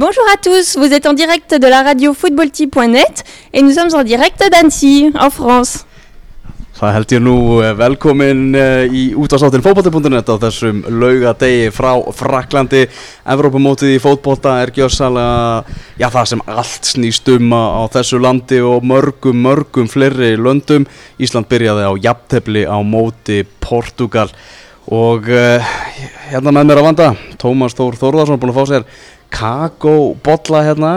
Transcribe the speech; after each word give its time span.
Bonjour 0.00 0.24
à 0.32 0.38
tous, 0.38 0.78
vous 0.78 0.94
êtes 0.94 1.04
en 1.04 1.12
direct 1.12 1.54
de 1.54 1.66
la 1.66 1.82
radio 1.82 2.14
footballty.net 2.14 3.22
et 3.52 3.60
nous 3.60 3.72
sommes 3.72 3.92
en 3.92 4.02
direct 4.02 4.42
d'Annecy, 4.50 5.12
en 5.12 5.28
France. 5.28 5.84
Það 6.78 6.94
held 6.96 7.12
ég 7.12 7.20
nú 7.20 7.34
eh, 7.60 7.74
velkomin 7.76 8.40
eh, 8.56 8.86
í 8.88 9.02
útastáttin 9.12 9.60
fótbolti.net 9.60 10.32
á 10.32 10.40
þessum 10.40 10.80
laugadegi 11.02 11.68
frá 11.76 11.90
Fraklandi. 12.16 12.86
Evrópamótið 13.34 13.98
í 13.98 14.00
fótbolta 14.00 14.56
er 14.62 14.72
gjössalega, 14.78 15.76
já 16.00 16.08
það 16.16 16.32
sem 16.32 16.46
allt 16.48 16.90
snýst 16.94 17.28
um 17.36 17.52
á 17.52 17.84
þessu 17.92 18.22
landi 18.24 18.64
og 18.64 18.80
mörgum, 18.80 19.44
mörgum 19.44 19.92
fleiri 19.92 20.32
löndum. 20.40 20.88
Ísland 21.20 21.52
byrjaði 21.52 21.84
á 21.84 21.92
jafntefli 22.08 22.64
á 22.64 22.80
móti 22.80 23.42
Portugal 23.60 24.32
og 24.90 25.28
uh, 25.28 25.72
hérna 26.32 26.50
með 26.56 26.64
mér 26.66 26.80
að 26.80 26.86
vanda, 26.88 27.08
Tómas 27.38 27.76
Þór 27.78 27.98
Þórðarsson 28.00 28.40
búin 28.40 28.50
að 28.50 28.56
fá 28.56 28.64
sér 28.66 28.86
kakóbolla 29.34 30.64
hérna. 30.66 30.94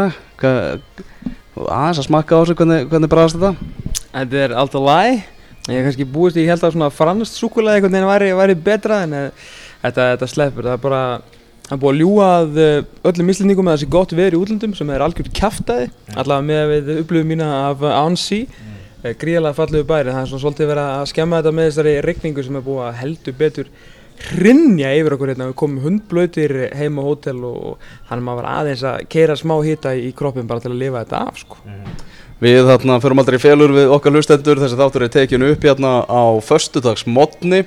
Aðeins 1.53 2.01
að 2.01 2.07
smakka 2.07 2.39
á 2.39 2.41
sig, 2.49 2.57
hvernig, 2.57 2.87
hvernig 2.91 3.11
bræðast 3.11 3.37
þetta? 3.37 4.01
Þetta 4.13 4.41
er 4.43 4.55
allt 4.57 4.75
að 4.77 4.87
læg. 4.89 5.21
Ég 5.63 5.77
hef 5.77 5.85
kannski 5.87 6.07
búist, 6.11 6.35
ég 6.35 6.49
held 6.51 6.65
að 6.65 6.73
svona 6.75 6.89
franskt 6.91 7.37
súkulega 7.39 7.79
einhvern 7.79 7.93
veginn 7.95 8.09
væri, 8.09 8.31
væri 8.35 8.55
betra 8.65 8.97
en 9.05 9.13
uh, 9.15 9.51
þetta, 9.85 10.09
þetta 10.09 10.27
sleppur. 10.27 10.67
Það 10.67 10.75
er 10.75 10.81
bara, 10.83 11.03
það 11.69 11.75
er 11.75 11.81
búið 11.83 11.93
að 11.93 12.01
ljúa 12.01 12.27
uh, 12.43 12.89
öllum 13.11 13.29
mislendingum 13.31 13.69
með 13.69 13.77
þessi 13.77 13.89
gott 13.93 14.15
veður 14.17 14.35
í 14.35 14.41
útlöndum 14.41 14.73
sem 14.75 14.91
er 14.91 15.05
algjört 15.05 15.31
kæftæði, 15.37 15.87
allavega 16.17 16.47
með 16.49 16.73
við 16.73 16.91
upplöfum 17.05 17.31
mína 17.31 17.47
af 17.69 17.85
Ansi, 17.93 18.41
mm. 18.49 19.07
gríðalega 19.21 19.59
fallegu 19.61 19.87
bæri. 19.87 20.11
Það 20.11 20.21
er 20.25 20.31
svona 20.33 20.43
svolítið 20.43 20.71
verið 20.73 20.91
að 20.97 21.07
skemma 21.13 21.39
þetta 21.39 21.55
með 21.55 21.69
þessari 21.69 21.95
regningu 22.09 22.45
sem 22.49 22.59
er 22.59 22.67
búið 22.67 22.85
að 22.89 22.99
heldur 23.05 23.39
betur 23.39 23.71
hrinja 24.31 24.91
yfir 24.97 25.15
okkur 25.17 25.33
hérna. 25.33 25.49
Við 25.51 25.59
komum 25.59 25.83
hundblöytir 25.83 26.55
heim 26.77 26.99
á 26.99 27.03
hótel 27.03 27.37
og 27.49 27.79
þannig 28.09 28.19
að 28.19 28.27
maður 28.27 28.41
var 28.41 28.49
aðeins 28.53 28.83
að 28.89 29.05
keira 29.13 29.37
smá 29.39 29.55
hýta 29.65 29.95
í 29.95 30.11
kroppin 30.17 30.49
bara 30.49 30.63
til 30.63 30.73
að 30.73 30.81
lifa 30.81 31.03
þetta 31.03 31.23
af 31.29 31.41
sko. 31.43 31.61
Mm. 31.67 31.95
Við 32.43 32.59
þarna 32.67 32.99
förum 32.99 33.23
aldrei 33.23 33.39
félur 33.39 33.73
við 33.75 33.95
okkar 33.95 34.17
hlustendur. 34.17 34.59
Þessi 34.59 34.79
þáttur 34.79 35.05
er 35.05 35.13
tekinu 35.13 35.51
upp 35.53 35.67
hérna 35.67 35.95
á 36.03 36.23
förstudagsmotni 36.43 37.63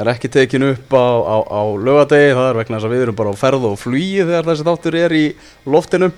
er 0.00 0.08
ekki 0.08 0.30
tekinu 0.32 0.70
upp 0.72 0.94
á, 0.96 1.04
á, 1.20 1.36
á 1.52 1.62
lögadegi 1.76 2.32
það 2.32 2.46
er 2.48 2.58
vegna 2.62 2.78
þess 2.78 2.88
að 2.88 2.94
við 2.94 3.02
erum 3.04 3.18
bara 3.18 3.32
á 3.34 3.36
ferð 3.36 3.66
og 3.68 3.74
flýi 3.80 4.22
þegar 4.22 4.46
þessi 4.48 4.66
þáttur 4.68 4.96
er 5.02 5.14
í 5.16 5.26
loftinu. 5.68 6.08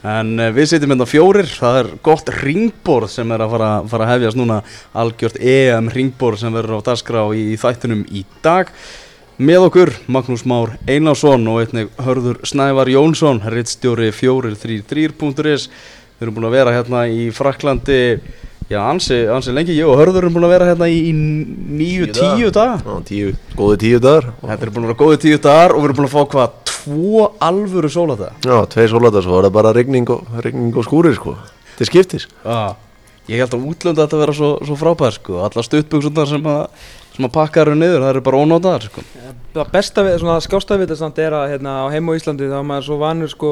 En 0.00 0.32
eh, 0.40 0.48
við 0.56 0.70
sitjum 0.70 0.94
hérna 0.94 1.06
fjórir. 1.08 1.50
Það 1.52 1.78
er 1.82 1.90
gott 2.06 2.32
ringborð 2.40 3.12
sem 3.12 3.36
er 3.36 3.44
að 3.44 3.54
fara, 3.54 3.70
fara 3.92 4.06
að 4.06 4.12
hefjast 4.14 4.40
núna. 4.40 4.62
Algjört 4.96 5.38
EM 5.38 5.92
ringborð 5.92 6.42
sem 6.42 6.56
verður 6.56 6.80
á 6.80 6.86
dagskrá 6.88 7.22
í, 7.36 7.50
í 7.52 7.60
þættunum 7.60 8.06
í 8.08 8.24
dag 8.44 8.72
með 9.40 9.64
okkur 9.70 9.90
Magnús 10.12 10.44
Már 10.48 10.74
Einarsson 10.90 11.46
og 11.48 11.62
einnig 11.62 11.88
hörður 12.04 12.42
Snævar 12.44 12.90
Jónsson 12.92 13.40
rittstjóri 13.52 14.10
433.is 14.12 15.70
Við 16.20 16.26
erum 16.26 16.36
búin 16.36 16.48
að 16.50 16.56
vera 16.58 16.74
hérna 16.76 17.06
í 17.08 17.30
Fraklandi 17.32 18.00
Já, 18.70 18.84
ansi, 18.84 19.16
ansi 19.26 19.50
lengi, 19.50 19.74
ég 19.74 19.88
og 19.88 19.96
Hörður 19.98 20.26
erum 20.26 20.36
búin 20.36 20.44
að 20.46 20.52
vera 20.52 20.66
hérna 20.68 20.86
í, 20.86 20.98
nýju, 21.10 22.10
tíu 22.14 22.50
dagar 22.54 22.84
Já, 22.84 22.92
tíu, 23.08 23.32
góði 23.58 23.80
tíu 23.82 24.02
dagar. 24.04 24.28
Þetta 24.44 24.68
er 24.68 24.70
búin 24.76 24.84
að 24.84 24.92
vera 24.92 24.98
góði 25.00 25.18
tíu 25.24 25.40
dagar 25.42 25.74
og 25.74 25.80
við 25.80 25.88
erum 25.88 25.98
búin 25.98 26.06
að 26.06 26.12
fá 26.12 26.20
hvað, 26.34 26.52
tvo 26.70 27.24
alvöru 27.48 27.90
sóladagar 27.90 28.46
Já, 28.46 28.60
tvei 28.70 28.86
sóladagar, 28.92 29.26
svo 29.26 29.40
er 29.40 29.48
það 29.48 29.56
bara 29.56 29.72
regning 29.74 30.12
og, 30.14 30.30
regning 30.44 30.78
og 30.78 30.86
skúrir, 30.86 31.16
sko. 31.18 31.34
Til 31.80 31.88
skiptis. 31.88 32.28
Já, 32.44 32.76
ég 33.32 33.42
held 33.42 33.56
að 33.58 33.66
útlönda 33.72 34.04
þetta 34.04 34.22
vera 34.22 34.36
svo, 34.38 34.52
svo 34.68 34.78
frábær, 34.78 35.18
sko. 35.18 35.40
Alla 35.48 35.66
stuttböksunar 35.66 36.30
sem 36.30 36.46
að, 36.54 36.86
sem 37.20 37.28
að 37.28 37.34
pakka 37.36 37.60
eru 37.64 37.76
niður, 37.76 38.00
það 38.00 38.12
eru 38.14 38.22
bara 38.24 38.40
ónátaðar, 38.40 38.86
sko. 38.88 39.04
Það 39.52 39.72
besta 39.74 40.04
svona 40.22 40.36
skástaðvita 40.44 40.96
samt 40.96 41.18
er 41.20 41.36
að 41.36 41.48
hérna 41.52 41.74
á 41.84 41.92
heim 41.92 42.08
og 42.08 42.16
Íslandi 42.16 42.48
þá 42.48 42.58
er 42.60 42.68
maður 42.70 42.86
svo 42.86 43.00
vanur, 43.02 43.32
sko 43.32 43.50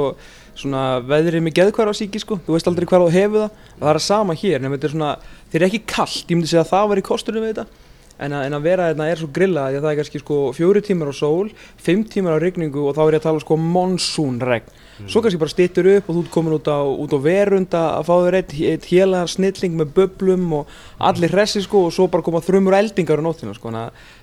svona 0.58 0.84
veðrið 1.06 1.44
með 1.44 1.58
geðkværa 1.58 1.92
á 1.92 1.98
síki 1.98 2.22
sko, 2.22 2.38
þú 2.46 2.56
veist 2.56 2.70
aldrei 2.70 2.86
hvað 2.88 3.04
þú 3.04 3.10
hefur 3.14 3.44
það. 3.44 3.60
Og 3.76 3.84
það 3.84 3.92
er 3.92 4.00
sama 4.06 4.38
hér, 4.38 4.62
en 4.62 4.72
þetta 4.74 4.88
er 4.88 4.94
svona 4.94 5.12
þeir 5.52 5.60
eru 5.60 5.68
ekki 5.68 5.82
kallt, 5.92 6.24
ég 6.24 6.38
myndi 6.38 6.50
segja 6.50 6.64
að 6.64 6.72
það 6.72 6.88
var 6.92 7.02
í 7.02 7.06
kostunum 7.10 7.44
við 7.44 7.52
þetta 7.52 7.87
en 8.18 8.34
að, 8.34 8.44
en 8.48 8.56
að 8.56 8.66
vera 8.66 8.88
þetta 8.90 9.06
er 9.12 9.20
svo 9.20 9.28
grilla 9.34 9.68
því 9.68 9.78
að 9.78 9.84
það 9.84 9.92
er 9.92 9.98
kannski 10.00 10.20
sko 10.22 10.38
fjóri 10.56 10.82
tímar 10.84 11.10
á 11.10 11.14
sól 11.14 11.50
fimm 11.84 12.04
tímar 12.10 12.38
á 12.38 12.42
regningu 12.42 12.84
og 12.88 12.96
þá 12.96 13.02
er 13.04 13.16
ég 13.16 13.20
að 13.20 13.26
tala 13.28 13.42
sko 13.44 13.58
monsúnregn, 13.62 14.72
mm. 14.72 15.10
svo 15.12 15.22
kannski 15.22 15.40
bara 15.42 15.54
stittur 15.54 15.90
upp 15.94 16.08
og 16.10 16.18
þú 16.18 16.24
er 16.24 16.32
komin 16.34 16.56
út 16.56 16.70
á, 16.70 16.78
út 16.82 17.14
á 17.14 17.18
verund 17.22 17.78
að 17.78 18.08
fá 18.08 18.14
þér 18.14 18.38
eitt, 18.40 18.56
eitt 18.72 18.88
hélagar 18.90 19.32
snilling 19.34 19.78
með 19.78 19.94
böblum 20.00 20.48
og 20.60 20.74
allir 21.10 21.34
hressi 21.34 21.62
sko 21.64 21.86
og 21.86 21.94
svo 21.94 22.08
bara 22.10 22.26
koma 22.26 22.42
þrjumur 22.44 22.78
eldingar 22.80 23.22
á 23.22 23.26
nóttina 23.26 23.54
sko, 23.56 23.74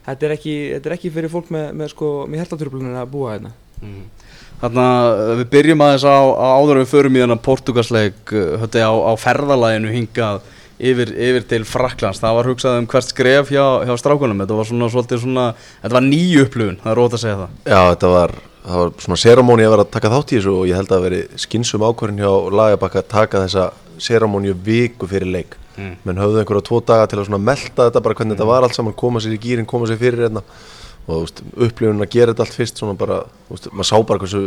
þetta 0.10 0.28
er 0.28 0.36
ekki, 0.36 0.58
þetta 0.76 0.92
er 0.92 0.98
ekki 0.98 1.14
fyrir 1.16 1.32
fólk 1.32 1.54
með, 1.56 1.72
með 1.80 1.96
sko, 1.96 2.12
með 2.28 2.46
hertaturblunir 2.46 3.00
að 3.00 3.12
búa 3.16 3.38
hérna 3.38 3.56
mm. 3.82 4.04
Þannig 4.56 4.86
að 4.88 5.32
við 5.36 5.48
byrjum 5.52 5.82
aðeins 5.84 6.06
á, 6.08 6.16
á 6.32 6.48
áður 6.56 6.78
við 6.80 6.92
förum 6.94 7.18
í 7.18 7.22
þennan 7.22 7.42
portugalsleik 7.44 8.32
uh, 8.32 8.64
á, 8.64 8.94
á 9.12 9.14
ferðalæginu 9.20 9.92
hingað 9.92 10.46
yfir, 10.80 11.12
yfir 11.12 11.46
til 11.50 11.66
Fraklands. 11.68 12.22
Það 12.24 12.38
var 12.40 12.50
hugsað 12.50 12.80
um 12.82 12.90
hvert 12.92 13.08
skref 13.08 13.54
hjá, 13.54 13.64
hjá 13.88 13.96
strákunum. 14.02 14.44
Þetta 14.44 14.60
var 14.60 14.70
svona 14.70 14.92
svolítið 14.94 15.24
svona, 15.24 15.48
þetta 15.84 15.98
var 15.98 16.06
nýju 16.06 16.46
upplifun, 16.46 16.78
það 16.84 16.92
er 16.94 17.02
rót 17.02 17.18
að 17.18 17.24
segja 17.24 17.40
það. 17.42 17.58
Já, 17.66 17.82
þetta 17.94 18.14
var, 18.14 18.36
það 18.66 18.82
var 18.84 18.94
svona 19.08 19.20
séramóni 19.24 19.68
að 19.68 19.76
vera 19.76 19.88
að 19.88 19.92
taka 19.98 20.14
þátt 20.16 20.32
í 20.32 20.40
þessu 20.40 20.56
og 20.56 20.70
ég 20.70 20.82
held 20.82 20.96
að 20.96 21.06
veri 21.10 21.22
skinsum 21.46 21.86
ákvörðin 21.86 22.24
hjá 22.24 22.32
Lagabakka 22.60 23.04
að 23.04 23.12
taka 23.16 23.44
þessa 23.46 23.68
séramóni 24.06 24.56
viku 24.66 25.10
fyrir 25.10 25.32
leik. 25.32 25.60
Mm. 25.76 25.98
Menn 26.08 26.22
höfðu 26.22 26.40
einhverja 26.40 26.68
tvo 26.70 26.80
daga 26.88 27.08
til 27.12 27.20
að 27.20 27.36
melda 27.36 27.90
þetta 27.90 28.02
bara 28.04 28.16
hvernig 28.16 28.34
mm. 28.34 28.38
þetta 28.38 28.48
var 28.48 28.64
allt 28.64 28.78
saman, 28.78 28.96
koma 28.96 29.20
sér 29.24 29.36
í 29.36 29.40
gýrin, 29.44 29.68
koma 29.68 29.90
sér 29.90 30.00
fyrir 30.00 30.28
hérna 30.28 30.44
og 31.06 31.30
upplifun 31.62 32.02
að 32.02 32.14
gera 32.16 32.34
þetta 32.34 32.46
allt 32.46 32.56
fyrst 32.58 32.80
svona 32.82 32.96
bara, 32.98 33.20
veist, 33.50 33.68
maður 33.70 33.90
sá 33.92 33.98
bara 34.10 34.22
hversu 34.24 34.40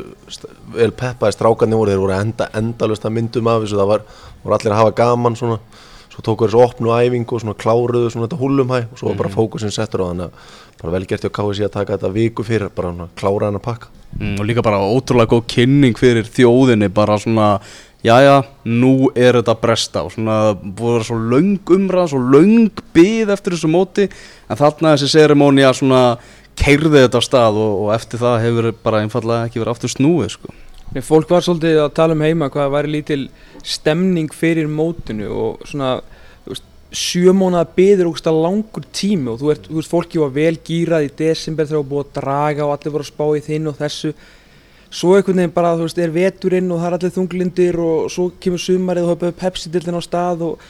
vel 0.75 0.91
peppaði 0.99 1.37
strákarni 1.37 1.78
voru 1.78 1.93
þeir 1.93 2.03
voru 2.03 2.17
enda, 2.17 2.49
endalust 2.59 3.06
að 3.06 3.15
myndum 3.15 3.50
af 3.50 3.62
þessu 3.62 3.78
það 3.78 3.91
var, 3.93 4.06
voru 4.43 4.56
allir 4.56 4.75
að 4.75 4.81
hafa 4.81 4.97
gaman 4.99 5.38
svona 5.38 5.61
svo 6.19 6.27
tóku 6.27 6.49
þessu 6.49 6.62
opnu 6.65 6.91
æfingu 6.91 7.37
og 7.37 7.45
svona 7.45 7.55
kláruðu 7.55 8.11
svona 8.11 8.27
þetta 8.27 8.41
húlumhæ 8.41 8.81
og 8.91 8.99
svo 8.99 9.12
var 9.12 9.21
bara 9.23 9.31
mhm. 9.31 9.37
fókusin 9.39 9.75
settur 9.75 10.03
á 10.03 10.11
þannig 10.11 10.27
að 10.27 10.56
bara 10.83 10.95
vel 10.95 11.06
gert 11.06 11.27
ég 11.27 11.31
að 11.31 11.37
káði 11.39 11.59
sér 11.59 11.69
að 11.69 11.77
taka 11.77 11.97
þetta 11.97 12.15
viku 12.15 12.47
fyrir 12.47 12.73
bara 12.75 12.91
svona 12.91 13.09
klára 13.19 13.51
hann 13.51 13.61
að 13.61 13.67
pakka 13.69 13.93
mm, 14.19 14.34
og 14.39 14.49
líka 14.49 14.65
bara 14.67 14.83
ótrúlega 14.83 15.31
góð 15.31 15.45
kynning 15.55 15.99
fyrir 15.99 16.27
þjóðinni 16.27 16.91
bara 16.91 17.19
svona 17.23 17.49
jájá, 18.03 18.43
nú 18.67 19.11
er 19.19 19.41
þetta 19.41 19.55
bresta 19.59 20.05
og 20.06 20.12
svona 20.15 20.55
búið 20.59 20.91
að 20.91 20.99
vera 20.99 21.09
svo 21.09 21.19
laung 21.33 21.73
umræð 21.79 22.12
svo 22.12 22.21
laung 22.35 22.83
byð 22.95 23.33
eftir 23.35 23.56
þessu 23.56 23.71
móti 23.71 24.06
en 24.09 24.61
þarna 24.61 24.95
þessi 24.95 25.11
sérimóni 25.15 25.67
að 25.67 25.81
svona 25.81 26.03
keirði 26.59 27.05
þetta 27.05 27.23
á 27.23 27.27
stað 27.27 27.59
og, 27.62 27.75
og 27.85 27.93
eftir 27.95 28.23
það 28.23 28.41
hefur 28.47 28.71
bara 28.83 29.03
einfallega 29.05 29.49
ekki 29.49 29.62
verið 29.62 29.75
aftur 29.75 29.95
snúið 29.95 30.33
sko. 30.35 30.55
Fólk 31.04 31.28
var 31.28 31.44
svolítið 31.44 31.82
að 31.82 31.91
tala 31.99 32.15
um 32.16 32.22
heima 32.25 32.49
hvað 32.49 32.71
væri 32.72 32.93
lítil 32.94 33.25
stemning 33.60 34.32
fyrir 34.32 34.71
mótinu 34.72 35.28
og 35.28 35.66
svona 35.69 35.99
sjömónað 36.88 37.75
beður 37.76 38.09
ógust 38.09 38.28
að 38.31 38.41
langur 38.47 38.87
tími 38.97 39.28
og 39.34 39.43
þú 39.43 39.50
ert, 39.53 39.66
þú 39.69 39.76
veist, 39.76 39.93
fólki 39.93 40.21
var 40.22 40.32
vel 40.32 40.54
gýrað 40.65 41.04
í 41.04 41.10
desember 41.19 41.69
þegar 41.69 41.75
það 41.76 41.82
var 41.82 41.91
búið 41.91 42.06
að 42.06 42.15
draga 42.16 42.65
og 42.65 42.72
allir 42.72 42.94
voru 42.94 43.04
að 43.04 43.10
spá 43.10 43.25
í 43.28 43.43
þinn 43.44 43.69
og 43.69 43.76
þessu. 43.76 44.12
Svo 44.88 45.10
einhvern 45.12 45.43
veginn 45.43 45.54
bara, 45.59 45.75
þú 45.76 45.84
veist, 45.84 46.00
er 46.00 46.15
veturinn 46.15 46.72
og 46.72 46.81
það 46.81 46.88
er 46.88 46.97
allir 46.97 47.15
þunglindir 47.19 47.81
og 47.84 48.09
svo 48.15 48.31
kemur 48.41 48.62
sumarið 48.65 49.05
og 49.05 49.12
hafa 49.12 49.32
pepsi-dildin 49.43 50.00
á 50.00 50.03
stað 50.09 50.47
og 50.49 50.65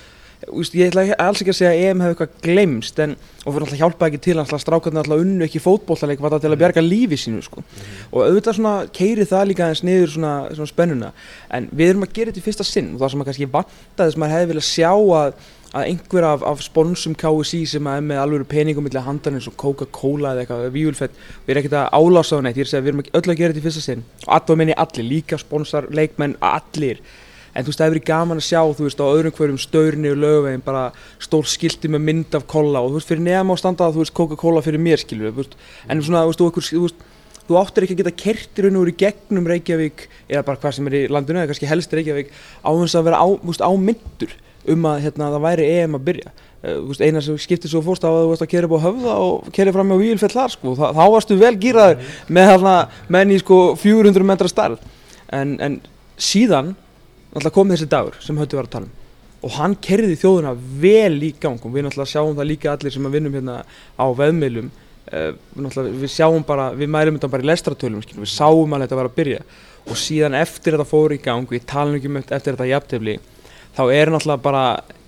ég 0.47 0.93
ætla 0.93 1.03
alls 1.19 1.41
ekki 1.43 1.51
að 1.51 1.59
segja 1.59 1.71
að 1.73 1.81
EM 1.89 2.03
hefur 2.05 2.15
eitthvað 2.15 2.43
glemst 2.45 3.01
en, 3.03 3.17
og 3.43 3.55
fyrir 3.55 3.65
alltaf 3.67 3.81
hjálpa 3.81 4.09
ekki 4.09 4.21
til 4.23 4.37
að 4.39 4.53
strákarnir 4.63 5.03
alltaf 5.03 5.25
unnu 5.25 5.47
ekki 5.49 5.63
fótbollaleik 5.63 6.23
var 6.23 6.37
það 6.37 6.45
til 6.45 6.53
að 6.53 6.61
bjarga 6.63 6.85
lífi 6.85 7.19
sínu 7.19 7.43
sko. 7.43 7.65
mm 7.65 7.99
og 8.13 8.25
auðvitað 8.25 8.57
svona 8.57 8.75
keiri 8.95 9.27
það 9.29 9.47
líka 9.51 9.69
eins 9.69 9.83
niður 9.85 10.11
svona, 10.15 10.33
svona 10.55 10.71
spennuna. 10.71 11.13
En 11.55 11.69
við 11.73 11.93
erum 11.93 12.07
að 12.07 12.15
gera 12.17 12.33
þetta 12.33 12.41
í 12.41 12.47
fyrsta 12.47 12.65
sinn 12.67 12.95
og 12.95 13.01
það 13.03 13.11
sem 13.13 13.23
að 13.23 13.29
kannski 13.31 13.53
vantaði 13.55 14.15
sem 14.15 14.25
að 14.25 14.35
hefði 14.35 14.51
viljað 14.53 14.69
sjá 14.69 14.93
að, 15.19 15.31
að 15.69 15.83
einhver 15.91 16.25
af, 16.31 16.41
af 16.53 16.59
sponsum 16.65 17.15
KSI 17.19 17.63
sem 17.75 17.91
að 17.91 17.97
er 18.01 18.05
með 18.09 18.23
alveg 18.23 18.49
peningum 18.49 18.85
millir 18.89 19.05
handan 19.05 19.37
eins 19.39 19.51
og 19.51 19.59
Coca-Cola 19.61 20.29
eða 20.33 20.41
eitthvað 20.47 20.75
víulfett 20.79 21.15
við 21.45 21.53
erum 21.53 21.63
ekkert 21.63 21.79
að 21.83 21.93
álása 21.99 22.41
á 22.41 22.43
neitt, 22.45 22.57
ég 22.57 22.65
er 22.65 22.69
að 22.69 22.73
segja 22.73 22.87
við 22.87 22.93
erum 22.95 23.05
öll 23.05 23.29
að 23.29 23.39
gera 23.43 23.51
þetta 23.53 23.61
í 23.61 23.67
fyrsta 23.69 23.85
sinn. 23.85 24.03
Og 24.25 24.33
alltaf 24.39 24.57
allir, 26.49 26.97
en 27.59 27.67
þú 27.67 27.73
veist 27.73 27.81
það 27.81 27.89
hefur 27.89 27.97
verið 27.97 28.07
gaman 28.07 28.39
að 28.39 28.47
sjá 28.47 28.61
þú 28.63 28.85
veist 28.87 29.01
á 29.03 29.07
öðrum 29.09 29.35
hverjum 29.35 29.59
staurni 29.59 30.11
og 30.13 30.21
lögveginn 30.23 30.65
bara 30.65 30.83
stór 31.19 31.47
skildi 31.51 31.91
með 31.91 32.05
mynd 32.07 32.37
af 32.39 32.47
kolla 32.51 32.83
og 32.85 32.93
þú 32.93 33.01
veist 33.01 33.11
fyrir 33.11 33.25
nefn 33.27 33.51
á 33.51 33.57
standað 33.59 33.97
þú 33.97 34.05
veist 34.05 34.15
Coca-Cola 34.15 34.63
fyrir 34.63 34.83
mér 34.83 35.03
skilur 35.03 35.35
veist. 35.35 35.57
En 35.91 36.03
svona 36.05 36.23
þú 36.29 36.31
veist 36.31 36.43
þú, 36.45 36.67
þú, 36.69 36.83
veist, 36.87 37.07
þú 37.49 37.59
áttir 37.59 37.87
ekki 37.87 37.97
að 37.97 38.03
geta 38.05 38.17
kertir 38.23 38.69
unn 38.71 38.79
úr 38.79 38.93
í 38.93 38.99
gegnum 39.03 39.49
Reykjavík 39.51 40.05
eða 40.29 40.45
bara 40.47 40.63
hvað 40.63 40.77
sem 40.79 40.91
er 40.91 40.99
í 41.01 41.07
landinu 41.11 41.43
eða 41.43 41.51
kannski 41.51 41.71
helst 41.71 41.97
Reykjavík 41.99 42.31
á 42.63 42.71
þess 42.71 42.99
að 43.01 43.09
vera 43.11 43.23
á, 43.23 43.27
veist, 43.43 43.65
á 43.65 43.71
myndur 43.75 44.37
um 44.69 44.85
að 44.91 45.03
hérna, 45.07 45.31
það 45.33 45.45
væri 45.47 45.67
EM 45.79 45.97
að 45.97 46.07
byrja. 46.09 46.33
Uh, 46.59 46.91
eina 47.01 47.23
sem 47.25 47.39
skiptir 47.41 47.71
svo 47.71 47.81
fórst 47.87 48.05
á 48.05 48.11
að 48.11 48.19
þú 48.25 48.33
veist 48.33 48.43
að 48.45 48.67
upp 48.67 48.75
á 48.75 48.85
höfða 48.85 49.15
og 49.25 49.51
kera 49.55 49.73
fram 49.73 49.95
á 49.95 49.97
výlfell 49.97 50.33
þar 50.35 50.53
sko. 50.53 50.75
Þa, 50.77 50.91
þá 50.99 51.05
varstu 51.15 51.39
vel 51.41 51.55
gýraður 51.63 52.11
með 52.29 52.67
menn 53.09 53.33
í 53.33 53.39
sko 53.41 53.59
400 53.79 54.27
metra 54.27 54.51
starf 54.51 54.83
en, 55.33 55.55
en 55.63 55.79
síðan 56.19 56.75
náttúrulega 57.33 57.55
kom 57.55 57.73
þessi 57.73 57.89
dagur 57.93 58.19
sem 58.25 58.41
höfðu 58.41 58.59
var 58.59 58.69
að 58.69 58.75
tala 58.75 58.89
um. 58.89 58.97
Og 59.47 59.55
hann 59.55 59.77
kerði 59.79 60.19
þjóðuna 60.19 60.53
vel 60.83 61.23
í 61.23 61.33
gang. 61.39 61.63
Og 61.63 61.75
við 61.75 61.87
náttúrulega 61.87 62.11
sjáum 62.11 62.37
það 62.37 62.51
líka 62.51 62.73
allir 62.73 62.95
sem 62.95 63.07
að 63.07 63.17
vinnum 63.19 63.39
hérna 63.39 63.61
á 63.95 64.07
veðmiðlum. 64.19 64.71
Uh, 65.09 65.31
við, 65.55 65.93
við 66.03 66.13
sjáum 66.13 66.43
bara, 66.45 66.73
við 66.77 66.91
mælum 66.93 67.17
þetta 67.17 67.31
bara 67.33 67.47
í 67.47 67.49
lestratölum 67.49 68.03
við 68.05 68.29
sáum 68.29 68.75
alveg 68.75 68.89
þetta 68.89 68.99
var 68.99 69.09
að 69.09 69.19
byrja. 69.21 69.43
Og 69.89 69.97
síðan 69.97 70.37
eftir 70.37 70.75
þetta 70.75 70.89
fór 70.91 71.15
í 71.15 71.21
gang 71.23 71.49
við 71.49 71.65
tala 71.71 71.93
nú 71.93 72.01
ekki 72.01 72.11
um 72.11 72.19
eftir 72.21 72.51
þetta 72.51 72.69
jafntefli 72.69 73.19
þá 73.79 73.85
er 73.95 74.11
náttúrulega 74.11 74.43
bara 74.43 74.63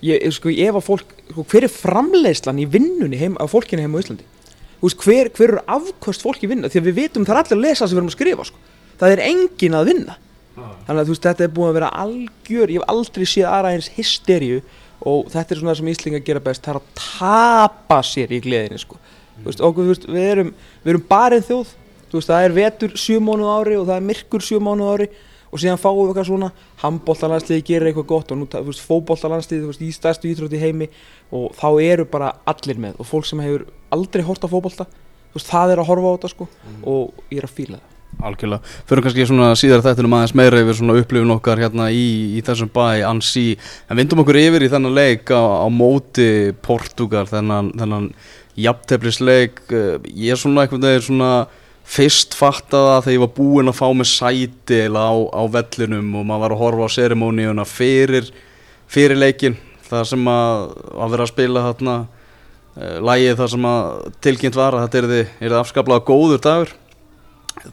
ég, 0.04 0.26
sko, 0.34 0.50
ef 0.50 0.78
að 0.78 0.86
fólk, 0.86 1.14
sko, 1.32 1.44
hver 1.50 1.66
er 1.66 1.72
framleiðslan 1.74 2.60
í 2.62 2.66
vinnunni 2.70 3.18
heim, 3.18 3.36
af 3.42 3.50
fólkinu 3.50 3.82
heim 3.82 3.96
á 3.98 4.02
Íslandi? 4.02 4.26
Veist, 4.80 5.02
hver, 5.04 5.30
hver 5.36 5.56
eru 5.56 5.62
afköst 5.74 6.24
fólk 6.24 6.44
í 6.44 6.50
vinna 6.50 6.70
því 6.70 6.80
að 6.80 6.88
við 6.88 7.00
vitum 7.02 7.26
það 7.28 7.34
er 7.34 7.40
allir 7.42 7.58
að 7.58 7.64
lesa 7.66 7.86
sem 7.86 7.96
við 7.96 8.00
erum 8.00 8.12
að 8.12 8.16
skrifa 8.16 8.46
sko. 8.48 8.60
það 9.00 9.14
er 9.14 9.22
engin 9.26 9.76
að 9.76 9.90
vinna 9.90 10.16
þannig 10.86 11.00
að 11.00 11.08
þú 11.08 11.14
veist, 11.14 11.26
þetta 11.26 11.44
er 11.46 11.52
búin 11.56 11.70
að 11.70 11.78
vera 11.78 11.90
algjör 12.04 12.72
ég 12.74 12.80
hef 12.80 12.92
aldrei 12.94 13.26
séð 13.28 13.48
aðra 13.50 13.72
eins 13.74 13.90
hysteríu 13.96 14.60
og 15.00 15.30
þetta 15.32 15.54
er 15.54 15.60
svona 15.60 15.72
það 15.72 15.80
sem 15.80 15.90
Íslinga 15.94 16.22
gera 16.24 16.44
best 16.44 16.64
það 16.64 16.74
er 16.74 16.80
að 16.80 16.90
tapa 17.00 18.00
sér 18.04 18.34
í 18.36 18.40
gleðinni 18.44 18.80
sko. 18.82 18.98
mm. 19.00 19.42
veist, 19.46 19.64
og, 19.64 19.80
veist, 19.80 20.06
við 20.08 20.28
erum, 20.34 20.54
við 20.84 20.94
erum 20.94 21.06
bara 21.08 21.38
en 21.38 21.46
þjóð 21.46 21.74
veist, 22.12 22.30
það 22.30 22.46
er 22.46 22.56
vetur 22.58 22.96
sjö 23.00 23.18
mánuð 23.24 23.52
ári 23.54 23.80
og 23.80 23.88
það 23.88 23.96
er 23.96 24.08
myrkur 24.10 24.44
sjö 24.44 24.60
mánuð 24.62 24.94
ári 24.94 25.10
og 25.50 25.58
síðan 25.58 25.80
fáum 25.82 25.98
við 25.98 26.12
eitthvað 26.12 26.28
svona 26.28 26.50
handbóltalandsliði 26.82 27.64
gerir 27.66 27.90
eitthvað 27.90 28.10
gott 28.12 28.34
og 28.34 28.38
nú 28.38 28.74
fókbóltalandsliði 28.86 29.86
í 29.86 29.92
stærstu 29.94 30.30
íþrótti 30.30 30.60
heimi 30.62 30.90
og 31.34 31.56
þá 31.58 31.68
eru 31.82 32.06
bara 32.10 32.36
allir 32.50 32.78
með 32.78 33.00
og 33.02 33.08
fólk 33.08 33.26
sem 33.26 33.42
hefur 33.42 33.66
aldrei 33.90 34.22
hort 34.26 34.46
á 34.46 34.52
fókbólta 34.52 34.86
það 35.34 35.74
er 35.74 35.82
að 35.82 35.90
horfa 35.90 36.12
á 36.12 36.14
þetta 36.16 36.32
sko 36.34 36.46
mm. 36.46 36.84
og 36.90 37.24
ég 37.30 37.40
er 37.42 37.48
að 37.48 37.56
fíla 37.56 37.80
það 37.80 37.99
Algjörlega, 38.20 38.60
fyrir 38.88 39.04
kannski 39.06 39.24
svona 39.28 39.52
síðar 39.56 39.84
þættinum 39.84 40.16
aðeins 40.18 40.34
meira 40.36 40.58
yfir 40.60 40.76
svona 40.76 40.98
upplifun 41.00 41.32
okkar 41.36 41.62
hérna 41.62 41.86
í, 41.94 42.36
í 42.36 42.42
þessum 42.44 42.68
bæ, 42.74 43.00
Ansi 43.08 43.54
en 43.88 44.00
vindum 44.00 44.20
okkur 44.24 44.40
yfir 44.42 44.66
í 44.66 44.68
þennan 44.72 44.98
leik 44.98 45.32
á, 45.32 45.40
á 45.40 45.66
móti 45.72 46.50
Portugal, 46.60 47.24
þennan, 47.30 47.72
þennan 47.80 48.10
jafntefnisleik, 48.60 49.62
eh, 49.72 49.96
ég 50.12 50.34
er 50.34 50.40
svona 50.42 50.66
eitthvað 50.66 50.84
þegar 50.88 51.06
svona 51.06 51.32
fyrst 51.90 52.36
fattaða 52.38 53.00
þegar 53.02 53.16
ég 53.16 53.24
var 53.24 53.32
búinn 53.34 53.70
að 53.70 53.78
fá 53.80 53.88
mig 53.96 54.08
sæti 54.10 54.82
á, 54.86 55.10
á 55.10 55.42
vellinum 55.50 56.12
og 56.20 56.26
maður 56.28 56.42
var 56.44 56.54
að 56.54 56.62
horfa 56.62 56.86
á 56.86 56.96
serimóniuna 56.96 57.66
fyrir, 57.66 58.30
fyrir 58.90 59.18
leikin 59.18 59.56
það 59.88 60.04
sem 60.12 60.30
að, 60.30 60.68
að 60.94 61.14
vera 61.14 61.26
að 61.26 61.32
spila 61.32 61.64
þarna 61.66 61.96
uh, 62.04 62.98
lægið 63.08 63.40
það 63.40 63.50
sem 63.54 63.66
að 63.72 63.88
tilkynnt 64.26 64.60
var 64.60 64.76
að 64.76 64.86
þetta 64.86 65.00
er 65.00 65.10
þið 65.40 65.56
afskaplega 65.60 66.06
góður 66.06 66.44
dagur 66.46 66.74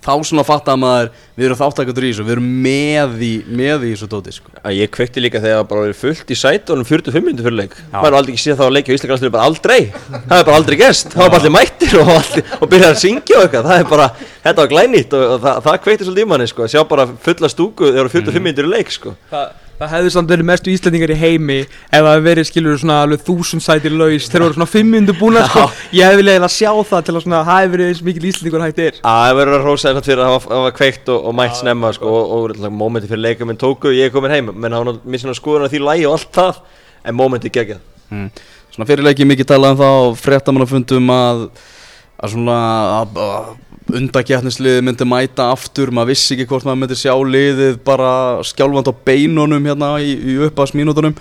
þá 0.04 0.12
svona 0.28 0.44
fattaða 0.48 0.80
maður 0.82 1.10
við 1.38 1.48
erum 1.48 1.60
þáttakandur 1.60 2.06
í 2.08 2.12
þessu, 2.12 2.26
við 2.28 2.36
erum 2.36 2.48
með 2.66 3.24
í 3.24 3.32
með 3.60 3.86
í 3.88 3.92
þessu 3.94 4.10
dóti 4.12 4.34
sko. 4.36 4.54
Ég 4.74 4.92
kvekti 4.94 5.24
líka 5.24 5.42
þegar 5.44 5.62
það 5.62 5.70
bara 5.72 5.84
verið 5.86 6.00
fullt 6.02 6.34
í 6.34 6.38
sætunum 6.38 6.88
45 6.88 7.26
minnir 7.28 7.48
fyrir 7.48 7.58
leik, 7.62 7.78
maður 7.94 8.10
er 8.10 8.18
aldrei 8.22 8.34
ekki 8.34 8.44
síðan 8.44 8.60
þá 8.60 8.66
að 8.68 8.74
leikja 8.78 8.92
á 8.92 8.96
Íslandslandsliðu 8.98 9.36
bara 9.38 9.50
aldrei, 9.52 9.80
það 10.16 10.40
er 10.40 10.50
bara 10.50 10.60
aldrei 10.62 10.80
gest 10.82 11.14
það 11.14 11.24
var 11.24 11.32
bara 11.36 11.42
allir 11.44 11.56
mættir 11.58 12.00
og, 12.02 12.12
allir, 12.18 12.52
og 12.58 12.74
byrjaði 12.74 12.98
að 12.98 13.02
syngja 13.04 13.38
og 13.38 13.46
eitthvað, 13.48 13.70
það 13.72 13.84
er 13.84 13.88
bara, 13.94 14.10
þetta 14.48 14.64
var 14.64 14.74
glænýtt 14.74 15.16
og, 15.18 15.26
og 15.36 15.46
það, 15.46 15.62
það 15.68 15.80
kvekti 15.86 16.10
svolítið 16.10 16.26
í 16.26 16.32
manni 16.34 16.50
sko, 16.52 16.66
að 16.68 16.74
sjá 16.76 16.84
bara 16.90 17.08
fulla 17.28 17.54
stúku 17.54 17.92
þegar 17.92 18.12
það 18.12 18.22
eru 18.22 18.28
45 18.34 18.48
minnir 18.50 18.68
í 18.70 18.74
leik 18.74 18.94
sko. 18.94 19.16
Það 19.32 19.48
Það 19.78 19.92
hefði 19.94 20.10
samt 20.10 20.32
verið 20.32 20.48
mestu 20.50 20.72
íslendingar 20.74 21.12
í 21.14 21.16
heimi 21.22 21.58
ef 21.62 21.92
það 21.92 22.08
hefði 22.08 22.24
verið, 22.26 22.46
skilur, 22.50 22.78
svona 22.82 22.96
alveg 23.04 23.20
þúsund 23.28 23.62
sæti 23.62 23.92
laus. 23.94 24.26
Þegar 24.26 24.42
það 24.42 24.46
voru 24.48 24.56
svona 24.56 24.70
fimm 24.72 24.90
minnum 24.90 25.20
búin 25.20 25.38
að 25.38 25.46
sko 25.52 25.66
ég 25.94 26.02
hefði 26.08 26.18
viljað 26.24 26.50
sjá 26.56 26.72
það 26.90 27.02
til 27.06 27.14
að 27.14 27.22
svona 27.28 27.42
það 27.46 27.60
hefði 27.60 27.74
verið 27.76 27.92
eins 27.92 28.02
mikil 28.08 28.26
íslendingur 28.32 28.64
hægt 28.66 28.82
er 28.82 28.98
það 29.04 29.38
verður 29.38 29.58
að 29.60 29.68
rósa 29.68 29.92
þetta 29.92 30.08
fyrir 30.08 30.24
að 30.26 30.34
hafa 30.34 30.74
kveikt 30.80 31.06
og, 31.14 31.20
og 31.30 31.32
mætt 31.38 31.56
snemma 31.60 31.94
sko 31.94 32.08
og, 32.10 32.24
og, 32.40 32.58
og 32.58 32.74
mómenti 32.74 33.12
fyrir 33.12 33.26
leikuminn 33.28 33.62
tóku 33.62 33.94
ég 33.94 34.10
er 34.10 34.14
komin 34.16 34.34
heim, 34.34 34.50
menn 34.50 34.74
hafa 34.74 34.98
mér 35.06 35.22
svona 35.22 35.38
skoðun 35.38 35.68
að 35.68 35.74
því 35.76 35.80
lægi 35.86 36.10
og 36.10 36.14
allt 36.18 36.34
það, 36.40 36.54
en 37.06 37.18
mómenti 37.20 37.54
geggjað. 37.54 37.82
Mm. 38.10 38.28
Svona 38.74 38.90
fyrir 38.90 39.06
leiki 39.06 39.30
mikið 39.30 39.52
talað 39.54 39.78
um 42.26 43.62
svona 43.88 44.02
undakjætnisliði 44.02 44.84
myndi 44.86 45.08
mæta 45.08 45.50
aftur 45.54 45.92
maður 45.96 46.14
vissi 46.14 46.36
ekki 46.36 46.48
hvort 46.52 46.68
maður 46.68 46.84
myndi 46.84 47.00
sjá 47.00 47.14
liðið 47.16 47.82
bara 47.88 48.44
skjálfand 48.46 48.92
á 48.92 48.94
beinunum 49.08 49.68
hérna 49.72 49.96
í, 50.04 50.14
í 50.14 50.38
uppasmínútonum 50.48 51.16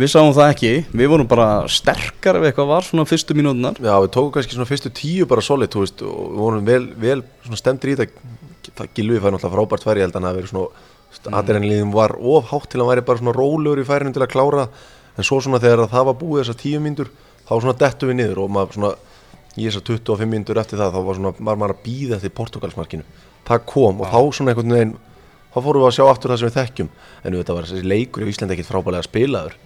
við 0.00 0.08
sáum 0.08 0.32
það 0.32 0.52
ekki, 0.54 0.74
við 0.96 1.10
vorum 1.12 1.28
bara 1.28 1.48
sterkar 1.68 2.38
ef 2.40 2.48
eitthvað 2.48 2.70
var 2.72 2.86
svona 2.88 3.08
fyrstu 3.08 3.36
mínútunar 3.36 3.76
Já, 3.76 3.94
við 4.00 4.12
tókum 4.16 4.32
kannski 4.32 4.56
svona 4.56 4.68
fyrstu 4.70 4.92
tíu 4.96 5.28
bara 5.28 5.44
solid 5.44 5.76
veist, 5.76 6.00
og 6.00 6.30
við 6.32 6.40
vorum 6.40 6.64
vel, 6.64 6.84
vel 6.96 7.20
stemdir 7.60 7.92
í 7.92 7.98
þetta 8.00 8.38
það 8.76 8.94
Gilvi 8.96 9.20
fær 9.20 9.34
náttúrulega 9.34 9.56
frábært 9.56 9.84
færi 9.86 10.04
held 10.04 10.16
að 10.16 10.26
það 10.26 10.38
verið 10.38 10.52
svona 10.52 10.68
mm. 10.70 11.36
aðreinliðin 11.40 11.92
var 11.94 12.16
ofhátt 12.18 12.70
til 12.72 12.82
að 12.82 12.90
væri 12.90 13.06
bara 13.08 13.22
svona 13.22 13.36
rólegur 13.36 13.82
í 13.82 13.86
færinu 13.88 14.14
til 14.14 14.24
að 14.24 14.32
klára. 14.34 14.66
En 15.18 15.26
svo 15.26 15.40
svona 15.42 15.60
þegar 15.62 15.90
það 15.90 16.08
var 16.10 16.18
búið 16.20 16.42
þessar 16.42 16.60
tíu 16.60 16.82
mínútur 16.82 17.10
þá 17.48 17.54
svona 17.56 17.76
dettu 17.80 18.10
við 18.10 18.20
niður 18.20 18.42
og 18.44 18.52
maður 18.54 18.76
svona 18.78 18.92
í 19.56 19.66
þessar 19.66 19.86
25 19.88 20.30
minnur 20.30 20.60
eftir 20.62 20.78
það 20.78 20.94
þá 20.94 21.00
var, 21.06 21.18
svona, 21.18 21.34
var 21.38 21.58
maður 21.58 21.76
að 21.76 21.84
býða 21.86 22.20
til 22.22 22.30
Portugalsmarkinu 22.34 23.06
það 23.48 23.64
kom 23.66 24.02
og 24.02 24.10
þá 24.10 24.20
svona 24.36 24.52
einhvern 24.52 24.76
veginn 24.76 24.96
þá 25.50 25.58
fórum 25.64 25.82
við 25.82 25.88
að 25.88 25.96
sjá 25.96 26.04
aftur 26.06 26.32
það 26.32 26.40
sem 26.40 26.48
við 26.48 26.56
þekkjum. 26.58 26.88
En 27.24 27.36
þetta 27.36 27.56
var 27.56 27.68
þessi 27.68 27.90
leikur 27.92 28.24
í 28.24 28.30
Íslandi 28.30 28.56
ekkit 28.56 28.70
frábælega 28.70 29.06
spilaður. 29.06 29.56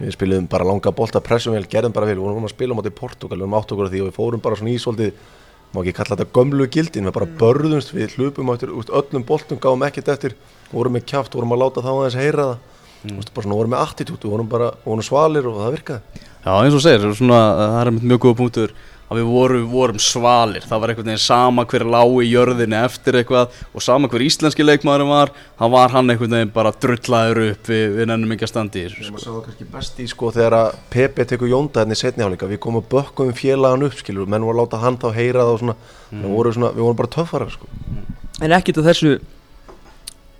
Við 0.00 0.14
spilum 0.16 0.48
bara 0.50 0.66
langa 0.66 0.92
bolta 0.92 1.22
pressum 1.24 1.54
vel, 1.54 1.64
gerðum 1.70 1.94
bara 1.96 2.08
vel, 2.08 2.18
við 2.18 2.26
vorum 2.26 2.48
að 2.48 2.52
spila 2.52 2.76
motið 2.76 2.96
Portugal 2.98 3.38
við 3.38 3.44
vorum 3.46 3.56
átt 3.56 3.72
okkur 3.72 3.86
af 3.86 3.92
því 3.94 4.00
og 4.02 4.08
við 4.10 4.16
fórum 4.18 4.42
bara 4.44 4.58
svona 4.58 4.74
ísvoldið 4.74 5.22
má 5.70 5.78
ekki 5.80 5.94
kalla 5.94 6.16
þetta 6.18 6.34
gömlu 6.34 6.66
gildin 6.74 7.06
við 7.06 7.14
bara 7.14 7.28
mm. 7.28 7.36
börðumst, 7.40 7.92
við 7.94 8.16
hlupum 8.18 8.50
áttur 8.50 8.74
öllum 8.74 9.24
boltum, 9.24 9.60
gáðum 9.62 9.86
ekkert 9.86 10.10
eftir 10.10 10.34
vorum 10.72 10.98
með 10.98 11.06
kjáft, 11.12 11.36
vorum 11.38 11.54
að 11.54 11.62
láta 11.62 11.84
þá 11.86 11.90
að 11.92 12.02
þess 12.08 12.20
heyra 12.20 12.48
það. 12.50 12.66
Mm. 13.00 13.20
bara 13.22 13.44
svona 13.46 13.56
vorum 13.60 13.72
með 13.72 13.84
attitút, 13.86 14.24
við 14.26 14.34
vorum 14.34 14.48
bara 14.50 14.72
vorum 14.84 15.06
svalir 15.06 15.46
og 15.48 15.60
það 15.62 15.76
virkaði. 15.78 16.24
Já 16.42 16.50
eins 16.58 16.74
og 16.76 16.82
segir, 16.84 17.14
svona, 17.16 17.38
það 17.60 17.80
er 17.80 17.92
mjög 18.02 18.24
góða 18.26 18.38
punktur 18.42 18.74
að 19.10 19.18
við 19.18 19.30
vorum, 19.32 19.64
vorum 19.72 19.98
svalir 20.02 20.62
það 20.62 20.82
var 20.82 20.92
einhvern 20.92 21.08
veginn 21.08 21.22
sama 21.24 21.64
hver 21.66 21.84
lág 21.90 22.12
í 22.22 22.28
jörðinni 22.30 22.78
eftir 22.78 23.18
eitthvað 23.18 23.56
og 23.74 23.82
sama 23.82 24.10
hver 24.10 24.22
íslenski 24.22 24.62
leikmaðurinn 24.62 25.10
var, 25.10 25.32
það 25.58 25.72
var 25.74 25.94
hann 25.96 26.14
einhvern 26.14 26.36
veginn 26.36 26.52
bara 26.54 26.72
drullaður 26.84 27.40
upp 27.48 27.70
við, 27.72 27.82
við 27.96 28.08
nennum 28.12 28.36
ekki 28.36 28.46
að 28.46 28.52
standi 28.52 28.84
í 28.84 28.86
þessu 28.86 29.08
sko. 29.08 29.22
Það 29.24 29.34
var 29.34 29.48
kannski 29.48 29.68
besti 29.74 30.06
sko 30.12 30.30
þegar 30.36 30.58
að 30.60 30.78
Pepe 30.94 31.26
tekur 31.32 31.50
Jónda 31.50 31.82
hérna 31.82 31.98
í 31.98 32.02
setniháleika, 32.04 32.50
við 32.50 32.62
komum 32.62 32.86
bökkum 32.94 33.34
félagan 33.34 33.88
upp 33.88 33.98
skilur, 33.98 34.30
menn 34.30 34.46
voru 34.46 34.60
að 34.60 34.62
láta 34.62 34.82
hann 34.84 35.00
þá 35.02 35.08
heyra 35.18 35.42
það 35.42 35.54
og 35.56 35.60
svona, 35.64 35.76
mm. 36.12 36.22
við, 36.22 36.30
vorum 36.36 36.58
svona 36.58 36.72
við 36.76 36.86
vorum 36.86 37.02
bara 37.02 37.14
töffarar 37.18 37.54
sko. 37.56 37.70
Mm. 37.90 38.08
En 38.46 38.58
ekkit 38.60 38.78
af 38.78 38.90
þessu 38.92 39.16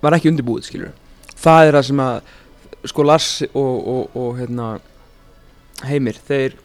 var 0.01 0.15
ekki 0.15 0.31
undirbúið 0.31 0.71
skilur, 0.71 0.95
það 1.35 1.67
er 1.67 1.81
það 1.81 1.87
sem 1.91 2.03
að 2.07 2.37
sko 2.87 3.03
Lars 3.05 3.31
og, 3.51 3.87
og, 3.91 4.15
og 4.17 4.39
hérna, 4.39 4.73
Heimir, 5.85 6.17
þeir 6.23 6.55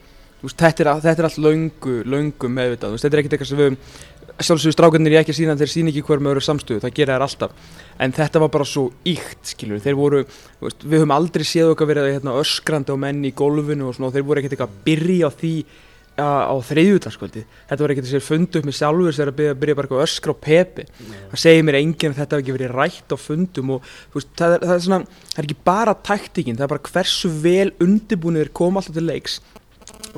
veist, 0.47 0.59
þetta, 0.61 0.85
er, 0.85 0.93
þetta 1.05 1.23
er 1.23 1.29
allt 1.31 1.41
laungu, 1.43 1.97
laungu 2.07 2.53
meðvitað, 2.53 3.01
þetta 3.03 3.13
er 3.13 3.23
ekkert 3.23 3.37
eitthvað 3.37 3.53
sem 3.53 3.63
við 3.63 3.81
sjálfsögur 4.37 4.75
strákarnir 4.75 5.17
ég 5.17 5.25
ekki 5.25 5.33
að 5.33 5.39
sína 5.39 5.57
þeir 5.57 5.73
sína 5.73 5.93
ekki 5.93 6.05
hver 6.05 6.21
með 6.21 6.35
öru 6.35 6.45
samstöðu, 6.45 6.83
það 6.83 6.95
gera 6.99 7.17
þær 7.17 7.25
alltaf. 7.25 7.73
En 8.05 8.13
þetta 8.13 8.43
var 8.43 8.53
bara 8.53 8.69
svo 8.69 8.85
ykt, 9.09 9.41
skilur 9.55 9.81
þeir 9.81 9.97
voru, 9.97 10.23
veist, 10.61 10.85
við 10.85 11.01
höfum 11.01 11.17
aldrei 11.17 11.47
séð 11.49 11.73
okkar 11.73 11.89
verið 11.89 12.11
hérna, 12.19 12.37
öskrandi 12.43 12.93
á 12.93 12.97
menni 13.01 13.33
í 13.33 13.37
gólfinu 13.37 13.89
og, 13.89 13.97
svona, 13.97 14.11
og 14.11 14.17
þeir 14.17 14.27
voru 14.29 14.43
ekkert 14.43 14.57
eitthvað 14.57 14.75
að 14.75 14.83
byrja 14.91 15.31
á 15.31 15.37
því 15.41 15.55
á, 16.17 16.29
á 16.53 16.55
þreyðutaskvöldi 16.65 17.43
þetta 17.69 17.83
var 17.83 17.93
ekkert 17.93 18.09
þess 18.09 18.19
að 18.19 18.27
fundu 18.27 18.61
upp 18.61 18.69
með 18.69 18.77
sjálfur 18.79 19.17
þegar 19.17 19.33
að 19.33 19.39
byrja, 19.41 19.57
byrja 19.63 19.79
bara 19.81 19.91
að 19.93 20.05
öskra 20.05 20.37
á 20.37 20.45
pepi. 20.47 20.87
Það 21.33 21.43
segir 21.43 21.67
mér 21.67 21.79
enginn 21.81 22.13
að 22.15 22.21
þetta 22.21 22.37
hef 22.37 22.45
ekki 22.45 22.57
verið 22.57 22.77
rætt 22.77 23.13
á 23.13 23.17
fundum 23.21 23.75
og 23.77 23.91
veist, 24.15 24.33
það, 24.37 24.57
er, 24.57 24.65
það, 24.65 24.75
er 24.77 24.87
svona, 24.87 25.01
það 25.33 25.43
er 25.43 25.49
ekki 25.49 25.59
bara 25.69 25.97
taktikinn, 26.11 26.57
það 26.57 26.67
er 26.69 26.73
bara 26.75 26.93
hversu 26.93 27.33
vel 27.45 27.69
undirbúinir 27.85 28.53
kom 28.57 28.81
alltaf 28.81 28.97
til 28.97 29.07
leiks 29.09 29.41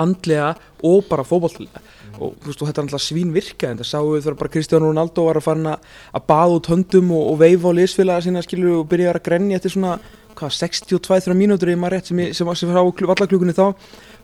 andlega 0.05 0.53
og 0.87 1.05
bara 1.11 1.27
fókbóltilega 1.27 1.83
mm. 1.83 2.15
og 2.19 2.37
þú 2.39 2.51
veist 2.51 2.63
og 2.63 2.71
þetta 2.71 2.83
er 2.83 2.87
alltaf 2.87 3.05
svín 3.05 3.35
virka 3.35 3.73
en 3.73 3.81
það 3.81 3.91
sáu 3.91 4.13
við 4.13 4.25
þegar 4.27 4.39
bara 4.43 4.55
Kristján 4.55 4.85
Rónaldó 4.85 5.27
var 5.29 5.41
að 5.41 5.49
fara 5.49 5.77
að 6.13 6.27
baða 6.31 6.57
út 6.59 6.71
höndum 6.73 7.13
og, 7.17 7.25
og 7.33 7.41
veifa 7.43 7.73
á 7.75 7.79
liðsfélaga 7.79 8.27
sína 8.27 8.45
skilur 8.47 8.81
og 8.83 8.89
byrja 8.91 9.15
að 9.15 9.25
grenja 9.29 9.61
eftir 9.61 9.75
svona 9.77 9.99
hvað 10.39 10.55
62-3 10.55 11.35
mínútur 11.35 11.73
í 11.73 11.79
maður 11.79 11.99
rétt 11.99 12.11
sem, 12.13 12.21
sem, 12.37 12.53
sem 12.55 12.71
var 12.71 12.83
á 12.83 12.87
vallaklugunni 12.87 13.57
þá 13.57 13.67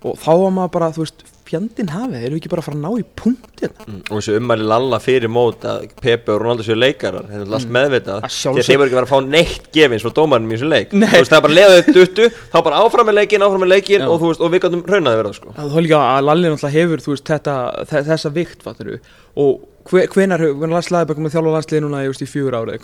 og 0.05 0.19
þá 0.21 0.31
var 0.31 0.53
maður 0.55 0.75
bara, 0.77 0.91
þú 0.95 1.05
veist, 1.05 1.25
fjandinn 1.55 1.91
hafið, 1.93 2.25
erum 2.27 2.35
við 2.35 2.41
ekki 2.41 2.51
bara 2.53 2.63
að 2.63 2.67
fara 2.69 2.79
að 2.79 2.85
ná 2.85 3.01
í 3.01 3.05
punktin 3.21 3.75
mm, 3.85 3.99
og 4.09 4.19
þessu 4.19 4.37
ummæli 4.39 4.67
lalla 4.69 5.01
fyrir 5.03 5.31
mót 5.33 5.67
að 5.69 5.85
Pepe 6.01 6.35
og 6.35 6.41
Ronaldo 6.43 6.67
séu 6.67 6.77
leikarar 6.79 7.29
þetta 7.29 7.43
er 7.43 7.57
allt 7.59 7.69
mm. 7.69 7.77
meðvitað, 7.77 8.27
þegar 8.35 8.69
þeir 8.69 8.81
voru 8.81 8.89
ekki 8.89 8.99
verið 8.99 9.07
að 9.07 9.13
fá 9.13 9.29
neitt 9.35 9.69
gefins 9.75 10.07
frá 10.07 10.15
dómarnum 10.19 10.51
í 10.51 10.57
þessu 10.57 10.71
leik 10.71 10.95
Nei. 10.95 11.07
þú 11.13 11.21
veist, 11.21 11.35
það 11.35 11.39
er 11.39 11.45
bara 11.47 11.59
leðið 11.59 11.93
duttu, 11.99 12.31
þá 12.55 12.59
bara 12.69 12.81
áfram 12.83 13.09
með 13.11 13.19
leikin 13.21 13.47
áfram 13.47 13.65
með 13.65 13.73
leikin 13.75 14.07
og, 14.09 14.17
veist, 14.25 14.43
og 14.43 14.55
við 14.55 14.65
gætum 14.65 14.83
raunaði 14.89 15.21
verða 15.21 15.37
sko. 15.39 15.55
það 15.59 15.79
er 15.79 15.87
líka 15.87 16.01
að 16.09 16.27
Lalli 16.29 16.51
náttúrulega 16.51 16.81
hefur 16.81 17.05
veist, 17.11 17.31
þetta, 17.31 17.57
þessa 17.95 18.35
vikt 18.35 18.67
og 19.35 19.63
hvenar, 19.91 20.41
hvenar 20.57 20.85
slaði 20.85 21.11
bara 21.11 21.25
með 21.25 21.35
þjálfa 21.35 21.55
landsliði 21.55 21.85
núna 21.85 22.03
í 22.07 22.29
fjögur 22.31 22.57
ára 22.57 22.77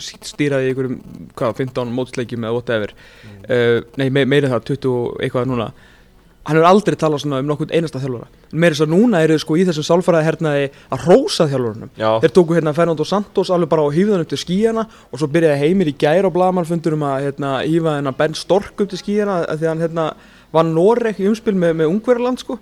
stýraði 0.00 0.70
í 0.70 0.72
einhverjum 0.72 0.98
15 1.36 1.92
mótsleikjum 1.96 2.46
eða 2.46 2.54
whatever 2.56 2.94
mm. 2.94 3.40
uh, 3.44 3.78
nei, 4.00 4.08
meirið 4.24 4.54
það, 4.54 4.64
20 4.70 5.24
eitthvað 5.26 5.50
núna 5.50 5.68
hann 6.48 6.56
er 6.56 6.66
aldrei 6.66 6.96
talað 6.98 7.22
svona 7.24 7.40
um 7.42 7.48
nokkur 7.50 7.70
einasta 7.74 8.00
þjálfara. 8.00 8.28
Með 8.52 8.74
þess 8.74 8.84
að 8.86 8.92
núna 8.94 9.20
eru 9.24 9.36
sko 9.38 9.58
í 9.60 9.64
þessum 9.68 9.86
sálfræði 9.86 10.26
hernaði 10.26 10.66
að 10.90 11.06
rósa 11.10 11.46
þjálfurunum 11.50 11.92
þeir 12.24 12.34
tóku 12.36 12.56
hérna 12.56 12.74
Fernando 12.76 13.06
Santos 13.06 13.52
alveg 13.52 13.70
bara 13.70 13.84
á 13.84 13.94
hýfðan 13.94 14.24
upp 14.24 14.32
til 14.32 14.40
skíjana 14.40 14.86
og 14.88 15.20
svo 15.20 15.28
byrjaði 15.30 15.60
heimir 15.66 15.92
í 15.92 15.96
gæri 16.00 16.24
og 16.26 16.34
blagamannfundur 16.34 16.96
um 16.96 17.06
að 17.10 17.26
hérna 17.28 17.52
hýfa 17.60 17.96
hérna 17.98 18.14
Ben 18.16 18.36
Stork 18.38 18.80
upp 18.80 18.90
til 18.90 19.02
skíjana 19.02 19.42
því 19.52 19.70
hann 19.70 19.84
hérna 19.84 20.06
var 20.50 20.66
Noreg 20.66 21.20
í 21.20 21.28
umspil 21.30 21.54
með, 21.54 21.76
með 21.82 21.92
Ungverðarland 21.92 22.42
sko 22.42 22.58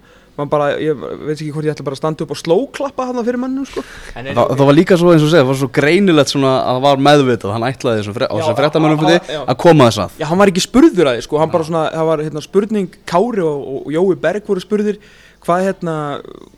bara, 0.46 0.78
ég 0.78 0.94
veit 0.94 1.34
ekki 1.34 1.50
hvort 1.50 1.66
ég 1.66 1.74
ætla 1.74 1.84
bara 1.88 1.96
að 1.96 2.00
standa 2.02 2.22
upp 2.24 2.30
og 2.30 2.38
slóklappa 2.38 3.06
hann 3.08 3.24
fyrir 3.26 3.40
mannum 3.42 3.66
sko. 3.66 3.82
en 4.14 4.30
Það, 4.30 4.52
það 4.54 4.66
var 4.70 4.76
líka 4.78 4.94
svo 5.00 5.10
eins 5.12 5.22
og 5.26 5.30
segja, 5.32 5.42
það 5.42 5.50
var 5.50 5.58
svo 5.58 5.70
greinilegt 5.74 6.30
svona 6.30 6.52
að 6.62 6.74
það 6.78 6.82
var 6.86 6.96
meðvitað, 7.08 7.54
hann 7.56 7.66
ætlaði 7.68 7.98
þessu 8.02 8.14
fre 8.14 8.26
á 8.28 8.34
Já, 8.34 8.38
þessu 8.38 8.58
fréttamönnum 8.60 9.02
já, 9.08 9.18
já. 9.34 9.40
að 9.42 9.56
koma 9.64 9.88
þess 9.88 9.98
að 10.04 10.10
Já, 10.22 10.26
hann 10.30 10.38
var 10.38 10.48
ekki 10.52 10.62
spurður 10.62 11.06
að 11.10 11.14
því, 11.18 11.22
sko, 11.26 11.34
hann 11.42 11.50
bara 11.50 11.64
svona, 11.66 11.82
það 11.94 12.06
var 12.12 12.18
hérna 12.28 12.42
spurning, 12.44 12.88
Kári 13.08 13.42
og, 13.42 13.56
og 13.82 13.90
Jói 13.96 14.14
Berg 14.22 14.42
voru 14.46 14.60
spurðir, 14.62 14.98
hvað 15.38 15.58
hérna, 15.68 15.94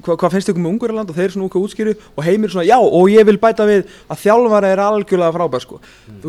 hvað, 0.02 0.16
hvað 0.20 0.32
finnst 0.34 0.48
ykkur 0.50 0.62
með 0.64 0.72
Ungverjaland 0.74 1.10
og 1.12 1.16
þeir 1.16 1.30
svona 1.34 1.48
úka 1.48 1.60
útskýru 1.60 1.92
og 2.16 2.22
heimir 2.24 2.50
svona, 2.50 2.64
já, 2.68 2.78
og 2.80 3.10
ég 3.12 3.24
vil 3.28 3.36
bæta 3.40 3.66
við 3.68 3.84
að 4.08 4.22
þjálfara 4.24 4.72
er 4.72 4.80
algjörlega 4.80 5.36
frábær, 5.36 5.60
sko. 5.60 5.80
Þú 6.24 6.28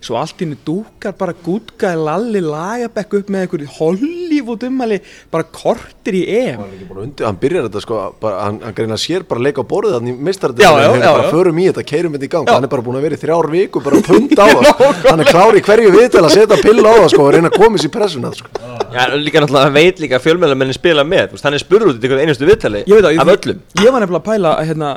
að 0.00 0.06
í 0.06 0.06
svo 0.06 0.16
allt 0.16 0.40
í 0.40 0.46
henni 0.46 0.56
dúkar 0.64 1.12
bara 1.18 1.34
gútgaði 1.44 2.00
lalli 2.00 2.40
lagabekk 2.40 3.14
upp 3.20 3.30
með 3.30 3.44
einhverju 3.44 3.68
Hollywood 3.76 4.64
umhæli, 4.64 5.00
bara 5.30 5.44
kortir 5.44 6.16
í 6.16 6.22
EM. 6.24 6.60
Hann, 6.60 6.70
er 6.70 6.76
ekki 6.78 6.88
búinn 6.88 7.00
að 7.00 7.06
undir, 7.06 7.26
hann 7.28 7.40
byrjar 7.40 7.68
þetta 7.68 7.82
sko, 7.84 8.00
bara, 8.20 8.40
hann, 8.46 8.60
hann 8.64 8.76
greina 8.78 8.96
sér 9.00 9.26
bara 9.28 9.40
að 9.42 9.46
leika 9.50 9.60
á 9.60 9.70
borðið 9.70 9.96
þannig 9.98 10.14
Já, 10.16 10.24
mistarðið, 10.30 10.64
já, 10.64 10.70
hann 10.90 11.04
já, 11.04 11.12
bara 11.12 11.26
já. 11.26 11.30
förum 11.36 11.60
í 11.60 11.66
þetta, 11.68 11.86
keirum 11.92 12.16
þetta 12.16 12.24
í 12.24 12.32
gang, 12.34 12.52
hann 12.54 12.64
er 12.64 12.72
bara 12.72 12.86
búin 12.88 13.00
að 13.00 13.06
vera 13.08 13.18
í 13.18 13.22
þrjár 13.24 13.50
viku, 13.52 13.84
bara 13.84 14.02
pund 14.08 14.36
á 14.40 14.46
það, 14.56 15.02
hann 15.10 15.20
er 15.24 15.30
klár 15.30 15.60
í 15.60 15.64
hverju 15.68 15.92
viðtal 15.98 16.24
að 16.24 16.36
setja 16.38 16.60
pill 16.64 16.80
á 16.80 16.92
það 16.96 17.10
sko 17.14 17.26
og 17.26 17.34
reyna 17.36 17.52
að 17.52 17.60
koma 17.60 17.80
sér 17.80 17.92
í 17.92 17.94
pressuna 17.98 18.32
sko. 18.32 18.79
Já, 18.90 19.04
líka 19.14 19.38
náttúrulega, 19.38 19.68
hann 19.68 19.76
veit 19.76 20.00
líka 20.02 20.18
að 20.18 20.24
fjölmjölamennin 20.24 20.74
spila 20.74 21.04
með, 21.06 21.36
hann 21.44 21.54
er 21.54 21.62
spurður 21.62 21.92
út 21.92 22.04
í 22.04 22.10
einustu 22.24 22.48
viðtali 22.48 22.80
Ég 22.90 22.96
veit 22.96 23.04
það, 23.06 23.20
af 23.22 23.30
öllum. 23.36 23.60
Ég 23.78 23.94
var 23.94 24.02
nefnilega 24.02 24.20
að 24.20 24.26
pæla 24.26 24.54
hérna, 24.66 24.88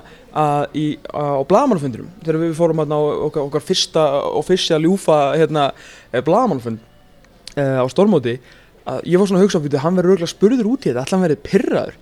að 0.43 0.79
í, 0.81 0.85
á 1.13 1.45
blagamannfundurum 1.51 2.09
þegar 2.23 2.39
við 2.41 2.55
fórum 2.57 2.81
hérna, 2.81 2.97
á 2.97 3.01
okkar, 3.27 3.45
okkar 3.51 3.65
fyrsta 3.67 4.07
official 4.41 4.81
ljúfa 4.81 5.19
hérna, 5.37 5.67
blagamannfund 6.25 6.81
uh, 6.81 7.83
á 7.83 7.85
Stormóti 7.93 8.39
að 8.89 9.05
ég 9.07 9.21
var 9.21 9.29
svona 9.29 9.43
að 9.43 9.47
hugsa 9.47 9.61
að 9.61 9.83
hann 9.85 9.99
verður 9.99 10.17
örgulega 10.17 10.33
spurður 10.33 10.71
út 10.73 10.87
í 10.87 10.89
þetta 10.89 11.05
ætla 11.05 11.19
hann 11.19 11.27
verið 11.27 11.43
pyrraður 11.45 12.01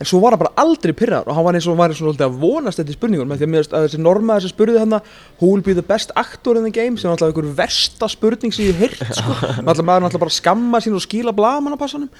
en 0.00 0.08
svo 0.08 0.20
var 0.22 0.34
hann 0.34 0.40
bara 0.40 0.54
aldrei 0.62 0.94
pyrraður 0.96 1.28
og 1.28 1.36
hann 1.36 1.46
var 1.46 1.58
eins 1.58 1.66
og 1.68 1.76
var 1.76 1.92
svona 1.92 2.14
svolítið 2.14 2.26
að 2.26 2.38
vonast 2.40 2.80
þetta 2.80 2.94
í 2.94 2.96
spurningun 2.96 3.28
með 3.28 3.42
því 3.42 3.46
að, 3.46 3.52
mér 3.52 3.62
finnst 3.64 3.76
að 3.76 3.84
þessi 3.86 4.00
normaður 4.00 4.46
sem 4.46 4.54
spurði 4.54 4.80
hann 4.80 4.96
who 4.96 5.50
will 5.50 5.66
be 5.66 5.76
the 5.76 5.84
best 5.84 6.14
actor 6.20 6.56
in 6.56 6.64
the 6.64 6.72
game 6.72 6.96
sem 6.96 7.10
var 7.10 7.18
alltaf 7.18 7.30
einhver 7.34 7.52
versta 7.58 8.08
spurning 8.08 8.54
sem 8.56 8.70
ég 8.70 8.80
heyrt 8.80 9.04
sko. 9.20 9.36
alltaf 9.60 9.84
maður 9.84 10.08
alltaf 10.08 10.24
bara 10.24 10.32
að 10.32 10.38
skamma 10.40 10.80
sín 10.80 10.96
og 10.96 11.04
skíla 11.04 11.36
blagamannapassanum 11.36 12.10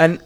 en 0.00 0.18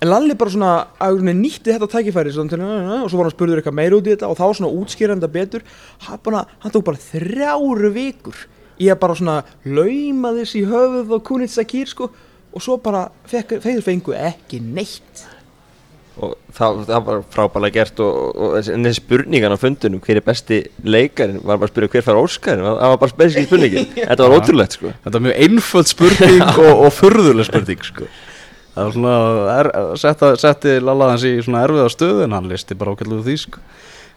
En 0.00 0.08
Lalli 0.08 0.32
bara 0.32 0.48
svona, 0.48 0.68
að 1.04 1.18
nýtti 1.28 1.74
þetta 1.74 1.84
tækifæri 1.92 2.30
svona, 2.32 2.48
til, 2.48 2.62
og 2.64 3.10
svo 3.12 3.18
var 3.18 3.26
hann 3.28 3.34
spurður 3.34 3.60
eitthvað 3.60 3.74
meira 3.76 3.98
út 3.98 4.06
í 4.08 4.14
þetta 4.14 4.30
og 4.32 4.38
þá 4.38 4.46
svona 4.56 4.70
útskýranda 4.72 5.28
betur. 5.28 5.66
Hann, 6.06 6.22
bara, 6.24 6.40
hann 6.62 6.72
tók 6.72 6.86
bara 6.86 7.02
þrjáru 7.04 7.90
vikur 7.92 8.38
í 8.80 8.88
að 8.88 9.00
bara 9.02 9.18
svona 9.18 9.34
lauma 9.68 10.32
þess 10.38 10.56
í 10.56 10.64
höfuð 10.70 11.12
og 11.18 11.26
kunit 11.28 11.52
sakýr 11.52 11.92
sko 11.92 12.08
og 12.50 12.64
svo 12.64 12.78
bara 12.82 13.10
fekk, 13.28 13.58
fengu 13.60 14.16
ekki 14.16 14.62
neitt 14.64 15.26
og 16.18 16.32
það, 16.54 16.80
það 16.88 17.04
var 17.06 17.20
frábælega 17.32 17.76
gert 17.76 18.00
og, 18.04 18.16
og, 18.16 18.40
og 18.46 18.70
en 18.74 18.86
þessi 18.86 19.02
spurningan 19.02 19.54
á 19.54 19.58
fundunum 19.60 20.02
hver 20.04 20.20
er 20.20 20.26
besti 20.26 20.58
leikarin, 20.84 21.38
var 21.44 21.60
bara 21.60 21.68
að 21.68 21.72
spyrja 21.74 21.92
hver 21.94 22.06
fær 22.06 22.20
Óskarinn, 22.20 22.66
það 22.66 22.92
var 22.92 23.00
bara 23.04 23.14
spesiski 23.14 23.46
spurningin 23.46 23.88
þetta 24.10 24.26
var 24.26 24.36
ótrúlegt 24.36 24.76
sko 24.76 24.92
Þetta 25.04 25.20
er 25.20 25.24
mjög 25.26 25.38
einföld 25.46 25.92
spurning 25.92 26.44
og, 26.50 26.72
og 26.74 26.92
furðuleg 26.96 27.48
spurning 27.48 27.86
sko. 27.86 28.10
Það 28.74 28.86
var 28.86 28.96
svona, 28.96 29.14
er, 29.54 29.70
setta, 30.00 30.32
setti 30.40 30.76
Lalla 30.82 31.12
hans 31.12 31.26
í 31.26 31.34
svona 31.44 31.64
erfiða 31.66 31.88
stöðu 31.92 32.26
en 32.26 32.36
hann 32.36 32.50
listi 32.50 32.78
bara 32.78 32.94
ákveðlega 32.94 33.26
því 33.26 33.36
sko. 33.44 33.64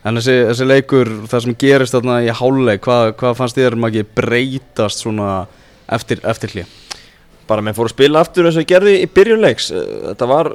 En 0.03 0.19
þessi, 0.19 0.35
þessi 0.49 0.67
leikur, 0.67 1.11
það 1.31 1.45
sem 1.45 1.57
gerist 1.63 1.95
þarna 1.95 2.19
í 2.25 2.31
háluleik, 2.35 2.83
hvað, 2.83 3.13
hvað 3.21 3.37
fannst 3.39 3.57
þér 3.57 3.77
um 3.77 3.87
ekki 3.87 4.03
breytast 4.17 5.05
svona 5.05 5.29
eftir, 5.87 6.19
eftir 6.27 6.51
hlið? 6.51 6.79
bara 7.47 7.63
menn 7.63 7.75
fóru 7.75 7.91
að 7.91 7.97
spila 7.97 8.23
aftur 8.23 8.47
eins 8.47 8.57
og 8.59 8.67
gerði 8.67 8.97
í 9.03 9.07
byrjunleiks 9.11 9.69
þetta 9.73 10.27
var 10.29 10.49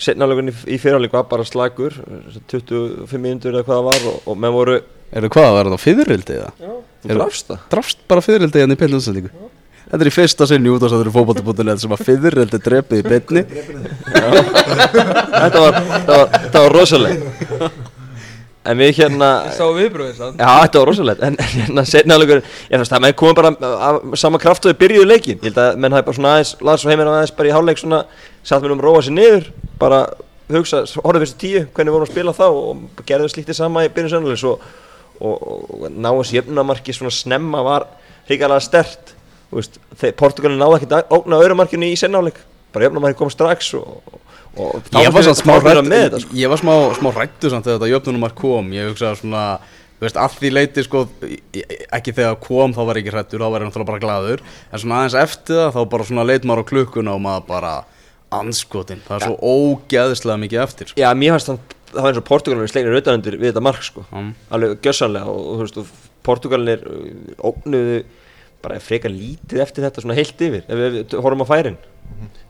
setnaðlegun 0.00 0.50
í, 0.52 0.54
í 0.74 0.78
fyrirleik 0.80 1.14
var 1.14 1.28
bara 1.30 1.46
slagur 1.48 1.96
eh, 2.00 2.40
25 2.52 3.20
mínútur 3.20 3.56
eða 3.56 3.66
hvað 3.68 3.78
það 3.78 3.88
var 3.90 4.08
og, 4.12 4.18
og 4.26 4.40
menn 4.40 4.56
voru 4.56 4.80
Er 5.10 5.24
það 5.26 5.32
hvað, 5.34 5.48
var 5.56 5.68
þetta 5.68 5.84
fyririldið 5.84 6.42
það? 6.42 6.74
þú 7.02 7.16
drafst 7.16 7.48
það? 7.50 7.62
Drafst 7.74 8.04
bara 8.10 8.22
fyririldið 8.24 8.62
hérna 8.62 8.76
í 8.76 8.80
peilunsendingu? 8.80 9.30
Þetta 9.90 10.04
er 10.04 10.10
í 10.10 10.14
fyrsta 10.14 10.46
sinni 10.46 10.70
út 10.70 10.84
á 10.84 10.86
þessari 10.86 11.12
fótbolti.net 11.16 11.82
sem 11.82 11.94
að 11.96 12.04
fyririldið 12.06 12.60
drepið 12.62 13.00
í 13.00 13.06
beinni. 13.08 13.42
Þetta 15.40 15.62
var, 15.64 15.80
þetta 15.80 16.14
var, 16.14 16.28
var 16.54 16.76
rosaleg 16.76 17.24
en 18.68 18.80
við 18.80 18.98
hérna 19.00 19.28
Sá 19.56 19.62
viðbröðið 19.72 20.16
sann 20.18 20.40
Já, 20.40 20.48
þetta 20.64 20.82
var 20.82 20.90
rosalegt, 20.90 21.22
en 21.24 21.38
hérna 21.40 21.84
setnaðlegur, 21.88 22.42
ég 22.44 22.76
finnst 22.82 22.92
það, 22.92 23.04
menn 23.06 23.16
komum 23.18 23.38
bara 23.38 23.52
af 23.88 24.00
sama 24.20 24.40
kraft 24.42 24.66
og 24.66 24.74
þau 24.74 24.80
byrjuðu 24.82 25.08
leikin, 25.08 25.38
ég 25.40 25.48
held 25.48 25.60
að 25.62 25.80
menn 25.80 25.96
hafi 25.96 26.06
bara 26.08 26.18
svona 26.18 26.34
aðeins, 26.36 26.52
laðs 26.68 26.84
og 26.84 26.92
heiminn 26.92 27.10
aðeins 27.12 27.34
bara 27.38 27.50
í 27.50 27.54
hálfleik 27.56 27.80
svona, 27.80 28.02
satt 28.46 28.62
mér 28.64 28.74
um 28.74 28.80
að 28.82 28.86
róa 28.88 29.02
sér 29.06 29.16
niður, 29.16 29.48
bara 29.80 30.00
hugsa, 30.50 30.82
horfðu 31.04 31.22
fyrstu 31.24 31.40
tíu, 31.44 31.62
hvernig 31.76 31.94
vorum 31.94 32.06
að 32.08 32.12
spila 32.14 32.34
þá 32.36 32.46
og 32.50 33.02
gerðu 33.08 33.28
slíktið 33.32 33.58
sama 33.60 33.84
í 33.86 33.90
byrjun 33.94 34.14
sönnulegs 34.16 34.44
og, 34.50 34.64
og, 35.20 35.36
og 35.44 35.84
ná 35.94 36.10
þessi 36.18 36.38
jöfnumarki 36.40 36.94
svona 36.96 37.12
snemma 37.14 37.62
var 37.66 37.86
hrigalega 38.30 38.64
stert, 38.64 39.14
Portugalin 40.18 40.60
náði 40.60 40.80
ekkert 40.80 40.96
að 41.00 41.14
ógna 41.18 41.40
örumarkinu 41.44 41.88
í 41.90 41.98
sennáleik, 41.98 42.38
bara 42.74 42.86
jöfnumarki 42.88 43.18
kom 43.18 43.30
strax 43.32 43.72
og, 43.78 43.98
og, 44.56 44.80
þá 44.90 45.00
Ég 45.04 45.12
var 45.14 45.26
samt 45.26 45.40
smá 45.42 45.56
hrætt 45.58 45.82
með 45.86 46.04
þetta, 46.06 46.22
sko. 46.24 46.38
Ég 46.38 46.52
var 46.52 46.60
smá, 46.62 46.72
smá 46.98 47.10
hrættu 47.16 47.50
samt 47.52 47.66
þegar 47.66 47.78
þetta 47.80 47.92
jöfnunumar 47.92 48.34
kom. 48.38 48.72
Ég 48.76 48.90
hugsaði 48.92 49.22
svona 49.24 49.44
Þú 50.00 50.06
veist, 50.06 50.16
leiti 50.56 50.82
sko 50.86 51.00
í- 51.28 51.36
í- 51.60 51.64
Ekki 51.92 52.14
þegar 52.16 52.38
kom 52.40 52.72
þá 52.72 52.78
var 52.88 52.96
ég 52.96 53.02
ekki 53.04 53.12
hrættur 53.12 53.42
Þá 53.42 53.50
var 53.52 53.60
ég 53.60 53.68
náttúrulega 53.68 53.90
bara 53.90 54.00
glaður. 54.00 54.40
En 54.72 54.80
svona 54.80 55.00
aðeins 55.02 55.16
eftir 55.20 55.58
það 55.58 55.74
Þá 55.74 55.80
bara 55.92 56.06
svona 56.08 56.24
leit 56.24 56.46
maður 56.48 56.62
á 56.64 56.70
klukkuna 56.70 57.12
Og 57.18 57.20
maður 57.20 57.44
bara 57.50 57.72
Anskotin 58.30 59.02
Það 59.06 59.16
er 59.16 59.26
svo 59.26 59.54
ógeðslega 59.56 60.40
mikið 60.44 60.62
eftir 60.62 60.90
sko. 60.90 61.00
Já, 61.00 61.08
mér 61.18 61.34
fannst 61.34 61.50
þann, 61.50 61.60
það 61.90 62.00
var 62.00 62.10
eins 62.12 62.20
og 62.20 62.26
Portugalin 62.28 62.70
slegnir 62.70 62.94
auðvitaðundir 62.94 63.38
við 63.40 63.50
þetta 63.50 63.64
mark 63.66 63.86
sko. 63.86 64.04
Mm. 64.14 64.32
alveg 64.54 64.76
gjössanlega 64.86 65.32
og, 65.32 65.40
og 65.40 65.60
þú 65.60 65.66
veist, 65.66 65.80
og 65.80 66.10
Portugalin 66.26 66.74
er 66.74 66.84
ógnuðu 67.50 68.02
bara 68.60 68.76
frekar 68.84 69.12
lítið 69.12 69.64
eftir 69.64 69.86
þetta 69.86 70.04
svona 70.04 70.18
heilt 70.18 70.44
yfir 70.44 70.62
ef 70.66 70.76
við, 70.82 70.98
við 70.98 71.16
horfum 71.24 71.46
á 71.48 71.50
færin. 71.50 71.80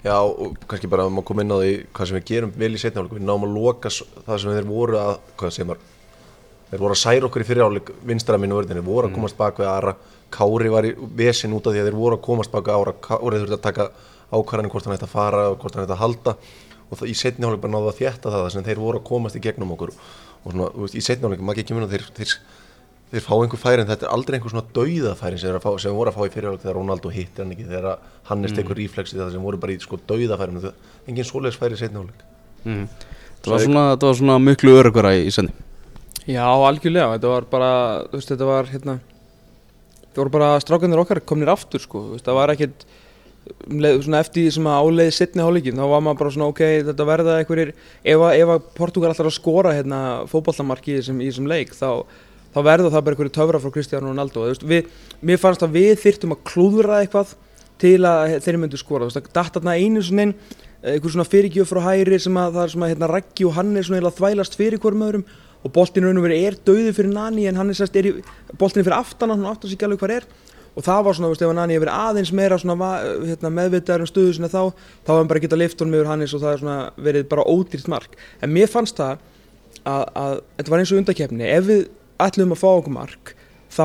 Já, 0.02 0.16
og 0.16 0.56
kannski 0.68 0.88
bara 0.90 1.04
að 1.06 1.14
maður 1.14 1.28
koma 1.30 1.44
inn 1.44 1.52
á 1.52 1.58
því 1.60 1.72
hvað 1.94 2.08
sem 2.08 2.16
við 2.16 2.28
gerum 2.30 2.52
vel 2.56 2.70
í 2.72 2.80
setna 2.80 3.04
við 3.06 3.24
náum 3.24 3.44
að 3.46 3.56
loka 3.56 3.92
það 3.92 4.38
sem 4.42 4.54
þeir 4.56 4.68
voru 4.70 5.00
að 5.00 5.12
hvað 5.40 5.52
segir 5.54 5.68
maður? 5.68 5.82
Þeir 6.70 6.82
voru 6.84 6.96
að 6.96 7.02
særa 7.02 7.28
okkur 7.28 7.44
í 7.44 7.48
fyriráleik 7.48 7.92
vinstra 8.08 8.38
minn 8.40 8.54
vörðinni, 8.54 8.82
voru 8.86 9.10
að 9.10 9.16
komast 9.18 9.36
bak 9.38 9.60
við 9.60 9.68
aðra 9.68 9.96
Kári 10.30 10.70
var 10.70 10.86
í 10.86 10.92
vesin 11.18 11.54
út 11.56 11.66
af 11.66 11.74
því 11.74 11.82
að 11.82 11.88
þeir 11.90 11.98
voru 11.98 12.16
að 12.16 12.24
komast 12.24 12.52
bak 12.52 12.68
við 12.68 12.78
ára, 12.78 12.94
Kári 13.02 13.40
þurfti 13.42 13.56
að 13.56 13.64
taka 13.64 13.86
ákvarðanir 14.30 14.72
hvort 14.72 14.88
hann 14.88 14.96
ætti 14.96 15.06
að 15.08 15.14
fara 15.14 15.44
og 15.50 15.58
hvort 15.60 15.76
hann 15.76 15.86
ætti 15.86 15.96
að 15.96 16.02
halda. 16.04 16.36
Og 16.90 16.98
það, 16.98 17.10
í 17.10 17.18
setni 17.18 17.46
hálfleik 17.46 17.62
bara 17.64 17.74
náðu 17.76 17.92
að 17.92 18.00
þétta 18.00 18.32
það 18.34 18.48
sem 18.54 18.66
þeir 18.66 18.80
voru 18.82 19.00
að 19.00 19.06
komast 19.10 19.38
í 19.38 19.44
gegnum 19.44 19.76
okkur. 19.76 19.92
Og 20.40 20.54
svona, 20.54 20.72
þú 20.74 20.86
veist, 20.86 20.96
í 20.98 21.04
setni 21.06 21.26
hálfleik, 21.28 21.44
maður 21.46 21.62
ekki 21.62 21.70
kemur 21.70 21.90
þeir, 21.90 22.06
þeir, 22.16 22.34
þeir 23.12 23.26
fá 23.26 23.32
einhver 23.36 23.62
færi 23.62 23.84
en 23.84 23.90
þetta 23.90 24.08
er 24.08 24.14
aldrei 24.16 24.38
einhver 24.38 24.54
svona 24.54 24.66
dauðafæri 24.74 25.38
sem, 25.38 25.46
þeir 25.46 25.52
eru 25.54 25.60
að 25.60 25.66
fá, 25.66 25.84
sem 25.84 25.96
voru 26.00 26.10
að 26.10 26.18
fá 26.18 26.24
í 26.26 26.34
fyrirhálfleik 26.34 26.64
þegar 26.64 26.78
Ronaldo 26.80 27.14
hittir 27.14 27.44
hann 27.44 27.54
ekki, 27.54 27.68
þegar 27.70 28.10
Hannes 28.30 28.56
tekur 28.56 28.78
reflexi 28.80 29.18
það 29.20 29.32
sem 29.36 29.46
voru 29.46 29.60
bara 29.62 29.74
í 29.74 29.78
sko 29.82 30.00
dauðafæri 30.10 30.72
engin 31.10 31.28
svoleiðis 31.28 31.60
færi 31.60 31.78
í 31.78 31.82
setni 31.82 32.00
hálfleik. 32.00 32.26
Mm. 32.64 32.86
það, 33.40 33.52
var 33.54 33.62
svona, 33.64 33.84
það 33.94 34.08
var 34.10 34.18
svona 34.18 34.38
miklu 34.42 34.74
örugara 34.76 35.14
í, 35.16 35.22
í 35.30 35.34
senni 35.34 35.54
Já, 36.28 36.44
algjörlega, 36.44 37.14
þetta 37.16 37.30
var 37.30 37.46
bara, 37.48 37.70
þú 38.10 38.18
veist, 38.18 38.32
þetta 38.34 38.48
var 38.50 38.68
hérna 38.68 38.96
Það 40.10 40.18
voru 40.20 40.32
bara 40.34 40.50
strákanir 40.60 41.00
okkar 41.00 41.20
komnir 41.22 41.52
aftur, 41.52 41.80
sko, 41.80 42.02
það 42.18 42.36
var 42.36 42.52
ekkert 42.52 42.84
svona 44.04 44.20
eftir 44.22 44.46
því 44.46 44.54
sem 44.56 44.68
að 44.70 44.86
áleiði 44.86 45.14
setni 45.16 45.44
hálfleikin, 45.44 45.80
þá 45.80 45.86
var 45.90 46.02
maður 46.06 46.20
bara 46.22 46.32
svona, 46.36 46.48
ok, 46.52 46.62
þetta 46.88 47.06
verða 47.08 47.36
einhverjir, 47.40 47.74
ef 48.14 48.24
að, 48.26 48.42
að 48.54 48.64
Portugal 48.78 49.12
ætlar 49.12 49.30
að 49.30 49.36
skora 49.36 49.74
hérna 49.76 50.00
fótballtamarki 50.30 50.96
í 50.96 51.02
þessum, 51.02 51.50
leik, 51.50 51.74
þá, 51.76 52.06
þá 52.54 52.60
verða 52.66 52.94
það 52.94 53.04
bara 53.06 53.16
einhverju 53.16 53.36
töfra 53.36 53.62
frá 53.62 53.74
Cristiano 53.74 54.10
Ronaldo, 54.10 54.46
veist, 54.48 54.66
við, 54.66 54.90
mér 55.20 55.42
fannst 55.42 55.66
að 55.66 55.76
við 55.78 55.92
þyrftum 56.06 56.36
að 56.36 56.42
klúðra 56.52 57.02
eitthvað 57.04 57.36
til 57.80 57.98
að 58.04 58.38
þeir 58.44 58.60
myndu 58.60 58.80
skora, 58.80 59.06
þú 59.06 59.12
veist, 59.12 59.20
það 59.20 59.38
datt 59.40 59.60
þarna 59.60 59.78
einu 59.80 60.02
svona 60.04 60.28
inn, 60.28 60.34
einhver 60.80 61.12
svona 61.12 61.28
fyrirgjöf 61.28 61.68
frá 61.74 61.82
hæri 61.90 62.18
sem 62.20 62.36
að 62.40 62.56
það 62.56 62.66
er 62.66 62.74
að 62.80 62.92
hérna 62.94 63.08
Raggi 63.10 63.44
og 63.44 63.56
hann 63.58 63.74
er 63.76 63.84
svona 63.84 64.00
að 64.08 64.16
þvælast 64.16 64.56
fyrir 64.56 64.80
hverjum 64.80 65.02
öðrum 65.04 65.24
og 65.60 65.72
boltinn 65.74 66.06
raun 66.06 66.20
og 66.20 66.24
verið 66.24 66.46
er 66.48 66.56
döði 66.64 66.92
fyrir 66.96 67.12
Nani 67.12 67.44
en 67.50 67.58
hann 67.60 67.72
er 67.72 67.76
sérst, 67.76 67.96
er 68.00 68.08
er 68.08 68.70
fyrir 68.70 68.96
aftan 68.96 69.34
hann 69.34 69.44
aftan 69.50 69.68
sig 69.68 69.76
ekki 69.76 69.88
alveg 69.88 70.00
hvað 70.00 70.14
er 70.16 70.28
og 70.76 70.84
það 70.86 71.02
var 71.06 71.16
svona, 71.16 71.28
þú 71.28 71.34
veist, 71.34 71.44
ef 71.44 71.56
Nani 71.56 71.76
hefur 71.76 71.86
verið 71.86 72.04
aðeins 72.06 72.32
meira 72.36 72.58
svona 72.60 72.90
hérna, 73.26 73.50
meðvitaður 73.56 74.04
um 74.04 74.10
stöðu 74.10 74.36
sinna 74.36 74.50
þá 74.52 74.60
þá 75.06 75.12
hann 75.16 75.30
bara 75.30 75.42
getað 75.42 75.62
lift 75.62 75.82
honum 75.82 75.98
yfir 75.98 76.10
Hannes 76.10 76.34
og 76.36 76.44
það 76.44 76.54
er 76.54 76.62
svona 76.62 76.78
verið 77.08 77.26
bara 77.32 77.46
ódýrt 77.50 77.90
mark. 77.90 78.16
En 78.40 78.54
mér 78.54 78.70
fannst 78.70 79.00
það 79.00 79.18
að, 79.82 80.04
að 80.22 80.38
þetta 80.60 80.74
var 80.74 80.84
eins 80.84 80.94
og 80.94 81.02
undakefni 81.02 81.50
ef 81.50 81.68
við 81.68 81.84
ætlum 82.20 82.54
að 82.54 82.62
fá 82.62 82.70
okkur 82.70 82.96
mark 82.96 83.34
þá 83.72 83.84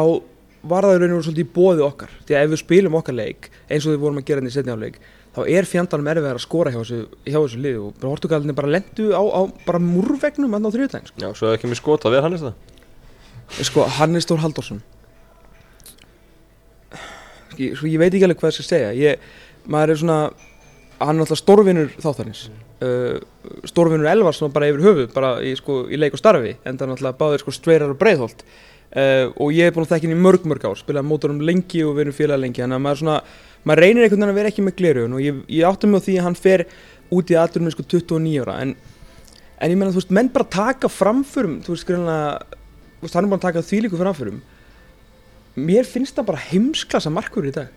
var 0.66 0.88
það 0.88 0.96
í 0.96 1.02
raun 1.02 1.18
og 1.18 1.26
svolítið 1.26 1.46
í 1.46 1.52
bóði 1.56 1.86
okkar. 1.86 2.16
Því 2.26 2.38
að 2.38 2.46
ef 2.46 2.54
við 2.54 2.64
spilum 2.64 2.98
okkar 3.02 3.18
leik 3.18 3.52
eins 3.70 3.86
og 3.86 3.96
við 3.96 4.02
vorum 4.06 4.22
að 4.22 4.30
gera 4.30 4.46
þetta 4.46 4.54
í 4.54 4.58
setni 4.60 4.76
áleik 4.76 5.02
þá 5.36 5.42
er 5.52 5.68
fjandanum 5.68 6.08
erfið 6.14 6.30
að 6.32 6.40
skora 6.46 6.72
hjá 6.72 6.80
þessu, 6.80 7.02
hjá 7.26 7.38
þessu 7.38 7.60
liði. 7.60 7.82
Og 7.84 7.98
Portugalinni 8.00 8.56
bara 8.56 8.72
lendu 8.72 9.10
á, 9.12 9.20
á 9.20 9.42
bara 9.66 9.82
múrvegnum 9.84 10.56
hann 10.56 10.66
á 10.66 10.72
þriðutæðin 10.72 11.10
sko. 11.12 11.22
Já, 11.22 11.30
svo 11.36 11.50
er 11.50 11.58
ekki 11.58 11.70
með 11.70 11.82
skota, 11.82 12.14
við 12.14 12.24
hann 12.24 12.38
er 12.38 12.46
það 12.46 13.66
sko, 13.68 13.86
Hannes 14.00 14.28
Þór 14.30 14.42
Halldórsson 14.44 14.82
sko, 17.56 17.72
sko, 17.80 17.90
ég 17.90 18.02
veit 18.02 18.12
ekki 18.12 18.28
alveg 18.28 18.44
hvað 18.44 18.54
ég 18.54 18.60
skal 18.60 18.70
segja. 18.70 18.92
Ég, 19.00 19.26
maður 19.72 19.96
er 19.96 20.02
svona 20.04 20.20
hann 21.00 21.18
er 21.18 21.26
alltaf 21.26 21.42
stórvinur 21.42 21.92
þáttarins. 22.00 22.46
Uh, 22.84 23.18
stórvinur 23.68 24.08
Elvar 24.12 24.36
svona 24.36 24.54
bara 24.56 24.70
yfir 24.72 24.84
höfuð 24.84 25.12
bara 25.16 25.36
í, 25.44 25.56
sko, 25.60 25.86
í 25.92 26.00
leik 26.00 26.16
og 26.16 26.22
starfi 26.22 26.56
en 26.64 26.80
það 26.80 26.88
er 26.88 26.96
alltaf 26.96 27.20
báðir 27.20 27.44
sko 27.44 27.56
streirar 27.56 27.94
og 27.94 28.00
breiðholt. 28.00 28.46
Uh, 28.96 29.28
og 29.42 29.52
ég 29.52 29.68
er 29.68 29.76
búin 29.76 29.84
að 29.84 29.96
þekka 29.96 30.08
hann 30.08 30.16
í 30.16 30.24
mörg 30.24 30.46
mörg 30.48 30.66
ár 30.70 30.78
spilaði 30.80 31.10
mótor 31.10 31.34
um 31.34 31.42
lengi 31.44 31.82
og 31.84 31.98
verið 31.98 32.16
félag 32.16 32.40
lengi 32.40 32.62
þannig 32.62 32.78
að 32.78 32.84
maður 32.86 33.00
svona, 33.02 33.16
maður 33.68 33.82
reynir 33.84 34.06
einhvern 34.06 34.22
veginn 34.22 34.32
að 34.32 34.38
vera 34.40 34.52
ekki 34.54 34.64
með 34.64 34.76
glerugun 34.78 35.16
og 35.18 35.24
ég, 35.26 35.42
ég 35.52 35.68
átti 35.68 35.90
mig 35.90 36.00
á 36.00 36.06
því 36.06 36.16
að 36.16 36.28
hann 36.30 36.38
fer 36.40 36.64
út 37.18 37.34
í 37.34 37.38
aðdurum 37.42 37.74
sko 37.74 37.84
29 37.92 38.46
ára 38.46 38.56
en, 38.64 38.72
en 39.58 39.74
ég 39.74 39.82
menna 39.82 39.92
þú 39.92 40.00
veist, 40.00 40.14
menn 40.16 40.32
bara 40.32 40.48
taka 40.54 40.92
framförum 40.94 41.58
þú 41.66 41.76
veist, 41.76 41.92
veist, 41.92 43.18
hann 43.18 43.28
er 43.28 43.34
bara 43.34 43.42
að 43.42 43.48
taka 43.50 43.66
þvílíku 43.68 44.00
framförum 44.00 44.40
mér 45.56 45.88
finnst 45.88 46.18
það 46.18 46.28
bara 46.32 46.44
heimsklassa 46.50 47.12
markur 47.14 47.48
í 47.48 47.54
dag. 47.56 47.72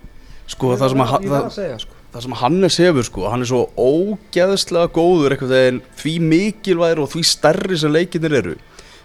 Sko 0.48 0.72
það 0.80 0.94
sem 0.94 1.02
að, 1.04 1.12
var 1.12 1.22
það, 1.28 1.46
að 1.46 1.54
segja 1.58 1.78
sko. 1.82 1.96
það 2.14 2.24
sem 2.24 2.36
Hannes 2.40 2.76
hefur 2.80 3.06
sko, 3.06 3.24
hann 3.28 3.44
er 3.44 3.50
svo 3.50 3.62
ógeðslega 3.76 4.90
góður 4.96 5.34
veginn 5.44 5.80
því 6.00 6.14
mikilvægir 6.32 7.02
og 7.04 7.10
því 7.12 7.24
stærri 7.28 7.78
sem 7.78 7.92
leikinnir 7.92 8.36
eru. 8.40 8.54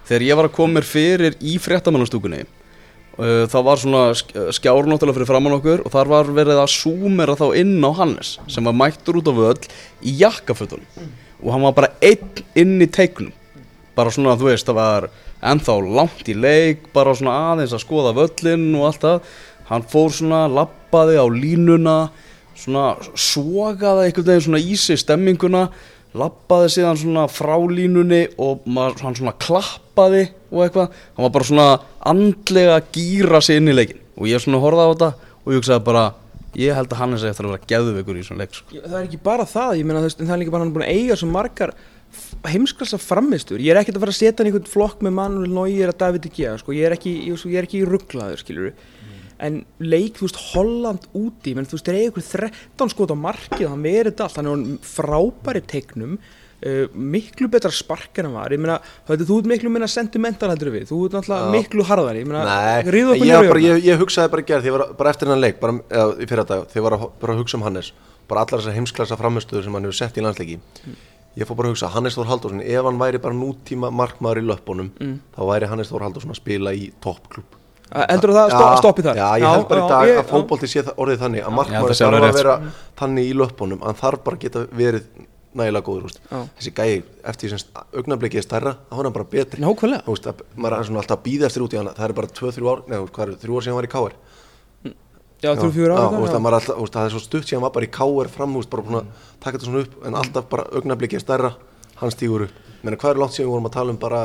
Þegar 0.07 0.25
ég 0.29 0.39
var 0.39 0.47
að 0.49 0.55
koma 0.57 0.77
mér 0.79 0.87
fyrir 0.87 1.35
í 1.39 1.57
fréttamannastúkunni 1.63 2.41
uh, 2.43 3.43
það 3.51 3.67
var 3.67 3.79
svona 3.79 4.01
sk- 4.19 4.47
skjár 4.57 4.87
náttúrulega 4.89 5.15
fyrir 5.19 5.29
framann 5.29 5.55
okkur 5.59 5.83
og 5.85 5.93
þar 5.93 6.11
var 6.11 6.31
verið 6.39 6.59
að 6.63 6.73
súmera 6.73 7.37
þá 7.39 7.45
inn 7.61 7.77
á 7.83 7.91
Hannes 7.99 8.33
sem 8.51 8.67
var 8.67 8.75
mættur 8.79 9.19
út 9.21 9.29
á 9.31 9.33
völl 9.35 9.69
í 10.03 10.15
jakkafötunum. 10.23 10.87
Og 11.43 11.51
hann 11.51 11.63
var 11.67 11.75
bara 11.75 11.91
einn 12.03 12.43
inn 12.55 12.79
í 12.83 12.87
teiknum 12.87 13.31
bara 13.95 14.09
svona 14.11 14.33
þú 14.39 14.47
veist 14.49 14.65
það 14.65 14.79
var 14.79 15.09
ennþá 15.51 15.77
langt 15.99 16.29
í 16.31 16.35
leik 16.37 16.89
bara 16.95 17.15
svona 17.17 17.35
aðeins 17.51 17.75
að 17.75 17.83
skoða 17.83 18.15
völlin 18.17 18.69
og 18.79 18.87
allt 18.89 19.03
það. 19.03 19.33
Hann 19.69 19.87
fór 19.89 20.11
svona, 20.13 20.45
lappaði 20.51 21.19
á 21.19 21.25
línuna 21.27 21.97
svona 22.57 22.93
sogaði 23.17 24.07
einhvern 24.07 24.27
veginn 24.29 24.45
svona 24.47 24.61
í 24.61 24.77
sig 24.77 24.99
stemminguna 25.01 25.67
lappaði 26.17 26.69
síðan 26.75 26.99
svona 26.99 27.27
frá 27.31 27.55
línunni 27.57 28.27
og 28.41 28.65
maður, 28.69 28.99
hann 29.07 29.17
svona 29.17 29.33
klappaði 29.41 30.27
og 30.51 30.65
eitthvað, 30.65 30.97
hann 31.15 31.25
var 31.25 31.33
bara 31.33 31.47
svona 31.49 31.69
andlega 32.13 32.75
að 32.77 32.91
gýra 32.97 33.41
sig 33.41 33.61
inn 33.61 33.71
í 33.71 33.77
leikin 33.77 34.03
og 34.13 34.29
ég 34.29 34.43
svona 34.43 34.61
horfði 34.61 34.85
á 34.85 34.91
þetta 34.91 35.09
og 35.43 35.49
ég 35.49 35.61
hugsaði 35.61 35.85
bara 35.87 36.03
ég 36.59 36.77
held 36.77 36.93
að 36.93 37.01
hann 37.01 37.17
er 37.17 37.25
eftir 37.31 37.47
að 37.47 37.55
vera 37.55 37.71
geðveikur 37.71 38.19
í 38.19 38.25
svona 38.27 38.43
leik 38.43 38.53
sko. 38.53 38.77
það 38.77 38.99
er 38.99 39.07
ekki 39.07 39.21
bara 39.25 39.47
það, 39.49 39.73
ég 39.79 39.89
meina 39.89 40.03
það 40.05 40.35
er 40.35 40.41
líka 40.43 40.53
bara 40.53 40.65
hann 40.65 40.69
er 40.69 40.77
búin 40.77 40.85
að 40.85 40.93
eiga 40.99 41.17
svo 41.17 41.29
margar 41.33 41.73
heimsklassa 42.49 42.99
framistur, 42.99 43.61
ég 43.63 43.73
er 43.73 43.79
ekkert 43.81 43.99
að 43.99 44.05
fara 44.05 44.13
að 44.13 44.19
setja 44.19 44.41
hann 44.41 44.49
í 44.49 44.51
einhvern 44.51 44.71
flokk 44.71 45.03
með 45.05 45.15
Manuel 45.19 45.53
Neuer 45.53 45.93
að 45.93 45.99
David 46.01 46.27
Gea, 46.33 46.57
sko, 46.59 46.75
ég 46.75 46.89
er 46.89 46.97
ekki, 46.97 47.13
ég, 47.29 47.47
ég 47.53 47.61
er 47.61 47.69
ekki 47.69 47.83
rugglaður, 47.87 48.43
skilur 48.43 48.73
en 49.43 49.59
leik, 49.81 50.19
þú 50.19 50.27
veist, 50.27 50.39
Holland 50.53 51.09
úti 51.17 51.55
menn 51.55 51.67
þú 51.67 51.77
veist, 51.77 51.89
það 51.89 51.97
er 51.97 52.11
ykkur 52.11 52.25
13 52.29 52.93
skot 52.93 53.13
á 53.13 53.17
markið 53.17 53.67
hann 53.71 53.83
verið 53.83 54.11
þetta 54.11 54.27
allt, 54.27 54.39
hann 54.39 54.47
er 54.47 54.53
orðinn 54.53 54.79
frábæri 54.87 55.63
teiknum, 55.73 56.15
uh, 56.63 56.83
miklu 57.15 57.49
betra 57.51 57.71
spark 57.73 58.21
en 58.21 58.29
hann 58.29 58.37
var, 58.37 58.55
ég 58.55 58.61
meina, 58.63 58.77
þú 59.09 59.39
ert 59.39 59.51
miklu 59.51 59.73
minna 59.73 59.89
sentimental 59.91 60.51
heldur 60.53 60.73
við, 60.75 60.87
þú 60.91 61.01
ert 61.07 61.17
náttúrulega 61.17 61.53
miklu 61.57 61.87
harðari, 61.89 62.23
ég 62.23 62.29
meina, 62.29 62.57
ríðu 62.87 63.15
okkur 63.17 63.27
í 63.27 63.31
jöfna. 63.33 63.63
ég, 63.67 63.85
ég 63.89 64.03
hugsaði 64.03 64.33
bara 64.35 64.45
í 64.45 64.49
gerð, 64.51 64.69
ég 64.69 64.77
var 64.77 64.85
bara 64.99 65.15
eftir 65.15 65.29
hennan 65.29 65.43
leik 65.43 65.59
bara, 65.63 65.79
eða, 65.91 66.17
í 66.19 66.29
fyrra 66.29 66.47
dag, 66.47 66.67
þegar 66.71 66.83
ég 66.83 66.89
var 66.89 66.99
að, 66.99 67.07
bara 67.23 67.35
að 67.35 67.43
hugsa 67.43 67.59
um 67.59 67.67
Hannes. 67.67 67.93
Bara 68.23 68.45
allar 68.45 68.61
þessar 68.61 68.77
heimsklassa 68.77 69.17
framistöður 69.19 69.65
sem 69.65 69.73
hann 69.75 69.83
hefur 69.83 69.97
sett 69.97 70.15
í 70.15 70.23
landsleiki 70.23 70.55
ég 71.39 71.47
fór 71.49 71.55
bara 71.57 71.69
að 71.69 71.73
hugsa, 71.75 71.89
Hannes 71.93 72.15
Þór 72.17 72.27
Halldórsson 72.29 72.61
ef 72.61 72.85
hann 72.85 72.99
væri 73.01 73.19
bara 73.23 73.33
nútíma 73.37 73.89
markmaður 73.91 74.41
í 74.43 74.47
löppunum 74.51 74.89
þá 75.35 75.41
væri 75.49 75.69
Hannes 75.71 75.89
Þór 75.91 76.05
Halldórsson 76.07 76.31
að 76.35 76.41
spila 76.41 76.73
í 76.77 76.91
toppklub 77.01 77.59
heldur 77.93 78.31
þú 78.33 78.37
það 78.39 78.53
sto, 78.53 78.69
stoppi 78.81 79.03
þar? 79.05 79.17
Já, 79.19 79.27
ég 79.37 79.49
held 79.53 79.67
bara 79.69 79.81
í 79.83 79.89
dag 79.89 80.07
ég- 80.09 80.19
að 80.23 80.31
fótbolti 80.31 80.67
sé 80.71 80.81
það- 80.81 80.95
orðið 80.97 81.19
þannig 81.23 81.43
að 81.45 81.53
markmaður 81.57 81.91
að 81.93 81.99
þarf 82.01 82.17
að 82.17 82.23
rétt, 82.23 82.37
vera 82.39 82.55
þannig 82.97 83.27
í 83.29 83.33
löppunum 83.37 83.81
hann 83.85 83.95
þarf 84.01 84.23
bara 84.23 84.35
að 84.37 84.41
geta 84.45 84.63
verið 84.73 85.03
nægilega 85.53 85.85
góður 85.85 86.15
þessi 86.57 86.71
gæi, 86.73 87.03
eftir 87.29 87.49
því 87.49 87.59
sem 87.59 87.83
augnablikið 87.93 88.37
er 88.41 88.45
stærra 88.47 88.71
þá 88.89 88.97
er 88.97 89.03
hann 89.03 89.13
bara 89.13 89.25
betri. 89.29 89.61
Nákvæmlega. 89.61 90.01
Þú 90.07 90.15
veist, 90.15 90.25
að, 90.31 90.39
maður 90.57 90.73
er 90.73 90.97
alltaf 90.97 91.17
að 91.19 91.23
býða 91.27 91.45
eftir 91.45 91.61
út 91.67 91.73
í 91.73 91.77
hann 91.77 91.91
það 91.93 92.07
er 92.09 92.13
bara 92.17 92.27
2-3 92.39 92.71
ár, 92.73 92.81
neða, 92.89 93.09
hvað 93.13 93.27
er, 93.29 93.35
3 93.43 93.53
ár 93.53 93.61
síðan 93.61 93.73
hann 93.73 93.77
var 93.77 93.85
í 93.85 93.93
KR 93.93 94.13
Já, 95.43 95.51
eru 95.53 95.71
fjóra 95.75 95.97
Já, 95.97 96.01
ára 96.07 96.15
þú 96.17 96.23
veist, 96.23 96.35
að 96.37 96.43
maður 96.45 96.55
er 96.55 96.59
alltaf, 96.59 96.75
þú 96.77 96.85
veist, 96.85 96.93
það 96.97 97.05
er 97.09 97.13
svo 97.15 97.21
stutt 97.23 97.47
síðan 97.51 97.63
var 97.65 97.73
bara 97.75 97.85
í 97.87 97.91
KR 97.97 98.31
fram, 98.33 98.53
þú 98.55 98.61
veist, 98.63 98.71
bara 98.73 98.85
búin 98.87 98.99
að 99.01 99.05
taka 99.43 99.57
þetta 99.57 99.67
svona 99.69 99.83
upp 99.83 100.07
en 100.07 100.17
alltaf 100.23 100.49
bara 100.53 100.65
augnablikið 100.79 101.19
er 101.19 101.25
stærra 101.25 101.51
hann 102.01 102.11
stígur 102.15 102.45
upp, 102.47 102.57
menn 102.83 102.97
hvað 102.97 103.11
er 103.15 103.21
langt 103.23 103.35
síðan 103.35 103.47
við 103.49 103.53
vorum 103.57 103.69
að 103.69 103.75
tala 103.77 103.93
um 103.93 103.99
bara 104.01 104.21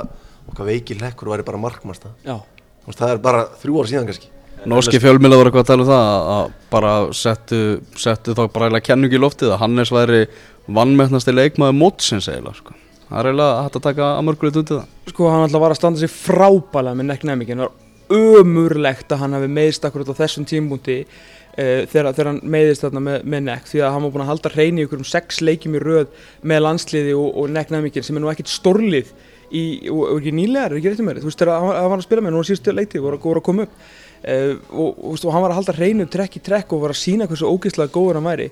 okkar 0.49 0.69
veiki 0.71 0.97
lekkur 1.01 1.29
væri 1.35 1.45
bara 1.45 1.59
markmasta 1.61 2.15
Já, 2.25 2.37
þú 2.39 2.93
veist, 2.93 2.99
það 3.03 3.13
er 3.17 3.23
bara 3.29 3.45
þrjú 3.63 3.81
ár 3.83 3.91
síðan 3.93 4.07
kannski. 4.09 4.31
Norski 4.69 4.99
fjölmiðla 4.99 5.37
voru 5.39 5.51
eitthvað 5.53 5.63
að 5.63 5.71
tala 5.71 5.83
um 5.85 5.89
það 5.89 6.05
að- 6.09 6.29
að 6.35 6.53
bara 6.73 6.93
settu, 7.15 7.59
settu 7.95 8.35
þá 8.35 8.41
bara 8.53 8.67
eiginlega 8.67 8.87
kenningu 8.89 9.15
í 9.15 9.21
loftið 9.23 9.53
að 9.55 9.61
Hannes 9.63 9.93
væri 9.95 10.23
vannmettnasti 10.67 11.35
leikmaður 11.35 11.77
mótsins 11.79 12.27
eiginlega 12.29 12.57
sko. 12.59 12.75
Það 13.09 13.19
er 13.21 13.29
eiginlega 13.31 13.63
hægt 13.65 13.77
að 13.79 13.85
taka 13.87 14.09
að 14.19 14.25
mörgulegt 14.27 14.57
undir 14.59 14.81
það. 14.81 14.89
Sko 15.13 15.29
hann 15.31 15.45
alltaf 15.47 15.61
var 15.63 15.71
að 15.71 15.79
standa 15.79 15.99
sig 16.03 16.11
frábælega 16.11 16.99
með 16.99 17.07
nekk 17.13 17.23
nefningin, 17.29 17.63
það 17.63 17.69
var 17.69 17.73
ömurlegt 18.15 19.13
að 19.13 19.23
hann 19.25 19.37
hafi 19.37 19.51
meðist 19.53 19.85
akkurat 19.89 20.11
á 20.13 20.21
þessum 20.21 20.47
tímbúndi 20.49 20.99
uh, 21.05 21.85
þegar, 21.91 22.13
þegar 22.17 22.31
hann 22.33 22.41
meðist 22.55 22.85
þarna 22.87 23.03
með, 23.05 23.25
með 23.35 23.47
nekk 23.51 23.71
því 23.71 23.83
að 23.85 23.95
hann 23.95 24.07
var 24.07 24.15
búin 24.15 24.25
að 24.27 24.31
halda 24.33 24.53
hreini 24.55 24.85
ykkur 24.87 25.03
um 25.03 25.09
sex 25.09 25.41
leikjum 25.45 25.77
í 25.79 25.83
röð 25.85 26.07
með 26.43 26.63
landsliði 26.67 27.17
og, 27.19 27.29
og 27.43 27.53
nekk 27.57 27.75
nefningin 27.75 28.09
sem 28.09 28.21
er 28.21 28.25
nú 28.25 28.33
ekkit 28.33 28.53
stórlið 28.53 29.13
í, 29.49 29.65
og, 29.93 30.03
og 30.05 30.19
ekki 30.21 30.35
nýlegar, 30.37 30.77
ekki 30.77 30.93
rétt 30.93 31.03
um 31.05 31.09
mér? 31.11 31.23
Þú 31.23 31.31
veist 31.31 31.41
þegar 31.45 31.55
hann, 31.63 31.71
var- 31.73 31.99
að 31.99 32.05
spila 32.09 32.25
með, 32.25 32.35
nú 32.35 32.43
var 32.43 32.49
síðustu 32.51 32.75
leikti 32.77 33.01
voru, 33.05 33.21
voru 33.23 33.43
að 33.43 33.47
koma 33.49 33.69
upp. 33.69 33.79
Uh, 34.19 34.55
og, 34.75 35.05
og 35.15 35.29
hann 35.31 35.45
var 35.45 35.55
að 35.55 35.61
halda 35.61 35.77
hreinu 35.79 36.09
trekk 36.11 36.41
í 36.41 36.45
trekk 36.45 36.73
og 36.75 36.83
var 36.83 36.93
að 36.95 37.01
sína 37.01 37.29
hversu 37.31 37.49
ógeðslega 37.49 37.95
góður 37.95 38.19
hann 38.19 38.27
væri. 38.29 38.49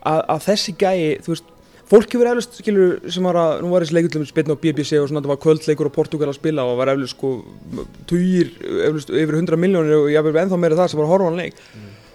Að, 0.00 0.20
að 0.32 0.44
þessi 0.46 0.74
gæi, 0.80 1.00
þú 1.24 1.34
veist 1.34 1.49
fólk 1.90 2.12
hefur 2.14 2.30
eflust, 2.30 2.58
skilur, 2.62 2.98
sem 3.10 3.26
var 3.26 3.38
að 3.40 3.62
nú 3.64 3.72
var 3.72 3.84
þessi 3.84 3.96
leikur 3.96 4.12
til 4.12 4.20
dæmis 4.20 4.32
spilna 4.32 4.54
á 4.54 4.62
BBC 4.62 5.00
og 5.00 5.08
svona, 5.10 5.22
það 5.24 5.32
var 5.32 5.40
kvöldleikur 5.44 5.90
á 5.90 5.96
Portugal 5.96 6.28
að 6.30 6.38
spila 6.38 6.66
og 6.66 6.78
var 6.78 6.92
eflust 6.94 7.16
sko 7.16 7.30
tugir, 8.10 8.52
eflust 8.86 9.10
yfir 9.10 9.38
100 9.40 9.58
miljónir 9.58 9.96
og 9.98 10.10
ég 10.12 10.28
ennþá 10.30 10.60
meira 10.60 10.78
það 10.78 10.92
sem 10.92 11.00
var 11.00 11.08
að 11.08 11.14
horfa 11.14 11.26
á 11.26 11.30
hann 11.30 11.40
leik. 11.40 11.64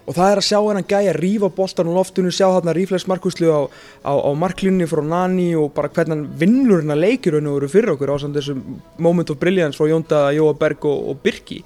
Og 0.06 0.14
það 0.14 0.32
er 0.32 0.40
að 0.40 0.46
sjá 0.46 0.60
hennan 0.62 0.86
gæja 0.86 1.14
rífa 1.18 1.50
boltan 1.50 1.90
á 1.90 1.98
loftinu, 1.98 2.30
sjá 2.30 2.46
þarna 2.46 2.76
ríflegsmarkuslu 2.78 3.50
á, 3.50 3.62
á, 4.06 4.14
á 4.14 4.32
marklínni 4.38 4.86
frá 4.88 5.02
Nani 5.02 5.48
og 5.58 5.72
bara 5.74 5.90
hvernig 5.90 6.28
vinnur 6.38 6.84
hennar 6.84 7.00
leikir 7.00 7.40
og 7.40 7.50
eru 7.58 7.70
fyrir 7.72 7.96
okkur 7.96 8.14
á 8.14 8.16
samt 8.22 8.38
þessum 8.38 8.62
moment 9.02 9.34
of 9.34 9.40
brilliance 9.42 9.82
frá 9.82 9.90
Jónda, 9.90 10.28
Jóa 10.38 10.54
Berg 10.62 10.86
og, 10.86 11.10
og 11.10 11.24
Birki. 11.26 11.64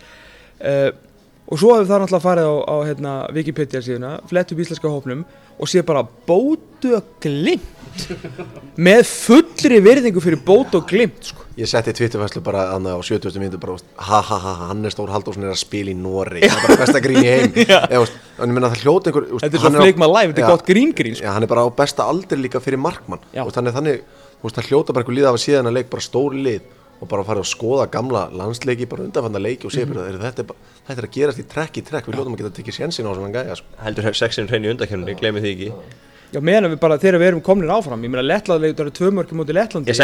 Uh, 0.64 0.88
og 1.52 1.60
svo 1.60 1.76
hefur 1.76 1.90
það 1.90 2.06
náttúrulega 2.06 2.26
farið 2.30 2.48
á, 2.48 2.56
á 2.64 2.76
hérna, 2.88 3.14
Wikipedia 3.36 3.84
síðuna, 3.84 4.14
flett 4.32 4.56
upp 4.56 4.64
íslenska 4.64 4.94
hópnum 4.94 5.26
og 5.60 5.68
sé 5.68 5.84
bara 5.84 6.06
bótu 6.08 6.96
og 6.96 7.20
glimt 7.20 7.79
með 8.80 9.02
fullri 9.10 9.80
virðingu 9.84 10.22
fyrir 10.24 10.40
bótu 10.46 10.80
og 10.80 10.88
glimt 10.90 11.30
sko. 11.32 11.44
ég 11.60 11.68
setti 11.70 11.94
tvitturfæslu 11.98 12.42
bara 12.46 12.68
annað 12.76 12.98
á 12.98 13.02
70. 13.04 13.40
mínútu 13.42 13.60
bara, 13.60 13.76
ha 14.10 14.22
ha 14.24 14.38
ha, 14.46 14.54
Hannes 14.70 14.96
Þór 14.96 15.12
Halldórsson 15.16 15.44
er 15.48 15.52
að 15.54 15.60
spila 15.62 15.92
í 15.92 15.98
Nóri 16.00 16.42
það 16.46 16.56
er 16.56 16.66
bara 16.68 16.80
besta 16.84 17.02
grín 17.04 17.20
í 17.20 17.28
heim 17.28 17.54
Eða, 17.60 18.08
hljóta 18.84 19.12
einhver 19.12 19.28
veist, 19.30 19.44
Þetta 19.46 19.60
er 19.60 19.64
svo 19.66 19.72
á- 19.76 19.84
fleik 19.84 20.00
maður 20.02 20.16
live, 20.20 20.34
þetta 20.34 20.46
er 20.46 20.54
gott 20.54 20.66
grín 20.70 20.94
grín 20.96 21.16
sko. 21.20 21.26
Já, 21.28 21.32
hann 21.36 21.44
er 21.48 21.52
bara 21.52 21.66
á 21.66 21.70
besta 21.82 22.08
aldri 22.10 22.40
líka 22.40 22.62
fyrir 22.64 22.80
markmann 22.82 23.24
er 23.72 23.76
þannig, 23.78 24.04
það 24.60 24.70
hljóta 24.72 24.96
bara 24.96 25.04
einhver 25.06 25.20
lið 25.20 25.30
af 25.32 25.40
að 25.40 25.44
síðan 25.48 25.70
að 25.72 25.78
leik 25.80 25.90
bara 25.92 26.06
stóri 26.06 26.44
lið 26.48 26.76
og 27.00 27.08
bara 27.08 27.24
fara 27.24 27.40
að 27.40 27.48
skoða 27.48 27.86
gamla 27.92 28.26
landsleiki 28.36 28.88
bara 28.92 29.06
undanfanna 29.08 29.40
leiki 29.40 29.68
og 29.68 29.72
segja 29.72 29.88
Mhm. 29.88 29.96
bara, 29.96 30.32
þetta, 30.32 30.44
er 30.44 30.90
þetta 30.90 31.00
er 31.00 31.08
að 31.08 31.14
gerast 31.16 31.40
í 31.40 31.46
trekk 31.48 31.78
í 31.80 31.84
trekk 31.88 32.08
við 32.10 32.18
hljótum 32.20 32.34
að 32.36 32.42
geta 32.42 32.56
tekið 32.60 32.76
sjensin 32.76 33.08
á 33.08 33.12
svona 33.16 33.32
gæja 33.32 33.56
sko. 33.56 33.68
heldur 33.86 34.04
sexin 34.20 34.48
hrein 34.52 34.66
í 34.68 34.72
undakefni, 34.74 35.16
gleymi 35.16 35.40
því 35.40 35.52
ekki 35.56 35.70
Já, 36.30 36.40
meðan 36.46 36.70
við 36.70 36.80
bara, 36.84 37.00
þegar 37.02 37.22
við 37.24 37.32
erum 37.32 37.44
komnir 37.46 37.72
áfram 37.74 38.04
ég 38.06 38.14
meina 38.14 38.26
Lettlandleik, 38.26 38.76
það 38.78 38.86
eru 38.86 38.96
tvö 39.00 39.12
mörgum 39.18 39.42
mútið 39.42 39.58
Lettlandi. 39.58 39.90
Ég 39.90 39.98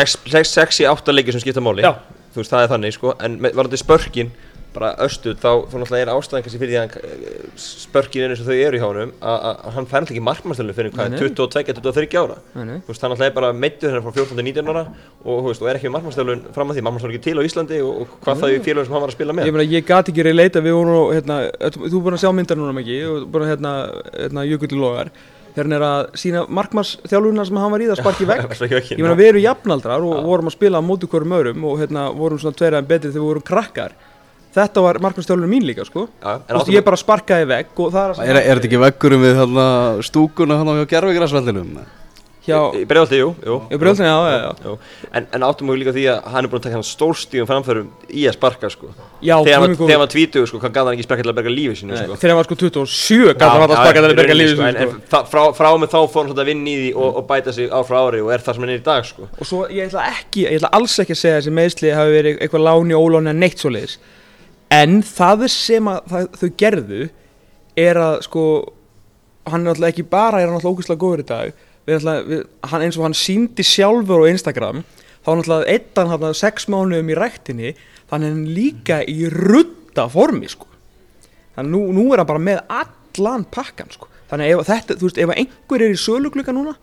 í 0.82 0.90
átta 0.90 1.14
leikir 1.14 1.36
sem 1.36 1.44
skipta 1.44 1.62
máli. 1.62 1.86
Já. 1.86 1.94
Þú 2.34 2.42
veist, 2.42 2.52
það 2.52 2.66
er 2.66 2.74
þannig, 2.74 2.96
sko 2.98 3.14
En 3.24 3.38
varðandi 3.46 3.78
spörkin, 3.80 4.32
bara 4.76 4.90
östuð 5.06 5.38
Þá, 5.40 5.52
þá 5.70 5.76
náttúrulega 5.80 6.04
er 6.04 6.10
ástæðan 6.12 6.44
kannski 6.44 6.60
fyrir 6.60 6.74
því 6.74 6.80
að 6.82 6.96
eh, 7.00 7.46
spörkin 7.64 8.26
er 8.26 8.34
eins 8.34 8.42
og 8.44 8.50
þau 8.50 8.58
eru 8.58 8.82
hjá 8.82 8.86
honum 8.90 9.14
að 9.22 9.46
hann 9.78 9.88
fær 9.88 10.04
náttúrulega 10.04 10.16
ekki 10.16 10.24
markmannstölu 10.26 10.76
fyrir 10.76 10.92
hvað, 10.96 11.14
Nei, 11.14 11.20
nei. 11.22 11.30
22-23 11.38 12.20
ára. 12.20 12.36
Nei. 12.58 12.74
Þú 12.84 12.92
veist, 12.92 13.06
hann 13.06 13.14
náttúrulega 13.14 13.32
er 13.32 13.38
bara 13.38 13.52
meittur 13.56 13.94
hérna 13.94 14.04
frá 14.04 14.18
14-19 14.18 14.74
ára 14.74 14.84
og, 14.84 15.30
þú 15.30 15.48
veist, 15.48 15.64
og 15.64 15.72
er 15.72 15.80
ekki 15.80 15.88
með 15.88 15.96
markmannstölu 15.96 16.36
fram 16.58 16.74
að 16.74 16.80
því 16.80 16.86
Markmannstölu 16.90 17.14
er 17.14 17.20
ekki 17.22 17.28
til 17.30 17.38
á 17.40 17.48
Íslandi 17.48 17.80
og, 17.86 18.02
og 18.04 18.20
hvað 18.26 18.42
það 18.42 18.50
er 18.50 18.58
í 18.58 18.66
félagum 18.66 18.90
sem 18.90 18.98
hann 18.98 19.06
var 19.06 19.14
að 19.14 19.18
spila 19.20 19.38
með. 19.38 19.48
Ég 19.48 19.56
meina, 19.56 19.70
ég 19.78 19.88
gat 19.88 20.12
ekki 20.12 20.28
reyleita, 20.28 20.66
við 20.66 20.76
vorum 20.76 21.16
hérna, 21.16 21.40
þú 21.72 21.88
þú 21.88 22.02
er 22.02 22.06
búin 22.10 22.20
að 22.20 22.26
sjá 22.26 22.36
myndar 22.36 22.60
núna 22.60 22.76
mikið, 22.76 23.08
og 23.14 23.30
búin 23.32 23.48
að, 23.48 23.54
hérna, 23.54 23.74
hérna, 24.20 24.46
þegar 25.56 25.70
hann 25.70 25.76
er 25.78 25.86
að 25.88 26.02
sína 26.20 26.44
markmannsþjálfuna 26.60 27.46
sem 27.48 27.60
hann 27.62 27.74
var 27.74 27.84
í 27.84 27.88
það 27.90 28.02
sparki 28.02 28.28
vekk. 28.30 28.58
Vegg, 28.66 28.92
Ég 28.92 29.02
meina, 29.02 29.16
við 29.18 29.32
erum 29.32 29.46
jafnaldrar 29.46 30.06
og 30.06 30.20
vorum 30.28 30.52
að 30.52 30.58
spila 30.58 30.82
á 30.84 30.84
móti 30.86 31.10
hverjum 31.12 31.38
öðrum 31.40 31.66
og, 31.70 31.80
hérna, 31.82 32.10
vorum 32.16 32.42
svona 32.42 32.60
tveiraðin 32.60 32.92
betri 32.92 33.12
þegar 33.14 33.24
við 33.24 33.30
vorum 33.32 33.48
krakkar. 33.52 33.96
Þetta 34.56 34.86
var 34.86 35.02
markmannsþjálfuna 35.04 35.52
mín 35.52 35.66
líka, 35.68 35.84
sko. 35.88 36.06
Já, 36.22 36.38
en 36.38 36.48
Þú 36.48 36.60
veist, 36.62 36.74
ég 36.78 36.86
bara 36.88 37.00
sparkaði 37.00 37.48
vekk 37.52 37.82
og 37.84 37.94
það 37.96 38.06
er 38.06 38.14
að 38.14 38.30
Er, 38.30 38.40
er 38.40 38.60
þetta 38.60 38.70
ekki 38.70 38.84
veggurum 38.86 39.26
við 39.26 39.38
þarna, 39.42 39.68
stúkuna 40.08 40.60
hann 40.62 40.72
á 40.72 40.76
gerfigræsvellinum? 40.94 41.72
Í 42.46 42.84
Breiðholti, 42.86 43.18
jú, 43.18 43.30
jú 43.42 43.56
hjá 43.72 43.78
Brjóðsson, 43.82 44.06
já, 44.06 44.18
já, 44.30 44.38
já. 44.44 44.68
Jú. 44.68 44.74
En, 45.18 45.28
en 45.34 45.46
áttum 45.48 45.72
við 45.72 45.80
líka 45.82 45.94
því 45.96 46.04
að 46.12 46.28
hann 46.34 46.46
er 46.46 46.52
búin 46.52 46.62
að 46.62 46.66
taka 46.68 46.78
hann 46.78 46.86
stórstíðum 46.86 47.48
framförum 47.50 47.88
í 48.10 48.26
að 48.30 48.36
sparka 48.38 48.70
sko 48.70 48.90
Já, 49.26 49.36
Þegar 49.48 49.64
hann 49.64 49.76
hann 49.80 50.02
var 50.04 50.12
tvítugur 50.14 50.52
sko, 50.52 50.60
hvað 50.62 50.76
gaf 50.76 50.90
hann 50.90 50.98
ekki 50.98 51.08
sparka 51.08 51.26
til 51.26 51.32
að 51.32 51.40
berga 51.40 51.54
lífi 51.56 51.80
sínu 51.80 51.96
Nei, 51.96 52.04
sko 52.04 52.20
Þegar 52.22 52.34
hann 52.34 52.40
var 52.42 52.50
sko 52.50 52.58
27, 52.62 53.32
gæti 53.32 53.50
hann 53.50 53.66
alltaf 53.66 53.82
sparkað 53.82 54.06
til 54.06 54.12
að 54.12 54.22
berga 54.22 54.38
lífið 54.38 54.54
sko, 54.54 54.68
en, 54.70 54.78
sko. 54.78 55.00
en 55.00 55.10
frá, 55.16 55.20
frá, 55.32 55.42
frá 55.58 55.70
með 55.82 55.94
þá 55.96 55.98
fór 55.98 56.22
hann 56.22 56.30
svolítið 56.30 56.44
að 56.46 56.52
vinna 56.52 56.70
í 56.70 56.78
því 56.84 56.92
og, 56.94 57.10
og 57.10 57.28
bæta 57.32 57.56
sig 57.58 57.74
á 57.74 57.80
frá 57.88 57.98
ári 58.04 58.22
og 58.22 58.32
er 58.36 58.46
það 58.46 58.60
sem 58.60 58.66
hann 58.68 58.76
er 58.76 58.82
í 58.82 58.86
dag 58.86 59.10
sko 59.10 59.30
Og 59.32 59.50
svo 59.50 59.64
ég 59.74 59.90
ætla 59.90 60.06
ekki, 60.12 60.46
ég 60.46 60.60
ætla 60.60 60.74
alls 60.78 61.00
ekki 61.02 61.16
að 61.18 61.22
segja 61.24 61.42
þessi 61.42 61.56
meðsli 61.58 61.94
hafi 61.98 62.16
verið 62.20 62.40
eitthvað 62.46 62.68
láni 62.70 63.00
óláni 63.00 63.34
að 63.34 63.42
neitt 63.42 63.64
svoleiðis 63.64 63.98
En 64.76 65.00
það 65.06 65.48
sem 65.54 65.90
að 65.90 66.12
það, 66.12 66.30
þau 66.42 66.50
gerðu 66.62 67.06
er 67.86 68.00
að 68.02 68.18
sko 68.26 68.46
hann 69.52 69.66
er 69.66 69.76
alltaf 69.76 69.92
ekki 69.92 70.06
bara 70.10 70.42
er 70.42 70.50
hann 70.50 70.58
alltaf 70.58 70.74
ógeðslega 70.74 71.02
góður 71.02 71.24
í 71.24 71.28
dag 71.30 71.66
alltaf, 71.94 72.24
við, 72.30 72.46
hann, 72.72 72.86
eins 72.86 72.98
og 72.98 73.06
hann 73.06 73.18
síndi 73.18 73.66
sjálfur 73.66 74.26
á 74.26 74.32
Instagram 74.32 74.82
þá 75.22 75.30
hann 75.30 75.44
alltaf 75.44 75.68
eittan 75.70 76.10
hann 76.10 76.38
sex 76.38 76.66
mánuðum 76.72 77.12
í 77.14 77.20
ræktinni 77.20 77.76
þannig 78.10 78.34
hann 78.34 78.48
líka 78.56 79.02
í 79.06 79.30
rudda 79.30 80.08
formi 80.10 80.50
sko. 80.50 80.68
Þannig 81.56 81.72
nú, 81.72 81.84
nú 81.96 82.08
er 82.14 82.24
hann 82.24 82.30
bara 82.30 82.42
með 82.42 82.64
allan 82.68 83.46
pakkan 83.54 83.94
sko. 83.94 84.10
Þannig 84.32 84.56
ef 84.56 84.68
þetta, 84.70 84.98
þú 84.98 85.10
veist, 85.10 85.22
ef 85.22 85.34
einhver 85.36 85.86
er 85.86 85.94
í 85.94 86.02
söluglugga 86.02 86.56
núna 86.56 86.76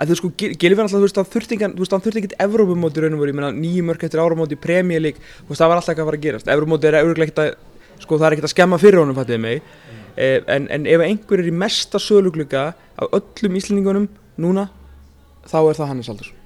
að 0.00 0.12
þú 0.12 0.16
sko, 0.16 0.30
Gilvin 0.60 0.86
alltaf, 0.86 0.96
þú 0.96 1.04
veist, 1.04 1.18
hann 1.20 1.28
þurfti 1.28 1.56
þú 1.60 1.82
veist, 1.82 1.94
hann 1.94 2.04
þurfti 2.04 2.20
ekki 2.22 2.36
Evrópumóti 2.40 3.02
raun 3.04 3.16
og 3.16 3.20
veru, 3.20 3.32
ég 3.34 3.36
meina, 3.36 3.50
nýju 3.52 3.82
mörg 3.84 4.04
eftir 4.06 4.22
áramóti 4.22 4.56
League, 4.56 5.20
þú 5.20 5.50
veist, 5.50 5.60
það 5.60 5.68
var 5.68 5.80
alltaf 5.80 5.92
ekki 5.92 6.00
að 6.00 6.08
fara 6.08 6.20
að 6.20 6.24
gerast. 6.24 6.48
Evrópumóti 6.48 6.88
er 6.88 6.96
auðvitað 7.00 7.26
ekkert 7.26 7.42
að, 7.44 7.50
sko, 8.00 8.16
það 8.16 8.26
er 8.26 8.36
ekkert 8.36 8.48
að 8.48 8.54
skemma 8.54 8.78
fyrir 8.80 9.00
honum, 9.02 9.18
fattiði 9.18 9.40
mig. 9.44 9.62
Eh, 10.16 10.40
en, 10.48 10.68
en 10.72 10.86
ef 10.88 11.04
einhver 11.04 11.42
er 11.42 11.50
í 11.50 11.52
mesta 11.52 12.00
söluglugga 12.00 12.64
af 12.96 13.12
öllum 13.20 13.58
íslendingunum 13.60 14.08
núna, 14.40 14.68
þá 15.46 15.58
er 15.62 15.80
það 15.80 15.90
Hannes 15.92 16.12
Aldursson 16.12 16.40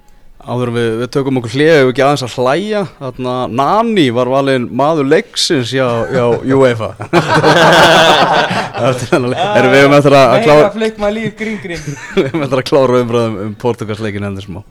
Áður 0.45 0.69
við, 0.75 0.87
við 0.99 1.07
tökum 1.15 1.39
okkur 1.39 1.53
hlið 1.55 1.69
ef 1.71 1.87
ekki 1.89 2.03
aðeins 2.05 2.23
að 2.27 2.33
hlæja? 2.37 2.81
Þarna 2.99 3.35
Nani 3.49 4.03
var 4.13 4.29
valinn 4.29 4.67
maður 4.77 5.07
leiksins 5.09 5.71
hjá, 5.73 5.87
hjá 6.11 6.25
UEFA. 6.53 6.91
Erum 9.15 9.71
við 9.73 9.87
með 9.89 10.05
þetta 10.05 10.21
að 10.21 10.45
klára 10.45 10.69
fleik 10.75 10.99
maður 11.01 11.17
líf 11.17 11.35
grín 11.39 11.57
grín. 11.63 11.81
Við 12.19 12.27
erum 12.27 12.45
eftir 12.45 12.61
að 12.61 12.67
klára 12.69 13.01
umræðum 13.01 13.37
um 13.41 13.53
Portugalsleikin 13.63 14.27
endur 14.27 14.45
smá. 14.45 14.61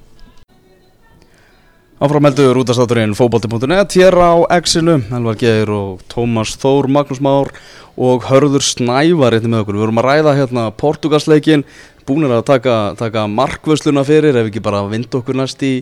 Áframeldur 2.04 2.60
útastátturinn 2.60 3.16
fótbolti.net 3.16 3.96
hér 3.96 4.14
á 4.20 4.32
Exinu 4.58 5.00
Elvar 5.14 5.40
Geir 5.40 5.70
og 5.74 6.04
Tómas 6.12 6.54
Þór 6.60 6.90
Magnús 6.92 7.22
Már 7.24 7.50
og 7.94 8.26
Hörður 8.28 8.62
Snævar 8.66 9.36
einnig 9.36 9.50
með 9.50 9.64
okkur. 9.64 9.78
Við 9.78 9.84
vorum 9.86 10.00
að 10.02 10.08
ræða 10.10 10.38
hérna 10.38 10.64
Portugalsleikin 10.74 11.64
búinir 12.08 12.32
að 12.34 12.44
taka, 12.48 12.74
taka 12.98 13.24
markvösluna 13.30 14.04
fyrir 14.06 14.36
ef 14.36 14.50
ekki 14.50 14.62
bara 14.64 14.82
vinda 14.90 15.20
okkur 15.20 15.38
næst 15.38 15.62
í, 15.64 15.78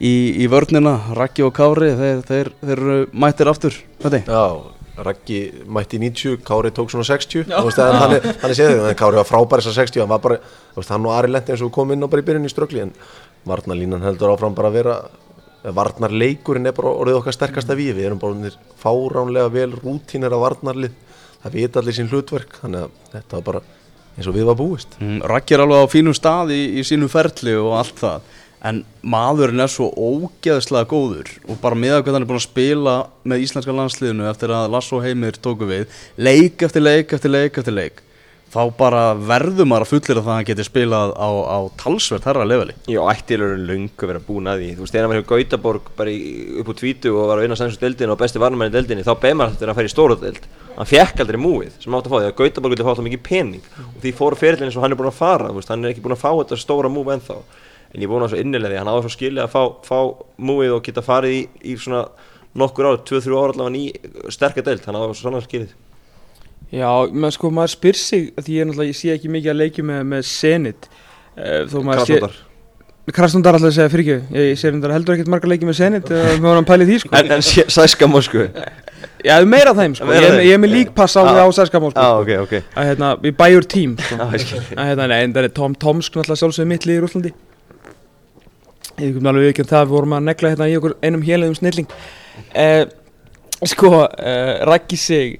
í, 0.00 0.14
í 0.42 0.48
vörnina 0.52 0.96
Raggi 1.16 1.44
og 1.46 1.52
Kári, 1.56 1.92
þeir, 1.98 2.24
þeir, 2.28 2.50
þeir 2.62 2.78
eru 2.78 2.96
mættir 3.12 3.52
aftur 3.52 3.76
Þetta 4.04 4.22
Já, 4.24 4.46
Raggi 5.06 5.42
mætti 5.68 6.00
í 6.00 6.02
90, 6.06 6.40
Kári 6.46 6.72
tók 6.76 6.94
svona 6.94 7.06
60 7.08 7.50
Þú 7.50 7.66
veist, 7.68 7.84
hann 7.84 8.16
er, 8.16 8.28
hann 8.42 8.52
er 8.52 8.58
séð 8.58 8.82
en 8.88 8.98
Kári 8.98 9.20
var 9.20 9.28
frábær 9.28 9.64
þessar 9.64 9.84
60 9.84 10.04
hann 10.04 10.12
var 10.14 10.24
bara, 10.24 10.40
veist, 10.78 10.92
hann 10.94 11.06
og 11.08 11.16
Ari 11.18 11.32
Lendi 11.32 11.54
eins 11.54 11.64
og 11.66 11.74
kom 11.76 11.92
inn 11.92 12.06
og 12.06 12.12
bara 12.12 12.24
í 12.24 12.28
byrjun 12.30 12.48
í 12.48 12.52
ströggli 12.52 12.86
en 12.86 12.96
varnarlínan 13.46 14.04
heldur 14.06 14.32
áfram 14.32 14.56
bara 14.56 14.72
að 14.72 14.80
vera 14.80 14.98
varnarleikurinn 15.76 16.68
er 16.68 16.74
bara 16.76 16.92
orðið 16.94 17.20
okkar 17.20 17.34
sterkasta 17.34 17.76
við 17.78 17.96
við 17.98 18.08
erum 18.10 18.20
bara 18.22 18.52
fáránlega 18.80 19.50
vel 19.52 19.72
rútínir 19.74 20.34
af 20.34 20.42
varnarlið 20.44 20.94
það 21.42 21.56
vita 21.56 21.80
allir 21.82 21.96
sín 21.96 22.10
hlutverk 22.10 22.60
þannig 22.60 22.86
að 22.86 23.00
þetta 23.14 23.38
var 23.38 23.46
bara 23.48 23.62
eins 24.16 24.28
og 24.28 24.36
við 24.36 24.48
var 24.48 24.58
búist. 24.58 24.96
Mm, 25.00 25.20
Raggi 25.28 25.56
er 25.56 25.64
alveg 25.64 25.84
á 25.84 25.92
fínum 25.92 26.16
stað 26.16 26.54
í, 26.56 26.62
í 26.80 26.84
sínu 26.86 27.08
ferli 27.12 27.54
og 27.60 27.76
allt 27.80 28.00
það. 28.00 28.32
En 28.66 28.80
maðurinn 29.04 29.62
er 29.62 29.70
svo 29.70 29.90
ógeðslega 29.92 30.88
góður 30.90 31.28
og 31.46 31.60
bara 31.62 31.78
með 31.78 31.98
að 31.98 32.02
hvað 32.06 32.16
hann 32.16 32.24
er 32.24 32.30
búin 32.30 32.40
að 32.40 32.46
spila 32.48 32.94
með 33.28 33.44
íslenska 33.44 33.76
landsliðinu 33.76 34.26
eftir 34.30 34.54
að 34.56 34.72
Lasso 34.72 35.02
Heimir 35.04 35.38
tóku 35.38 35.68
við 35.68 36.00
leik 36.16 36.64
eftir 36.66 36.82
leik 36.82 37.12
eftir 37.14 37.34
leik 37.34 37.60
eftir 37.60 37.76
leik 37.76 38.00
þá 38.52 38.60
bara 38.78 39.02
verður 39.18 39.66
maður 39.68 39.84
að 39.84 39.90
fullir 39.90 40.18
að 40.20 40.26
það 40.26 40.36
hann 40.36 40.48
geti 40.48 40.64
spilað 40.66 41.10
á, 41.18 41.28
á 41.28 41.58
talsvert 41.80 42.26
herra 42.28 42.44
leveli. 42.46 42.74
Já, 42.88 43.00
ættilegur 43.10 43.52
er 43.56 43.64
löngu 43.68 44.02
verið 44.02 44.20
að 44.22 44.28
búna 44.28 44.48
að 44.54 44.60
því. 44.62 44.68
Þú 44.76 44.82
veist, 44.84 44.94
þegar 44.94 45.08
var 45.10 45.18
hjá 45.18 45.30
Gautaborg 45.32 45.84
bara 45.98 46.10
í, 46.12 46.18
upp 46.60 46.68
úr 46.70 46.78
tvítu 46.80 47.08
og 47.12 47.30
var 47.30 47.36
að 47.38 47.44
vinna 47.46 47.58
sænsum 47.60 47.82
deildinu 47.82 48.12
og 48.14 48.20
besti 48.22 48.42
varnamenn 48.42 48.70
í 48.70 48.76
deildinu 48.76 49.06
þá 49.06 49.14
beð 49.22 49.34
maður 49.40 49.52
þetta 49.56 49.70
að 49.72 49.78
færa 49.80 49.90
í 49.90 49.94
stóra 49.94 50.16
deild. 50.22 50.44
Hann 50.76 50.90
fekk 50.90 51.16
aldrei 51.24 51.40
múið 51.40 51.72
sem 51.82 51.96
átt 51.96 52.06
að 52.06 52.12
fá 52.12 52.18
því 52.20 52.28
að 52.30 52.38
Gautaborg 52.40 52.72
vildi 52.74 52.86
fá 52.86 52.92
alltaf 52.92 53.08
mikið 53.08 53.24
pening. 53.26 53.64
Og 53.86 54.00
því 54.04 54.10
fóru 54.16 54.36
fyrirlin 54.40 54.68
eins 54.68 54.76
og 54.76 54.82
hann 54.84 54.92
er 54.92 55.00
búin 55.00 55.12
að 55.12 55.20
fara 55.20 55.48
veist, 55.56 55.70
hann 55.72 55.82
er 55.84 55.90
ekki 55.92 56.04
búin 56.04 56.16
að 56.16 56.24
fá 56.24 56.30
þetta 56.36 56.60
stóra 56.60 56.88
múið 56.92 57.16
ennþá. 57.16 57.38
En 57.96 58.02
ég 58.04 58.08
búin 58.10 58.24
að 58.26 58.32
svo 58.34 58.40
innilega 58.42 58.76
því, 58.76 58.80
hann 65.24 65.85
Já, 66.74 66.88
menn 67.12 67.34
sko 67.34 67.52
maður 67.54 67.74
spyr 67.76 68.00
sig 68.00 68.32
því 68.40 68.58
ég 68.58 68.74
ég 68.88 68.96
sé 68.98 69.12
ekki 69.14 69.30
mikið 69.30 69.52
að 69.52 69.60
leikja 69.60 69.86
með, 69.86 70.02
með 70.10 70.24
maður 71.84 72.02
sé 72.02 72.16
Krasnodar. 72.16 72.42
Krasnodar 73.14 73.58
alltaf 73.58 73.74
segja 73.76 73.92
fyrir 73.92 74.16
ekki 74.16 74.40
ég 74.40 74.58
sé 74.58 74.72
reyndar 74.72 74.96
heldur 74.96 75.14
ekkert 75.14 75.30
marga 75.30 75.50
leikið 75.52 75.68
með 75.70 75.78
Zenit 75.78 76.10
uh, 76.10 76.32
með 76.40 76.48
honum 76.50 76.66
pælið 76.66 76.90
því 76.90 76.98
sko. 77.04 77.14
En, 77.14 77.32
en 77.36 77.44
sé- 77.46 77.68
sæska 77.70 78.08
Moskvu 78.10 78.48
Já, 79.26 79.38
meira 79.48 79.72
þeim 79.76 79.94
sko. 79.96 80.06
Meira 80.08 80.28
ég, 80.36 80.44
ég 80.48 80.56
er 80.56 80.60
með 80.62 80.72
líkpass 80.74 81.16
á, 81.18 81.22
Já. 81.26 81.42
á 81.42 81.46
Sæskamó 81.54 81.90
sko. 81.90 82.02
Já, 82.02 82.20
ok, 82.22 82.30
ok. 82.44 82.54
Að 82.78 82.88
hérna, 82.90 83.10
við 83.22 83.34
bæjur 83.38 83.66
tím 83.70 83.96
sko. 83.98 84.18
Ég 84.32 84.44
skil. 84.44 84.60
Að 84.76 84.90
hérna, 84.90 85.08
nei, 85.10 85.18
en 85.24 85.34
það 85.34 85.48
er 85.48 85.54
Tom 85.56 85.74
Tomsk 85.82 86.16
náttúrulega 86.18 86.40
sjálfsögðu 86.42 86.70
mitt 86.70 86.86
lið 86.86 86.98
í 86.98 87.02
Rúslandi 87.04 87.32
ég 88.96 89.16
kom 89.16 89.26
alveg 89.28 89.50
ekki 89.50 89.64
um 89.64 89.68
það 89.68 89.82
við 89.84 89.92
vorum 89.92 90.14
að 90.16 90.22
negla 90.30 90.52
hérna 90.54 90.68
í 90.72 90.76
okkur 90.78 90.94
einum 91.04 91.24
hélegum 91.26 91.56
snilling. 91.58 91.90
Eh, 92.56 92.86
sko 93.68 93.90
eh, 94.06 94.52
Raggi 94.68 94.96
sig 95.00 95.34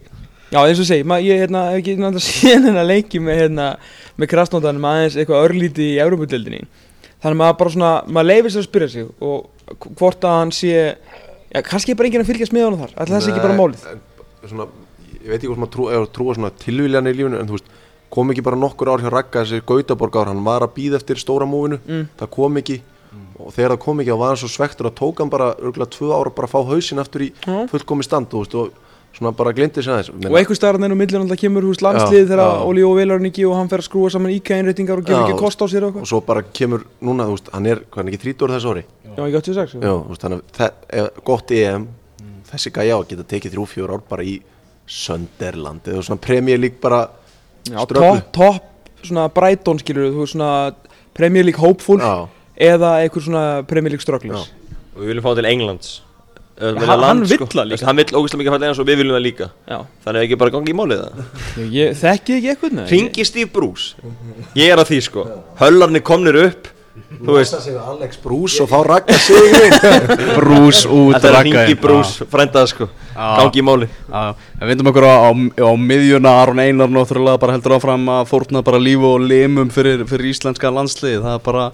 já 0.52 0.58
eins 0.62 0.80
og 0.82 0.86
segi, 0.88 1.04
ma, 1.08 1.18
ég 1.22 1.40
hérna, 1.42 1.64
hef 1.72 1.80
ekki 1.82 1.96
náttúrulega 1.98 2.24
síðan 2.30 2.66
hérna 2.70 2.84
leiki 2.86 3.20
með 3.22 3.40
hérna 3.42 3.68
með 4.16 4.30
krasnótanum 4.32 4.84
aðeins 4.90 5.16
eitthvað 5.18 5.46
örlíti 5.48 5.88
í 5.94 6.00
Európa-dildinni 6.04 6.62
þannig 6.66 7.32
að 7.34 7.40
maður 7.40 7.58
bara 7.62 7.74
svona, 7.74 7.92
maður 8.06 8.28
leifir 8.30 8.54
sér 8.54 8.62
að 8.62 8.68
spyrja 8.68 8.88
sig 8.92 9.08
og 9.26 9.86
hvort 9.98 10.26
að 10.28 10.36
hann 10.40 10.52
sé 10.54 10.72
já, 10.76 11.60
kannski 11.66 11.92
er 11.94 11.98
bara 11.98 12.10
enginn 12.10 12.22
að 12.22 12.30
fylgjast 12.30 12.54
með 12.54 12.66
honum 12.68 12.82
þar. 12.84 12.92
Alltaf 12.94 13.14
það 13.16 13.24
sé 13.24 13.32
ekki 13.32 13.42
bara 13.46 13.56
málið. 13.58 13.86
en, 13.90 14.02
svona, 14.46 14.66
ég 15.16 15.26
veit 15.32 15.38
ekki 15.40 15.50
hvort 15.50 15.62
maður 15.64 15.74
trú, 15.74 15.86
að 15.96 16.06
trúa 16.14 16.36
svona 16.38 16.52
tilvíljan 16.62 17.10
í 17.10 17.14
lífinu 17.16 17.40
en 17.40 17.48
þú 17.50 17.56
veist 17.58 17.72
kom 18.16 18.30
ekki 18.30 18.44
bara 18.46 18.60
nokkur 18.60 18.92
ár 18.92 19.02
hjá 19.02 19.10
Ragga 19.10 19.42
þessi 19.42 19.64
Gautaborg 19.66 20.14
ár, 20.20 20.30
hann 20.30 20.44
var 20.46 20.62
að 20.62 20.76
býða 20.76 21.00
eftir 21.00 21.18
stóra 21.18 21.48
múvinu 21.50 21.80
Mm. 21.82 22.06
það 22.20 22.30
kom 22.36 22.60
ekki. 22.62 22.76
Og 23.42 23.50
þegar 23.56 23.74
það 23.74 23.80
kom 23.82 24.00
ekki 24.00 24.12
þá 24.14 24.18
var 24.22 24.30
hann 24.30 24.40
svo 24.44 24.48
svektur 24.52 24.86
að 24.90 24.94
tók 25.00 25.18
hann 25.24 25.32
bara 25.32 25.48
örgulega 25.58 25.90
tvö 25.96 26.12
ára 26.14 26.30
bara 26.36 26.46
að 26.46 26.52
fá 26.54 26.60
hausinn 26.70 27.02
aftur 27.02 27.24
í 27.26 27.32
fullkomi 27.72 28.04
stand 28.06 28.32
og 28.38 28.70
svona 29.16 29.32
bara 29.36 29.52
glindi 29.56 29.82
sig 29.82 29.92
aðeins 29.92 30.10
og 30.12 30.36
einhver 30.36 30.58
starf 30.58 30.78
nefnum 30.82 30.98
millir 31.00 31.16
náttúrulega 31.18 31.40
kemur 31.40 31.64
hús 31.64 31.80
landslið 31.84 32.22
Já, 32.22 32.28
þegar. 32.34 32.64
Óli 32.68 32.82
og 32.84 32.96
Velarinn 32.98 33.28
ekki 33.30 33.46
og 33.48 33.54
hann 33.56 33.70
fer 33.72 33.80
að 33.80 33.86
skrúa 33.88 34.10
saman 34.12 34.34
íkæðinreitingar 34.36 35.00
og 35.00 35.06
gefur 35.08 35.22
ekki 35.30 35.38
kost 35.40 35.62
á 35.62 35.66
sér 35.72 35.86
og 35.88 35.96
og 36.02 36.08
svo 36.10 36.20
bara 36.26 36.42
kemur 36.44 36.84
núna, 37.00 37.24
þú 37.30 37.36
veist, 37.38 37.48
hann 37.54 37.66
er, 37.70 37.80
er 37.80 37.96
hann 37.96 38.10
ekki 38.12 38.20
30 38.26 38.44
ára 38.46 38.58
þessu 38.58 38.74
ári? 38.74 38.84
Já, 39.06 39.22
ekki 39.24 39.40
86 39.40 39.76
Já, 39.80 39.92
þú 39.94 40.10
veist, 40.12 40.26
þannig 40.26 40.60
að 40.60 41.00
ef- 41.00 41.22
gott 41.30 41.54
EM 41.56 41.88
þessi 42.52 42.72
gæja 42.76 42.94
á 42.94 42.98
að 43.00 43.08
geta 43.14 43.26
tekið 43.32 43.56
þrjú, 43.56 43.66
fjór 43.72 43.94
ár 43.96 44.04
bara 44.12 44.22
í 44.26 44.36
Sönderland 44.86 45.88
eða 45.90 46.02
svona 46.06 46.20
Premier 46.22 46.58
League 46.60 46.78
bara 46.82 47.08
Já, 47.66 47.80
topp, 47.90 48.28
topp, 48.36 48.68
svona 49.02 49.26
Brighton 49.34 49.80
skilur 49.82 50.12
þú, 50.14 50.26
svona 50.30 50.50
Premier 51.16 51.42
League 51.48 51.58
hopeful 51.60 51.98
Já, 51.98 52.28
eða 52.74 52.92
einhver 53.02 53.24
svona 53.24 53.44
Premier 53.66 53.90
League 53.96 54.04
struggles 54.04 54.52
Og 54.94 55.02
við 55.02 55.10
viljum 55.10 55.26
fá 55.26 55.32
til 55.36 55.48
Englands 55.50 55.90
Ef 56.56 56.72
við 56.78 56.86
hann- 56.88 57.00
land, 57.00 57.26
vill 57.28 57.36
sko. 57.36 57.46
það 57.52 57.66
líka. 57.72 57.84
Hann 57.86 57.96
vill 58.00 58.04
ógeðslega 58.16 58.40
mikið 58.40 58.52
til 58.52 58.56
Englands 58.56 58.78
og 58.80 58.86
við 58.88 58.96
viljum 59.02 59.16
það 59.18 59.24
líka. 59.26 59.50
Já, 59.68 59.78
Þannig 60.06 60.20
að 60.20 60.24
ekki 60.26 60.38
bara 60.40 60.50
gangi 60.54 60.72
í 60.72 60.76
málið 60.78 61.02
það. 61.02 61.26
Ég, 61.56 61.68
ég 61.76 61.98
þekki 62.00 62.36
ekki 62.38 62.48
eitthvað 62.54 62.72
nei. 62.78 62.86
Ringi 62.94 63.24
Steve 63.28 63.50
Bruce. 63.52 63.94
Ég 64.56 64.72
er 64.72 64.80
að 64.80 64.88
því 64.88 65.02
sko. 65.04 65.26
Höllarnir 65.60 66.02
komnir 66.02 66.40
upp 66.46 66.72
Þú 67.20 67.34
veist. 67.36 67.52
Alex 67.76 68.16
Bruce 68.22 68.62
og 68.64 68.70
fá 68.70 68.78
Ragga 68.82 69.12
sigurinn 69.20 69.74
Brús 70.34 70.86
út 70.96 71.12
Þetta 71.20 71.28
er 71.28 71.44
ringi 71.44 71.74
Bruce 71.78 72.24
Frændaða 72.24 72.70
sko. 72.72 72.88
Já. 73.12 73.26
Gangi 73.36 73.60
í 73.60 73.64
máli 73.68 73.88
Já, 74.08 74.22
við 74.62 74.70
vindum 74.72 74.88
okkur 74.90 75.04
á, 75.04 75.14
á, 75.28 75.30
á 75.60 75.70
miðjuna 75.76 76.32
Aron 76.42 76.58
Einar 76.64 76.88
náttúrulega 76.88 77.38
bara 77.38 77.52
heldur 77.52 77.76
áfram 77.76 78.08
að 78.16 78.24
fórna 78.32 78.64
bara 78.64 78.80
lífu 78.80 79.12
og 79.12 79.20
limum 79.28 79.68
fyrir, 79.72 80.06
fyrir 80.08 80.32
íslenska 80.32 80.72
landslið 80.72 81.20
það 81.20 81.36
er 81.36 81.44
bara 81.44 81.66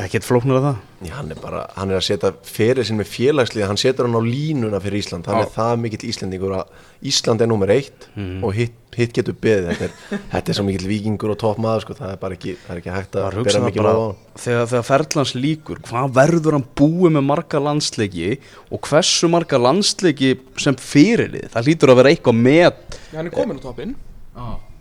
ekkert 0.00 0.26
flóknar 0.26 0.58
af 0.58 0.64
það. 0.64 0.78
Já, 1.06 1.12
hann 1.14 1.30
er 1.32 1.38
bara, 1.40 1.60
hann 1.76 1.92
er 1.92 2.00
að 2.00 2.06
setja 2.08 2.30
fyrir 2.44 2.84
sinn 2.84 2.98
með 2.98 3.08
félagslið, 3.08 3.64
hann 3.70 3.78
setur 3.80 4.08
hann 4.08 4.18
á 4.18 4.22
línuna 4.24 4.80
fyrir 4.82 5.00
Ísland, 5.00 5.28
hann 5.30 5.38
Já. 5.38 5.46
er 5.46 5.52
það 5.54 5.74
mikill 5.84 6.08
Íslandingur 6.10 6.54
að 6.58 6.88
Ísland 7.08 7.44
er 7.44 7.48
nummer 7.48 7.72
eitt 7.72 8.08
og 8.44 8.52
hitt, 8.58 8.76
hitt 8.98 9.14
getur 9.16 9.36
beðið, 9.40 9.70
þetta 9.70 9.86
er, 9.86 10.22
þetta 10.34 10.52
er 10.52 10.58
svo 10.58 10.66
mikill 10.66 10.90
vikingur 10.90 11.32
og 11.32 11.38
topp 11.40 11.62
maður, 11.62 11.86
sko, 11.86 11.96
það 12.02 12.12
er 12.12 12.20
bara 12.24 12.36
ekki, 12.36 12.56
það 12.66 12.74
er 12.74 12.82
ekki 12.82 12.94
hægt 12.96 13.16
að 13.16 13.38
bera 13.38 13.54
það 13.56 13.66
mikið 13.68 13.88
á 13.88 13.96
þegar, 14.44 14.70
þegar 14.74 14.88
ferðlans 14.90 15.34
líkur, 15.38 15.82
hvað 15.88 16.16
verður 16.20 16.58
hann 16.58 16.66
búið 16.82 17.14
með 17.16 17.28
marga 17.30 17.64
landsleiki 17.70 18.32
og 18.68 18.90
hversu 18.90 19.30
marga 19.32 19.62
landsleiki 19.62 20.34
sem 20.60 20.76
fyrirlið, 20.90 21.48
það 21.54 21.70
lítur 21.70 21.94
að 21.94 22.02
vera 22.02 22.12
eitthvað 22.12 22.42
með 22.42 22.66
Já, 22.66 23.16
hann 23.16 23.30
er 23.30 23.38
komin 23.38 23.62
á 23.62 23.64
toppinn 23.64 23.96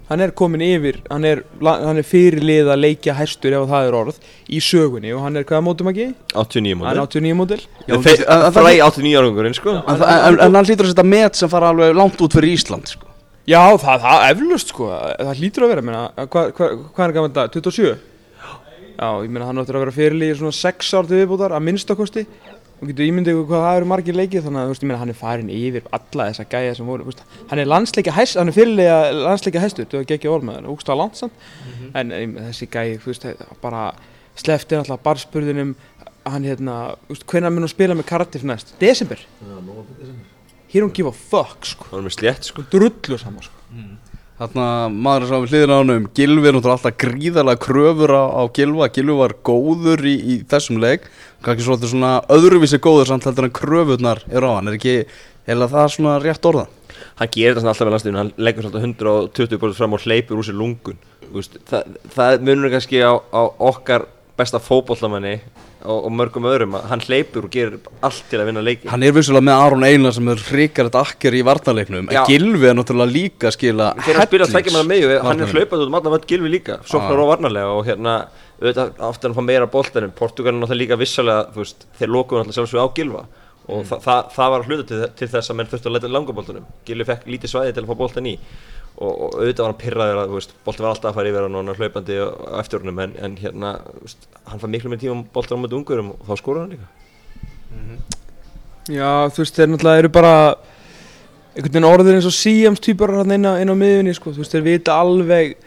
hann 0.10 0.22
er 0.26 0.32
komin 0.34 0.62
yfir 0.66 1.00
hann 1.10 1.26
er, 1.30 1.44
hann 1.62 1.98
er 2.02 2.06
fyrirlið 2.08 2.70
að 2.74 2.80
leikja 2.84 3.14
hæstur 3.20 3.54
ef 3.60 3.68
það 3.70 3.90
er 3.90 3.98
orð 4.00 4.18
í 4.50 4.62
sögunni 4.64 5.12
og 5.16 5.22
hann 5.26 5.38
er 5.38 5.46
hvaða 5.50 5.64
mótum 5.68 5.92
ekki? 5.94 6.08
89 6.34 6.82
hann 6.82 6.98
er 6.98 7.04
mótil 7.04 7.22
89 7.22 7.38
mótil 7.38 7.62
en- 7.88 8.52
Fræ 8.56 8.74
89 8.82 9.20
árangurinn 9.22 9.58
sko 9.58 9.76
En, 9.80 10.00
það- 10.02 10.16
en, 10.28 10.40
en 10.48 10.56
hann 10.60 10.66
hlýtur 10.66 10.88
að 10.90 10.94
setja 10.96 11.06
met 11.06 11.36
sem 11.40 11.50
fara 11.54 11.70
alveg 11.74 11.96
langt 11.96 12.20
út 12.26 12.34
fyrir 12.34 12.54
Ísland 12.58 12.88
sko. 12.90 13.06
Já, 13.50 13.62
það, 13.82 14.04
það 14.04 14.24
eflust 14.32 14.70
sko, 14.76 14.88
það 14.94 15.40
hlýtur 15.40 15.64
að 15.66 15.72
vera, 15.74 15.82
meina, 15.82 16.02
hvað 16.30 16.52
hva, 16.54 16.68
hva 16.94 17.06
er 17.08 17.14
gaman 17.16 17.32
þetta, 17.34 17.46
27? 17.56 17.94
Já, 19.00 19.08
ég 19.24 19.30
meina 19.32 19.46
hann 19.48 19.58
áttur 19.62 19.78
að 19.80 19.84
vera 19.88 19.94
fyrirlið 19.96 20.34
í 20.34 20.38
svona 20.38 20.54
6 20.58 20.92
ár 21.00 21.08
til 21.10 21.18
viðbútar, 21.22 21.56
að 21.58 21.64
minnstakosti 21.66 22.26
og 22.80 22.88
getur 22.88 23.06
ímyndið 23.10 23.34
ykkur 23.36 23.48
hvað 23.50 23.64
það 23.66 23.78
eru 23.80 23.88
margir 23.92 24.16
leikið 24.16 24.46
þannig 24.46 24.62
að 24.62 24.68
þú 24.70 24.74
veist, 24.74 24.84
ég 24.84 24.90
meina 24.90 25.00
hann 25.02 25.12
er 25.12 25.18
farin 25.20 25.50
yfir 25.52 25.88
alla 25.98 26.28
þessa 26.30 26.46
gæja 26.54 26.76
sem 26.78 26.88
voru, 26.88 27.04
þú 27.04 27.12
veist, 27.12 27.24
hann 27.50 27.60
er 27.60 27.68
landsleika 27.68 28.14
hæst, 28.16 28.38
hann 28.40 28.52
er 28.52 28.56
fyrirlega 28.56 29.00
landsleika 29.20 29.64
hæstur, 29.64 29.88
þú 29.92 30.00
hefði 30.00 30.16
ekki 30.16 30.32
orð 30.32 30.48
með 30.48 30.60
hann, 30.60 30.70
úgst 30.72 30.92
á 30.92 30.96
landsamt, 30.96 31.46
en 32.00 32.14
em, 32.16 32.36
þessi 32.48 32.70
gæji, 32.72 32.98
þú 33.04 33.12
veist, 33.12 33.28
bara 33.64 33.84
slefti 34.40 34.80
alltaf 34.80 35.04
barspurðinum, 35.04 35.76
hann 36.30 36.48
hérna, 36.48 36.78
þú 37.10 37.18
veist, 37.18 37.28
hvenær 37.34 37.52
mun 37.56 37.68
hann 37.68 37.74
spila 37.76 37.98
með 38.00 38.08
Cardiff 38.14 38.48
næst? 38.48 38.72
Desember? 38.80 39.20
He 40.70 40.80
don't 40.80 40.94
give 40.96 41.10
a 41.10 41.16
fuck, 41.16 41.66
sko, 41.66 41.90
Það 41.90 41.98
var 41.98 42.08
með 42.08 42.16
slétt 42.16 42.48
sko 42.48 42.64
drullu 42.72 43.18
saman, 43.20 43.44
sko. 43.44 43.66
Þarna 44.40 44.66
maður 44.88 45.26
sá 45.28 45.34
við 45.36 45.52
hliðina 45.52 45.76
á 45.76 45.80
hann 45.82 45.92
um 45.92 46.06
Gilvi 46.16 46.48
er 46.48 46.56
alltaf 46.56 46.94
gríðarlega 47.02 47.60
kröfur 47.60 48.14
á, 48.16 48.24
á 48.40 48.44
Gilva 48.56 48.88
Gilvi 48.96 49.18
var 49.20 49.34
góður 49.44 50.06
í, 50.08 50.14
í 50.16 50.36
þessum 50.48 50.80
leik 50.80 51.10
kannski 51.44 51.66
svolítið 51.66 51.92
svona 51.92 52.12
öðruvísi 52.32 52.80
góður 52.80 53.12
samt 53.12 53.28
heldur 53.28 53.50
en 53.50 53.56
kröfurnar 53.58 54.24
er 54.32 54.48
á 54.48 54.52
hann. 54.56 54.72
Er 54.72 54.78
ekki 54.78 54.94
heila 55.50 55.68
það 55.68 55.92
svona 55.92 56.16
rétt 56.24 56.48
orða? 56.48 56.70
Hann 57.20 57.34
gerir 57.36 57.60
þetta 57.60 57.74
alltaf 57.74 57.84
með 57.90 57.96
landsliðinu 57.98 58.22
hann 58.22 58.32
leggur 58.40 58.68
svolítið 58.70 58.88
120 58.88 59.60
bólur 59.60 59.78
fram 59.82 59.98
og 59.98 60.08
hleypur 60.08 60.40
úr 60.40 60.48
sér 60.48 60.60
lungun. 60.60 61.04
Það, 61.68 62.00
það 62.16 62.48
munur 62.48 62.74
kannski 62.78 63.04
á, 63.04 63.14
á 63.20 63.42
okkar 63.44 64.08
besta 64.40 64.64
fótbollamanni 64.64 65.42
og, 65.84 66.06
og 66.08 66.12
mörgum 66.12 66.48
öðrum 66.50 66.76
að 66.78 66.88
hann 66.92 67.04
hleypur 67.06 67.48
og 67.48 67.54
gerir 67.54 67.78
allt 68.06 68.26
til 68.32 68.42
að 68.42 68.50
vinna 68.50 68.64
leiki. 68.66 68.90
Hann 68.92 69.06
er 69.06 69.16
vissulega 69.16 69.46
með 69.48 69.64
Aron 69.64 69.86
Einar 69.88 70.16
sem 70.16 70.32
er 70.32 70.44
hrikarið 70.50 70.98
akker 71.00 71.38
í 71.40 71.42
varnarleiknum 71.48 72.10
en 72.12 72.30
Gilvi 72.30 72.70
er 72.70 72.78
náttúrulega 72.78 73.14
líka 73.14 73.54
skila 73.56 73.92
þegar 74.00 74.22
hann 74.22 74.30
spila 74.32 74.50
tveggja 74.52 74.76
manna 74.76 74.92
megju, 74.92 75.12
hann 75.26 75.44
er 75.46 75.54
hlaupað 75.56 75.84
út 75.86 75.92
um 75.92 76.00
allan 76.00 76.16
völd 76.16 76.30
gilfi 76.30 76.54
líka, 76.56 76.80
sóknar 76.90 77.24
og 77.24 77.32
varnarlega 77.34 77.76
og 77.76 77.86
hérna, 77.88 78.16
auðvitað, 78.60 78.96
aftur 79.10 79.32
hann 79.32 79.38
fá 79.40 79.48
meira 79.52 79.70
boltanum 79.72 80.16
Portugalin 80.18 80.60
náttúrulega 80.64 80.84
líka 80.84 81.00
vissalega, 81.00 81.46
þú 81.54 81.64
veist 81.64 81.88
þeir 82.00 82.14
lokuðu 82.16 82.42
náttúrulega 82.44 82.60
sjálfsög 82.60 82.84
á 82.84 82.88
gilfa 83.00 83.24
og 83.70 83.86
þa 83.86 84.00
þa 84.02 84.18
það 84.34 84.52
var 84.56 84.68
hluta 84.68 84.86
til, 84.90 85.00
til 85.20 85.30
þess 85.30 85.52
að 85.52 85.60
menn 85.60 85.70
þurftu 85.70 85.90
að 85.90 85.96
leita 85.96 86.12
langaboltanum, 86.12 86.70
gilfi 86.88 87.08
fekk 87.12 87.28
lítið 87.30 87.52
svæði 87.54 87.76
til 87.78 87.84
að 87.86 87.92
fá 87.92 88.00
boltan 88.00 88.30
í 88.30 88.36
og, 88.98 89.12
og 89.12 89.36
auðvitað 89.38 89.64
var 89.64 89.72
hann 89.72 89.82
pyrraður 89.84 90.22
að, 90.22 90.34
boltan 90.66 90.86
var 90.86 90.94
alltaf 90.94 91.12
að 91.12 91.20
fara 91.20 91.32
yfir 91.32 91.46
hann 91.46 91.56
og 91.56 91.64
hann 91.64 91.74
er 91.74 91.82
hlaupandi 91.84 92.18
á 92.20 92.28
á 92.30 92.56
eftir 92.60 92.84
honum 92.84 93.04
en, 93.06 93.16
en 93.20 93.38
hérna, 93.40 93.76
veist, 94.02 94.28
hann 94.50 94.64
fær 94.64 94.74
miklu 94.74 94.94
með 94.94 95.06
tíma 95.06 95.22
boltan 95.36 95.60
á 95.60 95.64
mjög 95.64 95.78
ungurum 95.80 96.14
og 96.16 96.26
þá 96.28 96.42
skórar 96.42 96.66
hann 96.66 96.76
líka. 96.76 96.90
Já, 98.90 99.30
þú 99.30 99.44
veist, 99.44 99.58
þeir 99.58 99.70
náttúrulega 99.70 100.04
eru 100.04 100.14
bara 100.14 100.36
einhvern 101.54 101.74
veginn 101.74 101.90
orðir 101.90 102.18
eins 102.18 102.30
og 102.30 102.36
síjams 102.36 102.82
týpar 102.84 103.14
hann 103.20 103.36
inn 103.36 103.46
á, 103.46 103.54
á 103.60 103.76
miðunni, 103.78 104.16
sko, 104.18 104.34
þú 104.34 104.44
veist, 104.44 104.56
þeir 104.56 104.66
vita 104.66 104.98
alveg 104.98 105.58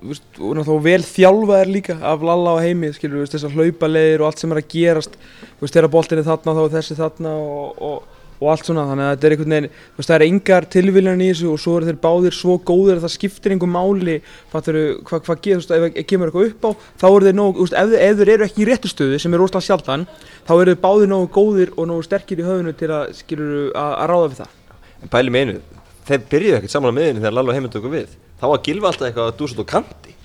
veist, 0.00 0.24
og 0.38 0.56
náttúrulega 0.56 0.86
vel 0.86 1.04
þjálfaðir 1.06 1.70
líka 1.72 1.96
af 2.00 2.24
Lalla 2.26 2.56
og 2.56 2.62
heimi, 2.64 2.92
skilur, 2.96 3.28
þessar 3.30 3.54
hlaupaleðir 3.56 4.22
og 4.22 4.30
allt 4.30 4.42
sem 4.42 4.54
er 4.54 4.62
að 4.62 4.70
gerast, 4.72 5.16
þú 5.58 5.66
veist, 5.66 5.76
þegar 5.76 5.92
boltin 5.92 6.22
er 6.22 6.28
þarna 6.28 6.56
þá 6.58 6.62
þessi 6.76 6.98
þarna 6.98 7.34
og, 7.38 7.82
og, 7.90 8.18
og 8.42 8.50
allt 8.52 8.66
svona, 8.66 8.84
þannig 8.88 9.06
að 9.06 9.12
þetta 9.12 9.26
er 9.28 9.34
einhvern 9.36 9.54
veginn, 9.54 9.68
þú 9.72 10.00
veist, 10.00 10.10
það 10.10 10.16
er 10.16 10.24
engar 10.26 10.66
tilvílan 10.74 11.22
í 11.22 11.28
þessu 11.30 11.50
og 11.52 11.60
svo 11.62 11.74
eru 11.78 11.88
þeir 11.88 11.98
báðir 12.02 12.36
svo 12.36 12.56
góðir 12.70 12.98
að 12.98 13.04
það 13.06 13.12
skiptir 13.14 13.54
einhver 13.54 13.70
máli, 13.70 14.16
fattur 14.52 14.78
hvað 15.08 15.28
hva 15.28 15.36
getur, 15.36 15.62
þú 15.62 15.62
veist, 15.62 15.74
ef, 15.76 16.00
ef 16.02 16.08
kemur 16.10 16.32
eitthvað 16.32 16.48
upp 16.50 16.66
á, 16.66 16.70
þá 17.02 17.06
eru 17.10 17.28
þeir 17.28 17.38
nógu, 17.38 17.54
þú 17.58 17.66
veist, 17.68 17.76
ef, 17.82 17.94
ef 18.08 18.18
þeir 18.22 18.32
eru 18.34 18.48
ekki 18.48 18.64
í 18.64 18.68
réttu 18.68 18.90
stöðu, 18.90 19.20
sem 19.22 19.36
er 19.36 19.42
rosalega 19.42 19.68
sjaldan, 19.68 20.08
þá 20.48 20.54
eru 20.56 20.74
þeir 20.74 20.82
báðir 20.82 21.12
nógu 21.12 21.30
góðir 21.38 21.76
og 21.76 21.88
nógu 21.92 22.06
sterkir 22.08 22.42
í 22.42 22.48
höfunu 22.48 22.74
til 22.74 22.90
að, 22.90 23.14
skilur, 23.20 23.70
að, 23.78 23.94
ráða 24.10 24.32
við 24.32 24.42
það. 24.42 24.58
en 25.02 25.12
pæli 25.12 25.34
með 25.34 25.46
einu, 25.46 25.60
þeir 26.08 26.26
byrjuðu 26.32 26.58
ekkert 26.58 26.74
saman 26.74 26.94
á 26.94 26.98
miðinni 26.98 27.22
þegar 27.22 27.38
Lalla 27.38 27.52
og 27.52 27.58
heiminn 27.58 27.72
tóku 27.74 27.92
við. 27.92 28.18
Þá 28.42 28.48
var 28.50 28.62
gilfi 28.66 28.88
alltaf 28.88 29.06
eitthvað 29.06 29.28
að 29.30 29.38
dúsa 29.38 29.54
út 29.54 29.62
á 29.62 29.72
kanti 29.76 30.16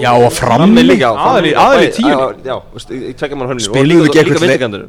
Já 0.00 0.12
og 0.16 0.32
frammi 0.32 0.82
líka, 0.86 1.10
í 1.50 1.52
bæði- 1.54 1.92
tíunni. 1.96 2.44
Já, 2.44 2.56
tveggja 3.20 3.36
mann 3.36 3.48
hönninu 3.50 3.66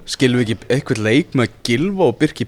Spilum 0.06 0.40
við 0.42 0.46
ekki 0.46 0.58
eitthvað 0.70 1.04
leik 1.10 1.36
með 1.42 1.48
Gilva 1.68 2.08
og 2.08 2.18
Birki 2.22 2.48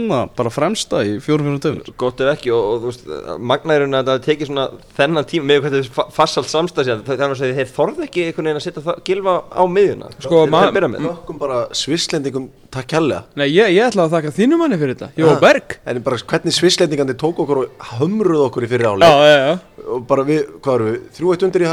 Bjarna 0.00 0.20
bara 0.36 0.50
fremsta 0.50 1.00
í 1.04 1.16
fjórum 1.22 1.46
fjórum 1.46 1.60
döfum 1.60 1.96
gott 2.00 2.20
ef 2.24 2.30
ekki 2.34 2.50
og, 2.54 2.64
og 2.70 2.80
þú 2.80 2.90
veist, 2.90 3.04
magnærun 3.50 3.96
að 3.98 4.08
það 4.10 4.22
tekið 4.26 4.48
svona 4.50 4.64
þennan 4.96 5.26
tíma 5.30 5.48
með 5.50 5.60
hvað 5.64 5.76
þetta 5.76 5.80
er 6.06 6.12
farsalt 6.16 6.50
samstæð 6.50 6.90
það 7.06 7.14
er 7.26 7.34
að 7.34 7.40
segja 7.40 7.58
þeir 7.60 7.70
þorðu 7.76 8.06
ekki 8.06 8.24
einhvern 8.28 8.48
veginn 8.50 8.60
að 8.60 8.64
setja 8.66 8.84
það, 8.86 9.00
gilfa 9.10 9.34
á 9.50 9.62
miðjuna? 9.76 10.10
Sko, 10.18 10.40
þeir, 10.40 10.50
ma- 10.54 10.62
þeir 10.64 10.74
byrja 10.78 10.90
með. 10.94 11.04
Nokkum 11.06 11.38
bara 11.40 11.60
svisslendingum 11.80 12.48
takk 12.70 12.88
kærlega. 12.94 13.22
Nei, 13.40 13.46
ég, 13.50 13.72
ég 13.76 13.86
ætla 13.90 14.06
að 14.06 14.14
þakka 14.16 14.34
þínu 14.38 14.58
manni 14.60 14.78
fyrir 14.80 14.96
þetta, 14.96 15.10
Jó. 15.20 15.30
Berg. 15.42 15.78
En 15.90 16.02
bara 16.06 16.18
hvernig 16.32 16.54
svisslendingandi 16.56 17.16
tók 17.20 17.40
okkur 17.44 17.62
og 17.64 17.86
hömruð 17.98 18.44
okkur 18.48 18.66
í 18.66 18.70
fyrir 18.70 18.86
Já, 18.86 18.92
áleik 18.94 19.26
já, 19.26 19.38
já. 19.50 19.86
Og 19.90 20.04
bara 20.06 20.26
við, 20.28 20.44
hvað 20.62 20.76
eru 20.78 20.90
við, 20.90 21.00
þrjú 21.18 21.32
eitt 21.34 21.46
undir 21.48 21.64
í 21.66 21.70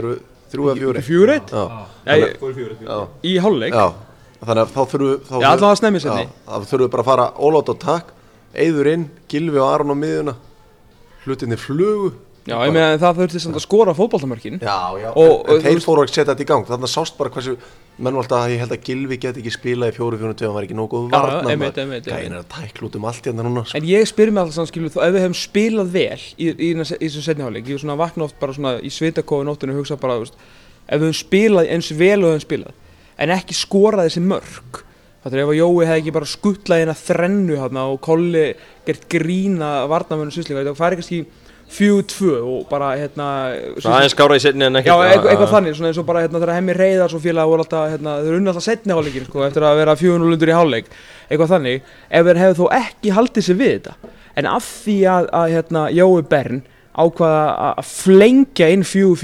eru 0.00 0.12
við 0.14 0.20
þrjú 0.50 0.68
eða 0.70 0.78
fjór 0.80 1.00
eitt? 1.00 1.08
Fjögur 1.10 1.34
eitt? 1.34 1.50
Já, 1.50 1.64
Já, 2.06 2.14
ég- 2.20 2.86
já, 2.86 3.00
Í 3.22 3.34
hálfleik? 3.44 3.74
já 3.74 4.09
Þannig 4.40 4.62
að 4.64 4.72
þá 4.72 4.80
þurfum 4.94 5.10
við. 5.10 5.18
Já, 5.42 5.48
þá 6.48 6.54
þurfum 6.70 6.84
við 6.86 6.90
bara 6.94 7.02
að 7.04 7.10
fara 7.10 7.26
ólátt 7.48 7.70
á 7.70 7.74
takk 7.84 8.16
Eyður 8.56 8.88
inn, 8.94 9.04
Gilvi 9.30 9.60
og 9.60 9.68
Aron 9.74 9.92
á 9.92 9.96
miðuna 10.00 10.34
Hlutinni 11.26 11.58
flugu 11.60 12.12
Já, 12.48 12.56
ég 12.64 12.72
meina 12.72 12.96
það 12.98 13.18
þurfti 13.20 13.40
samt 13.44 13.58
að 13.58 13.62
skora 13.66 13.92
fótballtamörkin. 13.94 14.54
Já, 14.64 14.96
já, 14.96 15.10
Og- 15.12 15.44
en, 15.44 15.58
en 15.58 15.60
þeir 15.66 15.82
fóru 15.84 16.02
að 16.02 16.08
setja 16.08 16.24
þetta 16.32 16.42
í 16.42 16.46
gang 16.48 16.64
Þannig 16.66 16.88
að 16.88 16.92
sást 16.94 17.18
bara 17.18 17.30
hversu 17.34 17.52
Menn 18.00 18.16
var 18.16 18.24
alltaf 18.24 18.46
að 18.46 18.52
ég 18.54 18.62
held 18.62 18.72
að 18.72 18.84
Gilvi 18.88 19.18
get 19.20 19.36
ekki 19.36 19.52
spilað 19.52 19.90
í 19.92 19.94
fjóru 19.98 20.16
fjóru 20.16 20.32
töfum 20.40 20.54
var 20.56 20.64
ekki 20.64 20.72
Já, 21.12 21.20
varna. 21.20 21.42
Gæin 22.00 22.32
er 22.32 22.38
að 22.40 22.46
tækla 22.48 22.86
út 22.88 22.96
um 22.96 23.04
allt 23.04 23.26
hérna 23.28 23.44
núna 23.44 23.64
sko. 23.68 23.76
En 23.76 23.84
ég 23.84 24.06
spyr 24.08 24.30
mig 24.32 24.40
alltaf 24.40 24.54
samt, 24.56 24.70
skilur, 24.72 24.88
þú- 24.94 25.02
ef 25.04 25.12
við 25.12 25.20
hefum 25.20 25.36
spilað 25.36 25.90
vel 25.92 26.16
í, 26.16 26.48
í, 26.48 26.48
í, 26.48 26.70
í 26.72 27.10
þessum 27.10 27.26
setni 27.28 27.44
hálfleik, 27.44 27.68
ég 27.68 27.76
er 27.76 27.82
svona 27.84 27.92
að 27.98 28.00
vakna 28.06 28.24
oft 28.24 28.38
bara 28.40 28.56
svona 28.56 28.72
í 28.80 28.88
svitakóðu 28.88 29.44
nóttinu 29.50 29.74
og 29.76 29.82
hugsa 29.82 30.00
bara, 30.00 30.16
veist, 30.22 30.32
ef 30.88 30.96
við 30.96 31.10
hefum 31.10 31.18
spilað 31.20 31.68
eins 31.76 31.90
vel 31.92 32.18
og 32.24 32.24
við 32.24 32.32
hefum 32.38 32.46
spilað, 32.48 32.72
en 33.20 33.34
ekki 33.34 33.56
skorað 33.58 34.08
þessi 34.08 34.22
mörg, 34.24 34.80
þetta 35.24 35.36
er 35.36 35.42
ef 35.44 35.52
að 35.52 35.58
Jói 35.60 35.84
hefði 35.88 36.00
ekki 36.04 36.14
bara 36.16 36.28
skuttlað 36.30 36.80
hérna 36.84 36.96
þrennu 36.96 37.58
hérna 37.60 37.84
og 37.92 38.00
Kolli 38.04 38.46
gert 38.88 39.04
grína 39.12 39.72
varnamönnum 39.90 40.32
svisleika, 40.34 40.62
þetta 40.64 40.78
færi 40.80 40.98
kannski 41.00 41.20
fjögur 41.70 42.06
tvö 42.10 42.32
og 42.50 42.62
bara 42.66 42.88
hérna 42.98 43.26
það 43.78 43.92
aðeins 43.94 44.14
skára 44.16 44.34
í 44.34 44.42
setni 44.42 44.64
en 44.66 44.80
ekki 44.80 44.90
Já, 44.90 44.96
eitthvað, 45.12 45.52
þannig, 45.52 45.76
svona 45.78 45.90
eins 45.92 46.00
og 46.02 46.06
bara 46.08 46.22
hérna 46.24 46.40
þegar 46.42 46.56
hemmi 46.56 46.74
reyðar 46.74 47.12
svo 47.12 47.20
félag 47.22 47.46
voru 47.52 47.62
alltaf, 47.62 47.84
hérna, 47.92 48.14
þeir 48.24 48.38
unni 48.40 48.50
alltaf 48.50 48.64
setni 48.66 48.96
hálfleikin, 48.96 49.28
sko, 49.28 49.44
eftir 49.46 49.66
að 49.68 49.76
vera 49.78 49.94
400 50.00 50.32
lundur 50.32 50.50
í 50.50 50.56
hálfleik, 50.56 50.90
eitthvað 51.28 51.52
þannig, 51.52 51.86
ef 52.10 52.26
þeir 52.26 52.40
hefðu 52.42 52.58
þó 52.58 52.74
ekki 52.80 53.14
haldið 53.20 53.46
sér 53.46 53.60
við 53.60 53.70
þetta, 53.76 53.94
en 54.42 54.50
af 54.50 54.66
því 54.82 54.96
að, 55.14 55.30
að 55.44 55.54
hérna, 55.54 55.84
Jói 55.94 56.26
Bern 56.34 56.58
ákvaða 57.04 57.44
að- 57.54 57.78
að 57.84 57.92
flengja 57.92 58.72
inn 58.74 58.82
fjögur 58.82 59.20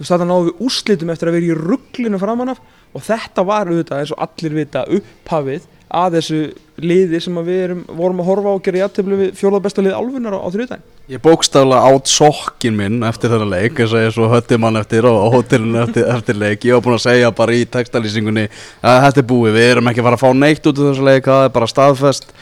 þú 0.00 0.06
veist, 0.06 0.14
þetta 0.14 0.28
náðu 0.30 0.44
við 0.46 0.62
úrslitum 0.64 1.10
eftir 1.12 1.28
að 1.28 1.34
vera 1.36 1.48
í 1.50 1.56
rugglinu 1.58 2.20
framan 2.20 2.54
af. 2.54 2.62
Og 2.96 3.02
þetta 3.04 3.42
var 3.44 3.68
auðvitað, 3.68 3.98
eins 4.00 4.12
og 4.14 4.22
allir 4.24 4.54
vita, 4.56 4.86
upphafið 4.96 5.66
að 5.90 6.16
þessu 6.16 6.38
liði 6.80 7.18
sem 7.20 7.36
við 7.44 7.58
erum, 7.64 7.82
vorum 7.98 8.22
að 8.22 8.28
horfa 8.30 8.50
á 8.50 8.54
og 8.54 8.62
gera 8.64 8.80
játtöflu 8.84 9.18
við 9.18 9.32
fjórða 9.36 9.60
besta 9.66 9.82
lið 9.84 9.96
álfunar 9.98 10.36
á, 10.38 10.40
á 10.40 10.48
þriðdæn. 10.54 10.84
Ég 11.10 11.22
bókstaflega 11.24 11.90
átt 11.90 12.08
sokkin 12.08 12.78
minn 12.78 13.02
eftir 13.04 13.34
þennan 13.34 13.52
leik. 13.52 13.76
Eins 13.76 13.92
og 13.92 14.04
ég 14.06 14.14
svo 14.14 14.28
hötti 14.30 14.56
mann 14.62 14.80
eftir 14.80 15.04
á 15.04 15.12
hótelinu 15.34 15.82
eftir, 15.82 16.06
eftir 16.14 16.38
leik. 16.40 16.64
Ég 16.64 16.78
var 16.78 16.86
búinn 16.86 16.96
að 16.96 17.04
segja 17.04 17.32
bara 17.34 17.58
í 17.58 17.66
textalýsingunni 17.76 18.46
að 18.80 19.02
þetta 19.08 19.20
er 19.20 19.28
búið, 19.34 19.58
við 19.58 19.68
erum 19.74 19.92
ekki 19.92 20.00
að 20.00 20.08
fara 20.08 20.20
að 20.20 20.24
fá 20.24 20.40
neitt 20.40 20.70
út 20.70 20.80
af 20.80 20.88
þessu 20.88 21.08
leik, 21.10 21.28
það 21.28 21.44
er 21.48 21.54
bara 21.58 21.70
staðfest. 21.74 22.32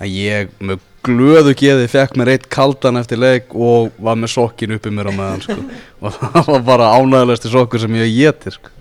En 0.00 0.10
ég 0.10 0.56
með 0.58 0.82
glöðu 1.04 1.54
geði 1.58 1.88
fekk 1.92 2.16
mér 2.20 2.32
eitt 2.34 2.48
kaldan 2.52 3.00
eftir 3.00 3.20
leik 3.20 3.54
og 3.54 3.94
var 4.02 4.18
með 4.20 4.34
sokkin 4.34 4.76
uppi 4.76 4.92
mér 4.94 5.10
á 5.10 5.14
meðan 5.14 5.44
sko. 5.44 5.58
og 6.04 6.18
það 6.20 6.50
var 6.52 6.66
bara 6.70 6.92
ánægilegsti 6.98 7.52
sokkur 7.52 7.84
sem 7.84 8.00
ég 8.00 8.14
geti 8.16 8.54
sko. 8.56 8.72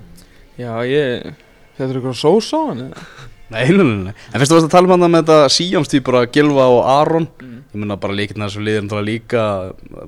Já, 0.59 0.71
ég, 0.85 1.33
þetta 1.77 1.89
er 1.89 1.99
eitthvað 1.99 2.19
sós 2.19 2.51
á 2.53 2.59
hann, 2.61 2.87
eða? 2.89 3.07
Nei, 3.53 3.65
nei, 3.69 3.83
nei, 3.85 3.97
nei. 4.07 4.13
En 4.31 4.41
fyrst 4.41 4.49
þú 4.49 4.57
varst 4.57 4.69
að 4.69 4.73
tala 4.73 4.87
um 4.87 4.93
hann 4.95 5.11
með 5.13 5.25
þetta 5.25 5.53
síjámstýpur 5.53 6.17
að 6.17 6.29
Gilva 6.33 6.69
og 6.73 6.79
Aron 6.89 7.27
Ég 7.73 7.81
mynda 7.81 7.97
bara 7.97 8.13
líkna 8.13 8.47
þessu 8.47 8.61
liðin 8.61 8.85
náttúrulega 8.85 9.07
líka 9.09 9.43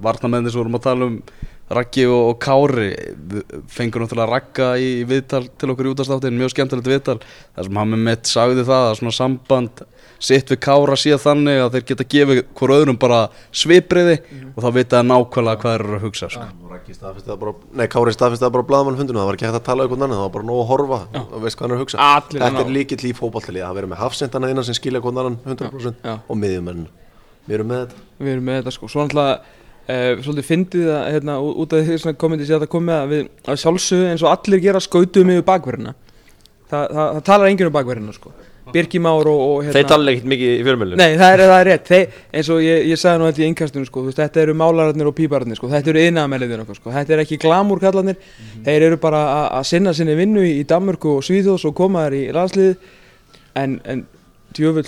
Varnamenni 0.01 0.51
sem 0.53 0.61
vorum 0.61 0.77
að 0.77 0.83
tala 0.85 1.09
um 1.09 1.15
Raggi 1.65 2.03
og, 2.05 2.21
og 2.29 2.35
Kári 2.43 2.91
Fengur 3.73 4.03
náttúrulega 4.03 4.29
Ragga 4.29 4.67
í 4.77 4.89
viðtal 5.09 5.47
til 5.57 5.71
okkur 5.73 5.87
í 5.87 5.93
útastáttin 5.95 6.37
Mjög 6.37 6.53
skemmtilegt 6.53 6.89
viðtal 6.91 7.15
Það 7.23 7.67
sem 7.67 7.79
hann 7.81 7.93
með 7.95 8.03
mitt 8.05 8.29
sagði 8.29 8.65
það 8.67 8.89
að 8.91 8.97
svona 8.99 9.13
samband 9.17 9.81
Sitt 10.25 10.53
við 10.53 10.59
Kára 10.61 10.95
síðan 10.99 11.23
þannig 11.23 11.61
að 11.63 11.73
þeir 11.73 11.87
geta 11.89 12.05
gefið 12.13 12.41
hver 12.59 12.73
öðrum 12.77 12.99
bara 13.01 13.23
svipriði 13.49 14.19
Og 14.53 14.61
þá 14.61 14.69
vita 14.77 14.99
það 14.99 15.09
nákvæmlega 15.09 15.61
hvað 15.63 15.73
þeir 15.73 15.85
eru 15.85 15.97
að 15.97 16.05
hugsa 16.05 16.29
sko. 16.35 16.45
Og 16.61 16.75
Raggi 16.75 16.95
staðfesti 16.95 17.31
það 17.31 17.41
bara, 17.41 17.55
nei 17.81 17.85
Kári 17.91 18.13
staðfesti 18.15 18.45
það 18.45 18.53
bara 18.55 18.65
á 18.65 18.69
blaðamann 18.69 18.99
fundinu, 19.01 19.19
það 19.19 19.27
var 19.31 19.39
ekki 19.39 19.47
hægt 19.49 19.59
að 19.59 19.65
tala 19.65 19.83
um 19.83 19.89
einhvern 19.89 20.05
annan, 20.05 20.21
það 20.21 20.25
var 20.25 20.33
bara 20.37 20.47
nóg 20.47 20.61
að 20.61 20.69
horfa 20.71 20.99
og 21.25 21.43
veist 21.43 21.59
hvað 21.59 21.65
hann 21.65 21.73
er 21.73 21.77
að 21.77 21.83
hugsa. 21.83 22.07
Allir 22.15 22.45
Þetta 22.45 22.63
er 22.63 22.71
líkill 22.77 23.01
í 23.09 23.13
fótballtalið, 23.19 23.65
að 23.67 23.77
vera 23.81 23.91
með 23.91 24.01
hafsendana 24.05 24.53
innan 24.53 24.67
sem 24.69 24.77
skilja 24.77 25.03
hvern 25.03 25.21
annan 25.25 25.37
100% 25.43 26.07
Já. 26.07 26.15
og 26.15 26.39
miðjumenn. 26.39 26.87
Við 27.45 27.59
erum 27.59 27.71
með 27.73 27.83
þetta 27.83 28.03
við 28.23 28.33
erum 28.37 28.49
með 28.49 28.61
þetta 28.61 28.75
sko 28.77 28.89
svo 28.89 29.03
náttúrulega 29.03 29.64
uh, 29.89 30.23
svolítið 30.25 30.49
fyndið 30.49 30.89
að 30.95 31.05
hérna, 31.15 31.37
út 31.45 31.73
af 31.77 31.85
því 31.87 31.99
svona 32.01 32.17
komandi 32.25 32.47
sé 32.49 32.55
að 32.57 32.65
það 32.65 32.73
komið 32.75 32.95
að 33.01 33.13
við 33.13 33.29
að 33.53 33.61
sjálfsögðu 33.63 34.09
eins 34.13 34.25
og 34.25 34.33
allir 34.33 34.63
gera 34.65 34.81
skautum 34.83 35.31
yfir 35.35 35.45
bakverðina. 35.51 35.95
Það, 36.65 36.83
það, 36.97 37.07
það 37.15 37.23
talar 37.29 37.51
enginn 37.53 37.69
um 37.71 37.75
bakverðina 37.79 38.13
sko. 38.17 38.33
Birki 38.73 38.97
Már 38.97 39.27
og, 39.29 39.39
og 39.45 39.57
hérna 39.61 39.75
Þeir 39.75 39.85
tala 39.91 40.09
ekkert 40.09 40.29
mikið 40.31 40.51
í 40.55 40.61
fjölmjölum 40.65 40.97
Nei, 40.97 41.11
það 41.21 41.33
er, 41.35 41.41
það 41.45 41.59
er 41.59 41.67
rétt, 41.69 41.83
Þeir, 41.85 42.15
eins 42.39 42.47
og 42.49 42.61
ég, 42.65 42.79
ég 42.89 42.97
sagði 42.97 43.19
nú 43.21 43.27
þetta 43.29 43.43
í 43.43 43.45
innkastunum 43.51 43.85
sko, 43.85 44.01
veist, 44.07 44.17
þetta 44.17 44.41
eru 44.41 44.55
málararnir 44.57 45.09
og 45.11 45.13
pípararnir 45.19 45.59
sko, 45.59 45.69
þetta 45.69 45.91
eru 45.93 46.01
yðnaðamæliðin 46.07 46.63
okkar 46.63 46.79
sko, 46.79 46.93
þetta 46.95 47.13
er 47.13 47.21
ekki 47.21 47.37
glamúr 47.43 47.83
kallarnir, 47.83 48.17
þeir 48.65 48.87
eru 48.87 48.97
bara 49.03 49.19
að- 49.35 49.51
að 49.59 49.67
sinna 49.69 49.93
sinni 49.93 50.15
vinnu 50.17 50.41
í, 50.41 50.55
í 50.63 50.65
Danmörku 50.65 51.13
og 51.19 51.21
Svíþjóðs 51.29 51.67
og 51.69 51.75
koma 51.77 52.07
þær 52.07 52.17
í 52.17 52.23
landslið. 52.33 52.73
En, 53.61 53.77
en 53.85 54.01
djöfull 54.57 54.81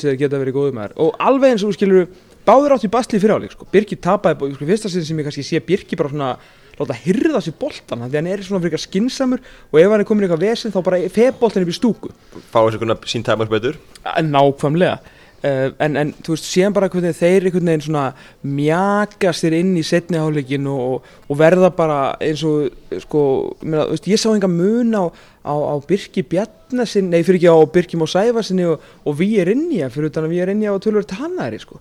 og 2.47 2.53
og 2.53 2.53
báður 2.53 2.77
átt 2.77 2.85
í 2.87 2.91
basli 2.91 3.19
fyrir 3.19 3.35
áleik 3.35 3.51
sko, 3.51 3.67
Birki 3.71 3.97
tapaði, 3.99 4.53
sko, 4.55 4.69
fyrsta 4.69 4.91
sinn 4.91 5.03
sem 5.03 5.19
ég 5.19 5.27
kannski 5.27 5.43
sé 5.43 5.59
Birki 5.63 5.97
bara 5.99 6.13
svona 6.13 6.29
láta 6.77 6.95
hyrða 6.95 7.41
sér 7.43 7.57
boltan 7.59 8.05
því 8.05 8.19
hann 8.19 8.31
er 8.31 8.43
svona 8.45 8.63
fyrir 8.63 8.79
skinsamur 8.79 9.41
og 9.41 9.79
ef 9.81 9.91
hann 9.91 10.03
er 10.03 10.07
komin 10.07 10.23
í 10.23 10.29
eitthvað 10.29 10.45
vesinn 10.45 10.71
þá 10.71 10.79
bara 10.85 11.01
feð 11.11 11.35
boltan 11.41 11.65
upp 11.65 11.73
í 11.73 11.75
stúku. 11.75 12.11
Fá 12.53 12.61
þessu 12.61 12.79
konar 12.79 13.01
sín 13.09 13.25
tæmars 13.27 13.51
betur? 13.51 13.79
Nákvæmlega. 14.05 14.99
Uh, 15.37 15.67
en, 15.83 15.97
en 16.01 16.11
þú 16.25 16.33
veist, 16.33 16.47
síðan 16.49 16.73
bara 16.73 16.87
hvernig 16.89 17.13
þeir 17.13 17.45
einhvern 17.45 17.67
veginn 17.69 17.83
svona 17.85 18.05
mjaka 18.41 19.29
sér 19.37 19.53
inn 19.59 19.75
í 19.77 19.83
setni 19.85 20.17
hálfleikin 20.17 20.65
og, 20.71 21.05
og 21.27 21.37
verða 21.37 21.69
bara 21.77 21.99
eins 22.25 22.41
og 22.47 22.71
sko, 23.03 23.21
meina, 23.61 23.85
veist, 23.91 24.07
ég 24.09 24.17
sá 24.17 24.31
enga 24.31 24.49
mun 24.49 24.95
á, 24.97 25.05
á, 25.45 25.53
á 25.53 25.75
Birki 25.85 26.23
Bjarnasin 26.25 27.11
nei, 27.11 27.19
fyrir 27.27 27.43
ekki 27.43 27.53
á 27.53 27.57
Birki 27.69 28.01
Má 28.01 28.07
Sæfarsinni 28.09 28.65
og, 28.71 28.81
og 29.05 29.19
við 29.19 29.43
er 29.43 29.53
inni 29.53 29.83
fyrir 29.93 30.09
utan 30.09 30.25
að 30.25 30.33
við 30.33 30.47
er 30.47 30.53
inni 30.55 30.73
á 30.73 30.73
tölvöld 30.81 31.11
tannæri 31.11 31.61
sko. 31.61 31.77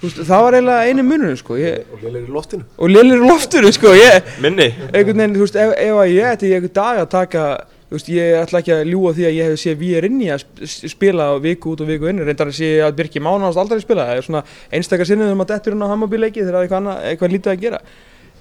Þú 0.00 0.08
veist, 0.08 0.18
það 0.28 0.42
var 0.46 0.56
eiginlega 0.58 0.88
einu 0.90 1.04
munurinn 1.08 1.38
sko, 1.40 1.56
ég, 1.60 1.84
Og 1.94 2.02
lélir 2.04 2.24
í 2.26 2.32
loftinu. 2.34 2.64
Og 2.78 2.90
lélir 2.90 3.20
í 3.22 3.28
loftinu 3.28 3.72
sko, 3.76 3.92
ég, 3.98 4.32
Minni. 4.42 4.68
Einhvern 4.92 5.22
veginn, 5.22 5.36
þú 5.38 5.44
veist, 5.46 5.56
ef, 5.60 5.72
ef 5.84 6.00
að 6.02 6.12
ég 6.14 6.28
ætti 6.32 6.50
í 6.50 6.54
einhvern 6.56 6.74
dag 6.80 7.00
að 7.04 7.10
taka 7.14 7.44
þú 7.84 7.98
veist, 7.98 8.08
ég 8.14 8.38
ætla 8.40 8.60
ekki 8.62 8.72
að 8.74 8.88
ljúa 8.90 9.12
því 9.14 9.26
að 9.28 9.36
ég 9.38 9.50
hef 9.52 9.60
séð 9.62 9.76
við 9.84 9.98
er 10.00 10.06
inni 10.08 10.30
að 10.34 10.40
sp- 10.42 10.88
spila 10.94 11.28
viku 11.44 11.74
út 11.74 11.84
og 11.84 11.90
viku 11.92 12.08
inn. 12.10 12.22
Reyndar 12.26 12.50
að 12.50 12.56
sé 12.58 12.70
að 12.82 12.96
Birki 12.98 13.20
Mánast 13.22 13.60
aldrei 13.60 13.80
spila. 13.84 14.06
Það 14.08 14.18
er 14.22 14.26
svona 14.26 14.42
einstakar 14.74 15.06
sinnið 15.10 15.30
um 15.36 15.44
að 15.44 15.52
dettur 15.52 15.76
inn 15.76 15.84
á 15.86 15.92
Hammarby-leiki 15.92 16.42
þegar 16.42 16.56
það 16.56 16.58
er 16.58 16.66
eitthvað, 16.66 16.80
annað, 16.82 17.06
eitthvað 17.12 17.34
lítið 17.36 17.52
að 17.54 17.62
gera. 17.66 17.80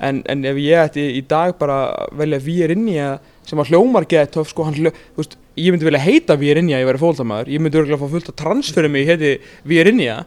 En, 0.03 0.23
en 0.25 0.41
ef 0.49 0.57
ég 0.57 0.79
ætti 0.87 1.03
í 1.19 1.21
dag 1.29 1.53
bara 1.59 1.77
velja 2.17 2.39
við 2.41 2.63
er 2.65 2.71
inni 2.73 2.95
að 2.97 3.19
sem 3.45 3.59
að 3.61 3.69
hljómar 3.69 4.07
gett 4.09 4.31
töf 4.33 4.49
sko, 4.49 4.65
hann 4.65 4.73
hljó, 4.79 4.89
þú 5.13 5.21
veist, 5.21 5.35
ég 5.59 5.69
myndi 5.75 5.85
vilja 5.85 6.01
heita 6.01 6.37
við 6.39 6.49
er 6.55 6.59
inni 6.63 6.73
að 6.73 6.81
ég 6.81 6.87
væri 6.89 7.01
fólkdamaður, 7.03 7.51
ég 7.53 7.61
myndi 7.61 7.77
örgulega 7.77 7.99
fá 8.01 8.09
fullt 8.15 8.31
að 8.31 8.37
transferum 8.39 8.95
mig 8.95 9.05
heiti 9.05 9.33
við 9.69 9.81
er 9.83 9.89
inni 9.91 10.07
að 10.09 10.23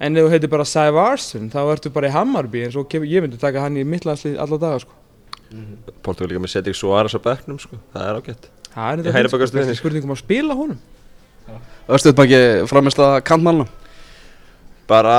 en 0.00 0.16
ef 0.16 0.24
þú 0.26 0.30
heitir 0.32 0.50
bara 0.52 0.64
Sævarsson 0.64 1.50
þá 1.52 1.58
ertu 1.74 1.90
bara 1.92 2.08
í 2.08 2.14
Hammarby 2.14 2.62
eins 2.66 2.76
og 2.80 2.88
kem- 2.88 3.04
ég 3.04 3.22
myndi 3.24 3.38
taka 3.40 3.60
hann 3.66 3.76
í 3.76 3.84
mittlandslið 3.84 4.38
alla 4.40 4.58
daga 4.58 4.78
sko. 4.80 4.92
Portugal 6.02 6.30
líka 6.30 6.40
með 6.44 6.52
Cedric 6.54 6.76
Suárez 6.78 7.14
á 7.16 7.20
bekknum 7.20 7.58
sko. 7.60 7.76
Það 7.94 8.06
er 8.08 8.20
ágætt 8.20 8.48
Það 8.70 9.06
er 9.18 9.28
hvað 9.28 9.50
stuðning. 9.50 9.78
spurningum 9.80 10.12
að 10.14 10.20
spila 10.22 10.54
honum 10.54 10.78
framist 12.70 12.98
að 13.02 13.16
kantmálna 13.26 13.66
Bara 14.86 15.16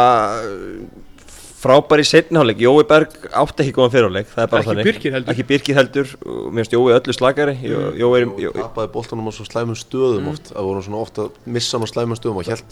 frábær 1.62 2.02
í 2.02 2.06
setniháleik 2.10 2.60
Jói 2.63 2.84
Berg 2.89 3.13
átti 3.38 3.63
ekki 3.65 3.74
góðan 3.78 3.93
fyrirháleik 3.93 4.30
Það 4.32 4.41
er 4.43 4.50
bara 4.52 4.62
Ekki 4.62 4.69
þannig. 4.71 4.88
Birkir 4.89 5.13
heldur. 5.15 5.32
Ekki 5.36 5.45
Birkir 5.52 5.78
heldur. 5.78 6.12
Og 6.26 6.47
Mér 6.52 6.63
finnst 6.65 6.76
Jói 6.76 6.95
öllu 6.97 7.15
slagari 7.17 7.56
Jó- 7.62 7.93
Jói 8.02 8.21
er 8.21 8.28
og 8.32 8.41
Jó- 8.41 8.54
tapaði 8.58 8.91
boltanum 8.95 9.30
á 9.30 9.32
svo 9.38 9.45
slæmum 9.45 9.78
stöðum 9.78 10.32
oft. 10.34 10.52
Að 10.56 10.67
voru 10.69 10.82
svona 10.86 11.02
ofta 11.02 11.28
að 11.28 11.32
missa 11.45 11.78
hann 11.78 11.86
á 11.86 11.89
slæmum 11.93 12.17
stöðum 12.19 12.41
og 12.41 12.50
held 12.50 12.65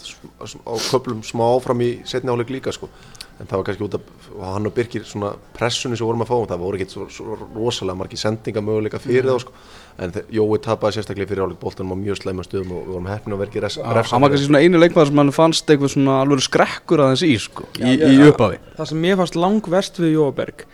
á 0.66 0.74
köplum 0.90 1.22
smá 1.22 1.44
áfram 1.56 1.80
í 1.86 1.90
setni 2.04 2.30
áleik 2.34 2.50
líka 2.50 2.72
sko. 2.74 2.88
En 3.40 3.46
það 3.48 3.56
var 3.56 3.64
kannski 3.70 3.84
út 3.86 3.94
af 3.94 4.02
og 4.36 4.42
hann 4.54 4.66
og 4.66 4.74
Birkir 4.74 5.04
svona 5.08 5.30
pressunni 5.56 5.96
sem 5.96 6.06
vorum 6.06 6.20
að 6.26 6.28
fá 6.28 6.36
það 6.50 6.58
voru 6.60 6.76
ekki 6.78 6.90
svo, 6.92 7.06
svo 7.08 7.38
rosalega 7.56 7.96
margi 7.96 8.18
sendinga 8.20 8.60
möguleika 8.60 9.00
fyrir 9.00 9.24
þá 9.30 9.38
sko 9.40 9.52
en 10.00 10.12
Jói 10.32 10.58
tapaði 10.64 10.96
sérstaklega 10.96 11.26
í 11.26 11.30
fyrir 11.30 11.44
áleik 11.44 11.60
boltanum 11.60 11.92
á 11.92 11.96
mjög 12.00 12.20
slæmum 12.22 12.46
stöðum 12.46 12.70
og 12.72 12.84
við 12.86 12.92
vorum 12.94 13.08
heppin 13.10 13.34
að 13.36 13.42
verki 13.44 13.62
res, 13.64 13.76
Hann 13.80 14.22
var 14.24 14.32
kannski 14.32 14.46
svona 14.46 14.62
einu 14.64 14.80
leikmaður 14.80 15.10
sem 15.10 15.20
hann 15.20 15.32
fannst 15.36 15.72
eitthvað 15.72 15.92
svona 15.94 16.14
alveg 16.24 16.44
skrekkur 16.46 17.02
aðeins 17.04 17.24
í 17.26 17.34
sko 17.42 17.66
Í, 17.76 17.90
Já, 17.98 18.06
í 18.08 18.14
já. 18.16 18.28
upphafi. 18.32 18.60
Það 18.78 18.88
sem 18.92 19.02
mér 19.04 19.18
fannst 19.20 19.36
langverst 19.36 20.00
við 20.00 20.14
Jóaberg 20.16 20.64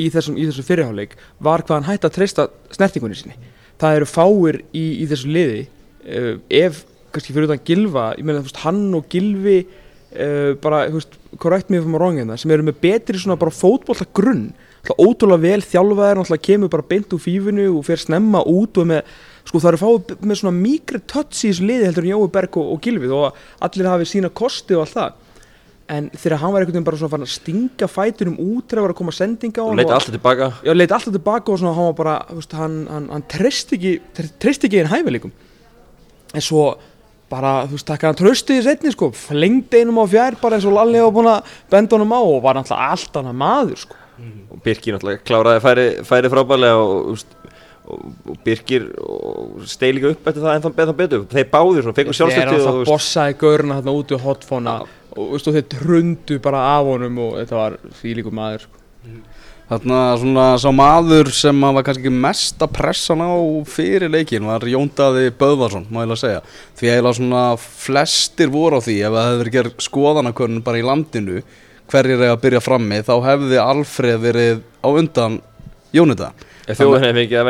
í 0.00 0.06
þessum, 0.14 0.38
í 0.40 0.46
þessum 0.48 0.68
fyrirháleik 0.70 1.18
var 1.44 1.66
hvað 1.66 1.78
hann 1.82 1.88
hætti 1.90 2.08
að 2.08 2.16
treysta 2.16 2.48
snertingunni 2.72 3.18
sinni. 3.18 3.36
Það 3.82 3.98
eru 4.00 4.08
fáir 4.08 4.62
í, 4.72 4.86
í 5.02 5.06
þessu 5.10 5.28
liði 5.36 5.62
uh, 5.66 6.34
ef, 6.62 6.82
kannski 7.12 7.36
fyrir 7.36 7.50
utan 7.50 7.60
Gilva 7.68 8.08
ég 8.16 8.24
meina, 8.24 8.40
þú 8.40 8.48
veist, 8.48 8.62
hann 8.64 8.82
og 8.96 9.04
Gilvi 9.12 9.58
uh, 9.66 10.52
bara, 10.64 10.86
þú 10.88 10.96
veist, 10.96 11.18
korrekt 11.42 11.68
mér 11.68 11.84
fyrir 11.84 11.92
maður 11.92 12.06
rángina 12.08 12.40
sem 12.40 12.52
eru 12.56 12.64
með 12.70 12.80
betri 12.88 13.20
svona 13.20 13.36
bara 13.40 13.52
fótbolta 13.52 14.08
grunn 14.16 14.48
ótrúlega 14.90 15.42
vel 15.42 15.60
þjálfaðir 15.62 16.18
náttúrulega 16.18 16.46
kemur 16.48 16.70
bara 16.72 16.82
beint 16.90 17.12
úr 17.14 17.20
fífinu 17.22 17.68
og 17.78 17.84
fer 17.86 18.00
snemma 18.02 18.40
út 18.50 18.80
og 18.82 18.88
með 18.90 19.02
sko 19.46 19.60
það 19.62 19.68
eru 19.72 19.80
fáið 19.82 20.24
með 20.26 20.40
svona 20.40 20.54
mýkri 20.58 21.00
tötts 21.10 21.44
í 21.46 21.50
þessu 21.52 21.66
liði 21.68 21.86
heldur 21.86 22.06
en 22.06 22.12
Jói 22.14 22.30
Berg 22.34 22.58
og, 22.58 22.72
og 22.74 22.80
Gilvi 22.82 23.10
þó 23.10 23.18
að 23.28 23.44
allir 23.68 23.90
hafi 23.92 24.08
sína 24.10 24.30
kosti 24.30 24.74
og 24.74 24.82
allt 24.84 24.96
það. 24.96 25.12
En 25.92 26.06
þegar 26.14 26.38
hann 26.40 26.52
var 26.54 26.62
einhvern 26.62 26.76
veginn 26.76 26.86
bara 26.86 26.98
svona 26.98 27.12
farin 27.12 27.26
að 27.26 27.32
stinga 27.34 27.88
fætunum 27.90 28.36
út 28.40 28.66
þegar 28.70 28.78
það 28.80 28.86
var 28.86 28.92
að 28.94 28.98
koma 29.00 29.14
sendinga 29.16 29.62
á 29.62 29.66
hann 29.66 29.76
leita 29.80 29.90
og- 29.90 29.96
alltaf 29.98 30.14
tilbaka? 30.16 30.46
Já, 30.66 30.72
leiti 30.74 30.94
alltaf 30.96 31.12
tilbaka 31.18 31.52
og 31.52 31.58
svona 31.62 31.74
hann 31.78 31.88
var 31.90 31.96
bara, 31.98 32.14
veist, 32.32 32.52
hann, 32.58 32.76
hann, 32.90 33.08
hann 33.12 33.24
treysti 33.28 33.76
ekki, 33.78 33.92
treysti 34.40 34.66
ekki 34.70 34.80
einn 34.82 34.92
hæfileikum. 34.94 35.32
En 36.32 36.40
svo 36.40 36.64
bara, 37.32 37.66
þú 37.66 37.76
veist, 37.78 37.86
takk 37.90 38.02
að 38.06 38.10
hann 38.12 38.20
trösti 38.22 38.58
í 38.58 38.62
setni, 38.66 38.92
sko, 38.94 39.10
flengdi 39.16 39.82
einum 39.82 39.98
á 40.02 40.06
fjær 40.10 40.38
bara 40.40 40.56
eins 40.58 40.66
og 40.70 40.74
Lalli 40.78 41.02
var 41.02 41.12
búin 41.18 41.30
að 41.34 41.50
benda 41.74 41.98
honum 41.98 42.14
á 42.14 42.20
og 42.22 42.38
var 42.46 42.58
náttúrulega 42.58 42.90
allt 42.94 43.18
annað 43.20 43.38
maður, 43.42 43.82
sko 43.86 43.98
og 44.20 44.62
Birkir 44.64 44.96
náttúrulega 44.96 45.24
kláraði 45.26 45.62
færi, 45.64 45.86
færi 46.06 46.30
frábærlega 46.32 46.82
og, 46.82 47.12
og, 47.12 47.48
og, 47.86 48.02
og 48.32 48.42
Birkir 48.44 48.88
og 49.02 49.64
steig 49.70 49.96
líka 49.96 50.12
upp 50.12 50.28
eftir 50.28 50.44
það 50.44 50.58
ennþá 50.58 50.74
betur, 50.80 50.98
betur. 50.98 51.24
þeir 51.32 51.48
báðir 51.52 51.86
svona, 51.86 51.96
fengur 51.98 52.18
Þeir 52.18 52.26
eru 52.26 52.34
sjálfstöktið 52.34 52.68
alltaf 52.68 52.92
bossaði 52.92 53.38
gaurna 53.42 53.80
þarna 53.80 53.96
úti 54.02 54.18
á 54.18 54.24
hotfóna 54.26 54.76
og, 54.82 54.92
þú 55.16 55.30
veist, 55.32 55.48
og 55.48 55.58
þeir 55.58 55.68
trundu 55.76 56.38
bara 56.44 56.66
af 56.76 56.92
honum 56.92 57.24
og 57.26 57.34
þetta 57.40 57.58
var 57.58 57.78
því 58.00 58.16
líku 58.20 58.34
maður, 58.36 58.68
sko 58.68 58.82
Þarna 59.72 59.98
svona 60.20 60.46
sá 60.60 60.66
maður 60.74 61.30
sem 61.32 61.62
að 61.64 61.76
var 61.78 61.84
kannski 61.86 62.02
ekki 62.04 62.22
mesta 62.26 62.66
pressan 62.68 63.22
á 63.24 63.32
fyrir 63.72 64.10
leikin 64.12 64.44
var 64.44 64.66
Jóndaði 64.68 65.30
Böðvarsson, 65.38 65.86
má 65.88 66.02
ég 66.02 66.10
eiginlega 66.10 66.20
segja. 66.20 66.42
Því 66.76 66.90
eiginlega 66.90 67.16
svona 67.16 67.44
flestir 67.56 68.52
voru 68.52 68.82
á 68.82 68.84
því 68.84 68.96
ef 69.06 69.16
það 69.16 69.36
verið 69.40 69.56
gerð 69.56 69.86
skoðanakörnun 69.86 70.64
bara 70.66 70.82
í 70.82 70.84
landinu 70.84 71.38
hverjir 71.92 72.22
eiga 72.24 72.34
að 72.34 72.42
byrja 72.46 72.62
frammi 72.64 73.00
þá 73.06 73.12
hefði 73.28 73.60
Alfreð 73.62 74.20
verið 74.26 74.62
á 74.82 74.88
undan 74.90 75.38
Jónita. 75.92 76.32
fengið 77.18 77.38
að 77.40 77.48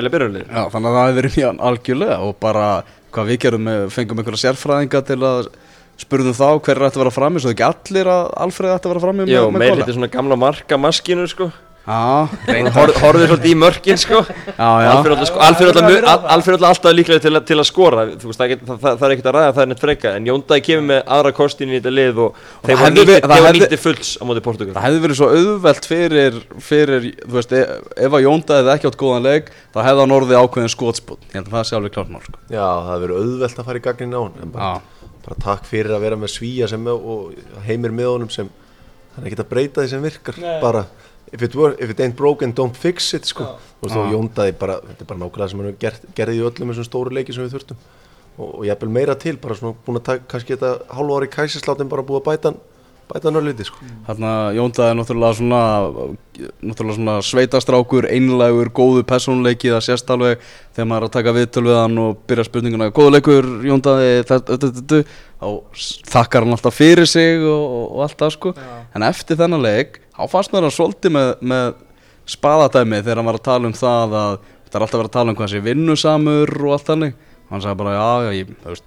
Já, 0.49 0.63
þannig 0.73 0.89
að 0.89 0.97
það 0.97 1.05
hefði 1.07 1.19
verið 1.21 1.37
mjög 1.39 1.61
algjörlega 1.69 2.21
og 2.27 2.39
bara 2.43 2.69
hvað 3.13 3.29
við 3.29 3.43
gerum, 3.45 3.67
með, 3.69 3.83
fengum 3.93 4.23
einhverja 4.23 4.43
sérfræðinga 4.47 5.03
til 5.09 5.19
að 5.29 5.51
spurðum 6.03 6.37
þá 6.39 6.47
hverjir 6.65 6.87
ætti 6.89 6.99
að 6.99 7.03
vera 7.05 7.13
frammi, 7.15 7.43
svo 7.43 7.53
ekki 7.53 7.67
allir 7.69 8.09
að 8.11 8.31
Alfreð 8.47 8.73
ætti 8.75 8.89
að 8.89 8.95
vera 8.95 9.05
frammi 9.05 9.27
Jó, 9.29 9.43
með, 9.45 9.59
með 9.61 9.69
Gola. 9.69 9.83
lítið 9.83 9.99
svona 9.99 10.13
gamla 10.17 10.39
marka 10.41 10.79
maskinu 10.81 11.27
sko 11.31 11.51
Já, 11.53 11.72
Horfið 11.83 13.25
svolítið 13.27 13.47
í 13.51 13.55
mörkin 13.59 13.99
sko. 13.99 14.21
Já, 14.23 14.69
já. 14.85 14.89
Alfreð 14.93 15.15
alltaf, 15.17 15.29
sko, 15.33 15.41
alltaf, 15.43 15.79
mjög- 15.89 16.05
Al- 16.13 16.27
Alfreð 16.37 16.55
alltaf 16.63 16.69
alltaf 16.77 16.95
líklega 16.95 17.23
til, 17.25 17.41
til 17.49 17.57
að 17.59 17.67
skora. 17.67 18.05
Þú 18.23 18.29
veist, 18.31 18.39
það, 18.39 18.47
ekkert- 18.53 18.67
það, 18.69 18.79
það, 18.85 18.99
það 19.01 19.07
er 19.09 19.15
ekkert 19.17 19.29
að 19.31 19.35
ræða 19.37 19.53
það 19.57 19.63
er 19.65 19.71
neitt 19.73 19.83
freka 19.83 20.13
En 20.19 20.29
Jóndagi 20.31 20.65
kemur 20.69 20.87
með 20.93 21.01
aðra 21.17 21.33
kostin 21.35 21.73
í 21.73 21.81
þetta 21.81 21.93
lið 21.97 22.21
Og 22.23 22.37
þeir 22.63 22.79
voru 22.79 22.87
hefði 22.87 22.95
nýtti, 23.03 23.17
það 23.19 23.33
þeir 23.33 23.43
voru 23.43 23.49
hefði- 23.49 23.63
nýtti 23.67 23.81
fulls 23.83 24.13
á 24.15 24.23
móti 24.31 24.45
Portugal 24.47 24.75
Það 24.79 24.87
hefði 24.87 25.03
verið 25.07 25.19
svo 25.19 25.29
auðvelt 25.33 25.89
fyrir, 25.91 26.39
fyrir 26.71 27.09
þú 27.27 27.35
veist, 27.39 27.53
e 27.53 27.63
ef 28.07 28.13
að 28.19 28.25
Jónda 28.29 28.61
hefði 28.63 28.75
ekki 28.77 28.91
átt 28.93 29.01
góðan 29.03 29.27
leik, 29.27 29.51
þá 29.75 29.79
hefði 29.83 30.01
hann 30.07 30.17
orðið 30.19 30.39
ákveðin 30.43 30.73
skotspot. 30.77 31.21
Ég 31.33 31.35
held 31.41 31.51
að 31.51 31.59
það 31.59 31.67
sé 31.67 31.77
alveg 31.77 31.93
klart 31.99 32.11
mál, 32.15 32.23
sko. 32.23 32.39
Já, 32.47 32.63
það 32.63 32.91
hefur 32.95 33.07
verið 33.09 33.23
auðvelt 33.23 33.59
að 33.59 33.67
fara 33.67 33.79
í 33.83 33.87
gagnin 33.91 34.15
á 34.15 34.21
hann 34.23 34.43
en 34.43 34.51
bara, 34.55 34.73
bara 35.27 35.37
takk 35.43 35.67
fyrir 35.67 35.91
að 35.97 36.01
vera 36.07 36.17
með 36.17 36.31
svíja 36.39 36.69
sem 36.71 36.87
og 36.87 37.35
heimir 37.67 37.91
með 37.93 38.11
honum 38.15 38.31
sem 38.31 38.49
hann 39.17 39.25
er 39.27 39.31
ekki 39.33 39.43
að 39.43 39.51
breyta 39.51 39.83
því 39.83 39.89
sem 39.93 40.03
virkar 40.07 40.39
bara 40.63 40.85
if 41.33 41.43
it, 41.43 41.55
were, 41.55 41.75
if 41.79 41.91
it 41.91 42.01
ain't 42.01 42.17
broken 42.17 42.53
don't 42.53 42.77
fix 42.77 43.15
it 43.15 43.25
sko. 43.25 43.45
og 43.83 43.89
Já. 43.89 43.95
svo 43.95 44.05
jóndaði 44.13 44.53
bara 44.59 44.79
þetta 44.81 45.03
er 45.03 45.09
bara 45.09 45.21
nákvæmlega 45.25 45.49
sem 45.51 45.63
hann 45.65 45.79
gert, 45.81 46.03
gerði 46.15 46.39
í 46.39 46.45
öllum 46.47 46.73
þessum 46.73 46.87
stóru 46.87 47.15
leiki 47.17 47.35
sem 47.35 47.45
við 47.47 47.57
þurftum 47.57 47.81
og, 48.39 48.51
og 48.51 48.67
jafnvel 48.69 48.93
meira 48.95 49.17
til, 49.19 49.39
bara 49.41 49.57
svona 49.59 49.79
búin 49.87 49.99
að 49.99 50.07
taka 50.11 50.29
kannski 50.31 50.55
þetta 50.55 50.95
hálfa 50.97 51.17
ári 51.19 51.33
kæsisláttinn 51.33 51.91
bara 51.91 52.05
búið 52.07 52.23
að 52.23 52.29
bæta 52.29 52.55
bæta 53.13 53.29
hann 53.29 53.39
örliti 53.41 53.67
sko. 53.67 53.83
Þarna 54.07 54.33
Jónda 54.57 54.87
er 54.89 54.97
náttúrulega 54.97 55.37
svona, 55.37 55.63
náttúrulega 56.65 56.97
svona 56.97 57.17
sveitastrákur, 57.27 58.07
einlægur, 58.09 58.71
góðu 58.73 59.03
persónuleiki, 59.09 59.73
það 59.75 59.85
sést 59.89 60.13
alveg 60.15 60.47
þegar 60.73 60.89
maður 60.89 61.03
er 61.03 61.09
að 61.09 61.17
taka 61.19 61.35
viðtöl 61.37 61.65
við 61.67 61.79
hann 61.81 62.01
og 62.03 62.23
byrja 62.31 62.47
spurninguna, 62.49 62.89
góðu 62.95 63.17
leikur 63.17 63.51
Jóndaði, 63.69 64.15
þá 64.31 65.49
þakkar 66.15 66.47
hann 66.47 66.57
alltaf 66.57 66.79
fyrir 66.79 67.11
sig 67.11 67.43
og, 67.43 67.67
og, 67.67 67.85
og 67.91 68.07
allt 68.07 68.19
það, 68.23 68.35
sko. 68.39 68.55
En 68.95 69.07
eftir 69.11 69.41
þennan 69.43 69.67
leik, 69.67 70.02
þá 70.17 70.23
fannst 70.31 70.53
mér 70.53 70.67
hann 70.67 70.75
svolítið 70.77 71.15
með, 71.17 71.31
með 71.53 71.69
spaðadæmi 72.33 73.03
þegar 73.03 73.21
hann 73.21 73.31
var 73.31 73.39
að 73.39 73.47
tala 73.49 73.71
um 73.71 73.77
það 73.77 74.17
að 74.23 74.35
það 74.73 74.79
er 74.79 74.87
alltaf 74.87 74.99
verið 75.01 75.11
að 75.11 75.17
tala 75.19 75.33
um 75.33 75.39
hvað 75.39 75.53
sé 75.53 75.63
vinnusamur 75.63 76.53
og 76.63 76.75
allt 76.77 76.89
þannig. 76.89 77.17
Hann 77.53 77.63
sagði 77.63 77.81
bara, 77.83 77.95
já, 77.99 78.11
já, 78.25 78.31
ég, 78.39 78.53
veist, 78.65 78.87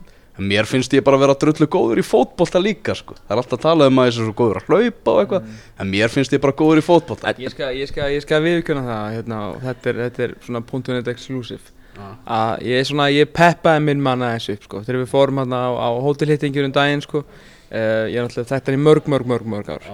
mér 0.50 0.68
finnst 0.68 0.96
ég 0.98 1.06
bara 1.06 1.20
að 1.20 1.24
vera 1.26 1.36
drullu 1.44 1.68
góður 1.72 2.02
í 2.02 2.06
fótbolta 2.06 2.60
líka 2.60 2.96
sko. 2.98 3.16
það 3.20 3.36
er 3.36 3.42
alltaf 3.42 3.60
að 3.60 3.66
tala 3.68 3.90
um 3.92 4.02
að 4.02 4.10
þessi 4.10 4.22
er 4.24 4.26
svo 4.26 4.36
góður 4.40 4.60
að 4.60 4.72
hlaupa 4.72 5.14
og 5.14 5.22
eitthvað, 5.22 5.54
en 5.80 5.92
mér 5.94 6.12
finnst 6.12 6.34
ég 6.34 6.42
bara 6.42 6.58
góður 6.58 6.82
í 6.82 6.86
fótbolta. 6.86 7.36
Ég 7.38 7.54
skal, 7.54 7.70
ég 7.78 7.92
skal, 7.92 8.10
ég 8.16 8.26
skal 8.26 8.42
viðkjöna 8.44 8.84
það 8.90 9.16
hérna, 9.20 9.40
og 9.52 9.64
þetta 9.64 9.92
er, 9.92 10.02
þetta 10.08 10.26
er 10.26 10.36
svona 10.48 10.64
.net 10.98 11.14
exclusive. 11.14 11.74
Að 11.96 12.66
ég 12.68 12.82
er 12.82 12.90
svona, 12.90 13.08
ég 13.14 13.32
peppaði 13.32 13.86
minn 13.86 14.02
manna 14.04 14.34
þessu 14.34 14.58
upp 14.58 14.66
sko, 14.68 14.84
þegar 14.84 15.04
við 15.06 15.14
fórum 15.14 15.40
hérna 15.44 15.62
á, 15.64 15.72
á 15.80 15.90
hótelhittingjur 16.04 16.68
um 16.68 16.76
daginn 16.76 17.06
sko. 17.06 17.24
Uh, 17.66 18.10
ég 18.10 18.18
er 18.20 18.26
náttúrulega 18.26 18.52
þetta 18.52 18.72
er 18.72 18.76
í 18.76 18.82
mörg, 18.82 19.08
mörg, 19.10 19.30
mörg, 19.30 19.48
mörg 19.50 19.72
ár 19.78 19.88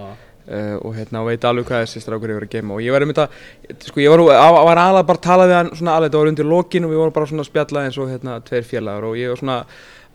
uh, 0.51 0.75
og 0.81 0.95
hérna 0.97 1.23
veit 1.25 1.47
alveg 1.47 1.69
hvað 1.69 1.85
þessi 1.85 2.03
strákur 2.03 2.33
hefur 2.33 2.47
að 2.47 2.55
geima 2.55 2.75
og 2.75 2.83
ég 2.85 2.93
var 2.93 3.05
einmitt 3.05 3.23
að, 3.23 3.39
sko 3.87 4.03
ég 4.03 4.13
var, 4.13 4.25
var, 4.27 4.59
var 4.69 4.83
alveg 4.83 5.07
bara 5.09 5.21
að 5.21 5.27
tala 5.29 5.47
við 5.47 5.57
hann 5.57 5.71
svona 5.79 5.95
alveg, 5.97 6.11
þetta 6.11 6.21
var 6.21 6.33
undir 6.33 6.51
lokin 6.51 6.87
og 6.87 6.93
við 6.93 7.01
vorum 7.01 7.15
bara 7.15 7.31
svona 7.31 7.45
að 7.45 7.51
spjalla 7.51 7.85
eins 7.87 8.01
og 8.01 8.11
hérna 8.11 8.41
tveir 8.47 8.67
félagar. 8.67 9.07
Og 9.09 9.17
ég 9.19 9.31
var 9.31 9.41
svona, 9.41 9.57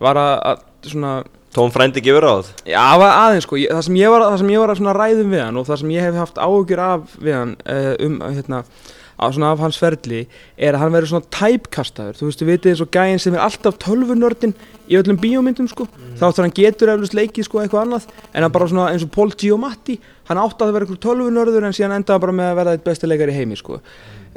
var 0.03 0.21
að, 0.21 0.35
að 0.51 0.93
svona 0.93 1.17
Tóm 1.57 1.71
frændi 1.73 2.03
gefur 2.05 2.25
Já, 2.67 2.77
það 2.77 2.99
var 3.01 3.13
aðeins 3.23 3.45
sko, 3.47 3.57
ég, 3.57 3.71
það, 3.71 3.85
sem 3.87 3.95
ég 3.97 4.11
var, 4.13 4.25
sem 4.37 4.49
ég 4.51 4.61
var 4.61 4.73
að 4.75 4.97
ræðum 4.99 5.31
við 5.31 5.41
hann 5.41 5.57
og 5.57 5.65
það 5.65 5.79
sem 5.81 5.93
ég 5.95 6.05
hef 6.05 6.17
haft 6.19 6.41
áhugjur 6.43 6.81
af 6.83 7.15
við 7.17 7.37
hann 7.37 7.53
uh, 7.63 7.93
um 8.05 8.17
hérna, 8.25 8.59
á 9.17 9.25
svona 9.33 9.51
af 9.51 9.61
hans 9.61 9.77
ferli 9.81 10.25
er 10.55 10.75
að 10.75 10.83
hann 10.83 10.93
verður 10.93 11.11
svona 11.11 11.29
typekastaður, 11.33 12.17
þú 12.19 12.27
veist, 12.29 12.43
vitið 12.45 12.71
eins 12.73 12.83
og 12.85 12.91
gæinn 12.93 13.21
sem 13.21 13.35
er 13.35 13.43
alltaf 13.43 13.79
tölvunördin 13.81 14.53
í 14.87 14.97
öllum 14.99 15.17
bíómyndum 15.21 15.69
sko, 15.71 15.87
þá 16.19 16.23
áttur 16.29 16.45
hann 16.45 16.55
getur 16.55 16.93
eflust 16.93 17.17
leikið 17.17 17.47
sko 17.49 17.63
eitthvað 17.63 17.85
annað, 17.87 18.07
en 18.31 18.45
hann 18.45 18.53
bara 18.53 18.69
svona 18.69 18.91
eins 18.93 19.05
og 19.05 19.11
Paul 19.15 19.33
Giamatti, 19.33 19.97
hann 20.29 20.41
átti 20.41 20.65
að 20.65 20.75
vera 20.75 20.87
eitthvað 20.87 21.03
tölvunörður 21.07 21.67
en 21.67 21.77
síðan 21.77 21.97
endaði 21.97 22.25
bara 22.25 22.37
með 22.37 22.51
að 22.51 22.59
verða 22.61 22.77
eitt 22.77 22.85
besti 22.85 23.09
leikar 23.09 23.33
í 23.33 23.37
heimi 23.37 23.57
sko. 23.57 23.81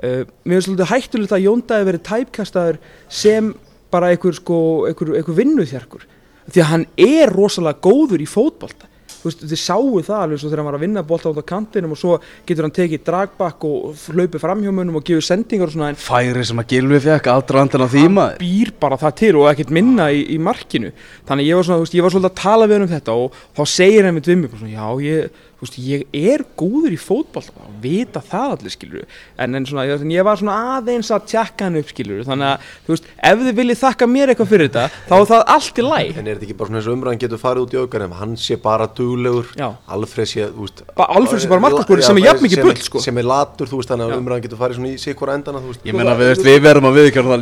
Uh, 0.00 0.22
mér 0.48 0.56
finnst 0.56 0.70
svolítið 0.70 0.92
hættulegt 0.94 1.34
að 1.36 1.44
Jóndaði 1.44 1.88
verið 1.90 2.06
typekastaður 2.08 2.78
sem 3.12 3.50
bara 3.92 4.12
einhver 4.14 4.36
sko, 4.38 4.60
einhver, 4.88 5.16
einhver 5.18 5.36
vinnuþjarkur. 5.36 6.06
Því 6.50 6.62
að 6.62 6.70
hann 6.70 6.86
er 7.04 7.32
rosalega 7.34 7.82
góður 7.84 8.22
í 8.24 8.28
fótbolta. 8.30 8.86
þú 8.86 8.89
veist, 9.24 9.44
þið 9.44 9.60
sáu 9.62 10.00
það 10.06 10.22
alveg 10.24 10.40
svo 10.40 10.50
þegar 10.50 10.62
hann 10.62 10.68
var 10.70 10.78
að 10.78 10.84
vinna 10.84 11.04
bolta 11.06 11.32
út 11.32 11.40
á 11.40 11.50
kantinum 11.50 11.94
og 11.94 12.00
svo 12.00 12.16
getur 12.48 12.66
hann 12.66 12.74
tekið 12.76 13.04
dragbakk 13.06 13.66
og 13.68 14.04
hlaupið 14.14 14.44
framhjómunum 14.44 15.00
og 15.00 15.06
gefið 15.06 15.26
sendingar 15.26 15.70
og 15.70 15.76
svona 15.76 15.90
en 15.92 16.00
færi 16.00 16.46
sem 16.48 16.62
að 16.62 16.70
Gilvi 16.74 17.02
fekk 17.06 17.30
aðdraðandan 17.34 17.86
á 17.86 17.92
því 17.92 18.06
hann 18.06 18.20
býr 18.40 18.72
bara 18.80 19.00
það 19.00 19.16
til 19.20 19.32
og 19.40 19.50
ekkert 19.52 19.74
minna 19.74 20.10
í, 20.14 20.24
í 20.34 20.40
markinu. 20.40 20.94
Þannig 21.28 21.50
ég 21.50 21.60
var 21.60 21.68
svona, 21.68 21.80
þú 21.80 21.86
veist, 21.86 21.98
ég 21.98 22.06
var 22.06 22.16
svolítið 22.16 22.32
að 22.32 22.42
tala 22.42 22.68
við 22.70 22.78
hann 22.78 22.86
um 22.88 22.94
þetta 22.94 23.16
og 23.20 23.38
þá 23.56 23.62
segir 23.76 24.08
hann 24.08 24.20
bara 24.20 24.60
svona, 24.60 24.74
já, 24.74 24.86
ég, 25.06 25.46
þú 25.60 25.66
veist, 25.66 25.78
ég 25.84 26.00
er 26.16 26.44
góður 26.58 26.94
í 26.94 26.98
fótbolta 27.00 27.52
og 27.60 27.74
vita 27.82 28.22
það 28.24 28.54
allir 28.56 28.72
skilur 28.72 29.04
en, 29.36 29.54
en 29.58 29.66
svona, 29.68 29.84
ég, 29.90 30.00
ég 30.14 30.24
var 30.24 30.40
svona 30.40 30.56
aðeins 30.78 31.10
að 31.12 31.26
tjekka 31.34 31.68
hann 31.68 31.76
upp 31.80 31.90
skilur 31.92 32.24
þannig 32.24 32.46
að, 32.48 32.56
þú 32.86 32.90
veist, 32.94 33.06
ef 33.30 33.36
þið 33.44 33.54
viljið 33.60 33.78
þakka 33.82 34.04
mér 34.08 34.32
eitthvað 34.32 34.50
fyrir 34.54 34.66
þetta 34.70 34.84
þá 35.10 35.14
er 35.18 35.26
það 35.30 35.42
allt 35.56 35.76
í 35.76 35.84
læg 35.84 36.10
En 36.10 36.24
er 36.24 36.32
þetta 36.34 36.46
ekki 36.48 36.56
bara 36.56 36.68
svona 36.70 36.80
eins 36.80 36.88
og 36.88 36.94
umræðan 36.96 37.22
getur 37.24 37.40
farið 37.44 37.62
út 37.66 37.72
í 37.74 37.80
aukar 37.80 38.02
en 38.06 38.14
hann 38.20 38.32
sé 38.40 38.54
bara 38.60 38.86
duglegur, 38.88 39.46
Já. 39.60 39.68
Alfred 39.92 40.28
sé, 40.30 40.42
þú 40.48 40.62
veist 40.64 40.78
Alfreð 40.96 41.40
sé 41.44 41.48
bara 41.52 41.64
markakóri 41.66 42.00
Já, 42.00 42.08
sem 42.08 42.16
er 42.20 42.24
jafn 42.30 42.42
mikið 42.46 42.64
bull, 42.64 42.80
sko. 42.88 42.98
Sem 43.04 43.20
er 43.20 43.26
latur, 43.28 43.66
þú 43.70 43.76
veist, 43.80 43.90
þannig 43.92 44.06
að 44.06 44.16
umræðan 44.20 44.44
getur 44.46 44.60
farið 44.60 44.76
svona 44.80 44.90
í 44.96 44.96
hvora 45.20 45.36
endana, 45.38 45.58
þú 45.60 45.68
veist. 45.72 45.82
Ég 45.88 45.94
meina 45.96 46.14
við, 46.18 46.32
við 46.46 46.58
verðum 46.64 46.88
að 46.90 46.96
viðkjörna 47.00 47.36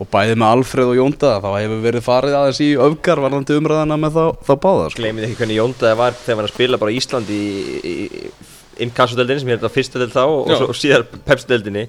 og, 0.00 0.06
og 0.06 0.12
bæði 0.12 0.36
með 0.40 0.54
Alfreð 0.56 0.92
og 0.92 1.00
Jónda 1.00 1.34
þá 1.44 1.50
hefur 1.56 1.82
verið 1.84 2.06
farið 2.06 2.38
aðeins 2.38 2.62
í 2.64 2.70
öfgar 2.88 3.22
varðandi 3.24 3.58
umræðana 3.60 3.98
með 4.00 4.16
þá, 4.16 4.24
þá 4.48 4.54
báða 4.64 4.86
sko. 4.88 5.02
Gleimið 5.02 5.26
ekki 5.28 5.40
hvernig 5.42 5.60
Jóndaði 5.60 6.00
var 6.00 6.16
þegar 6.16 6.32
hann 6.32 6.40
var 6.40 6.48
að 6.48 6.54
spila 6.54 6.80
bara 6.80 6.94
í 6.94 7.00
Íslandi 7.00 7.36
í, 7.40 7.76
í, 7.80 7.94
í 8.08 8.48
innkassodeldinni 8.80 9.42
sem 9.42 9.52
að 9.58 9.74
fyrsta 9.74 10.00
deld 10.00 10.14
þá 10.14 10.22
og, 10.24 10.50
og 10.70 10.76
síðar 10.76 11.04
pepsdeldinni 11.26 11.86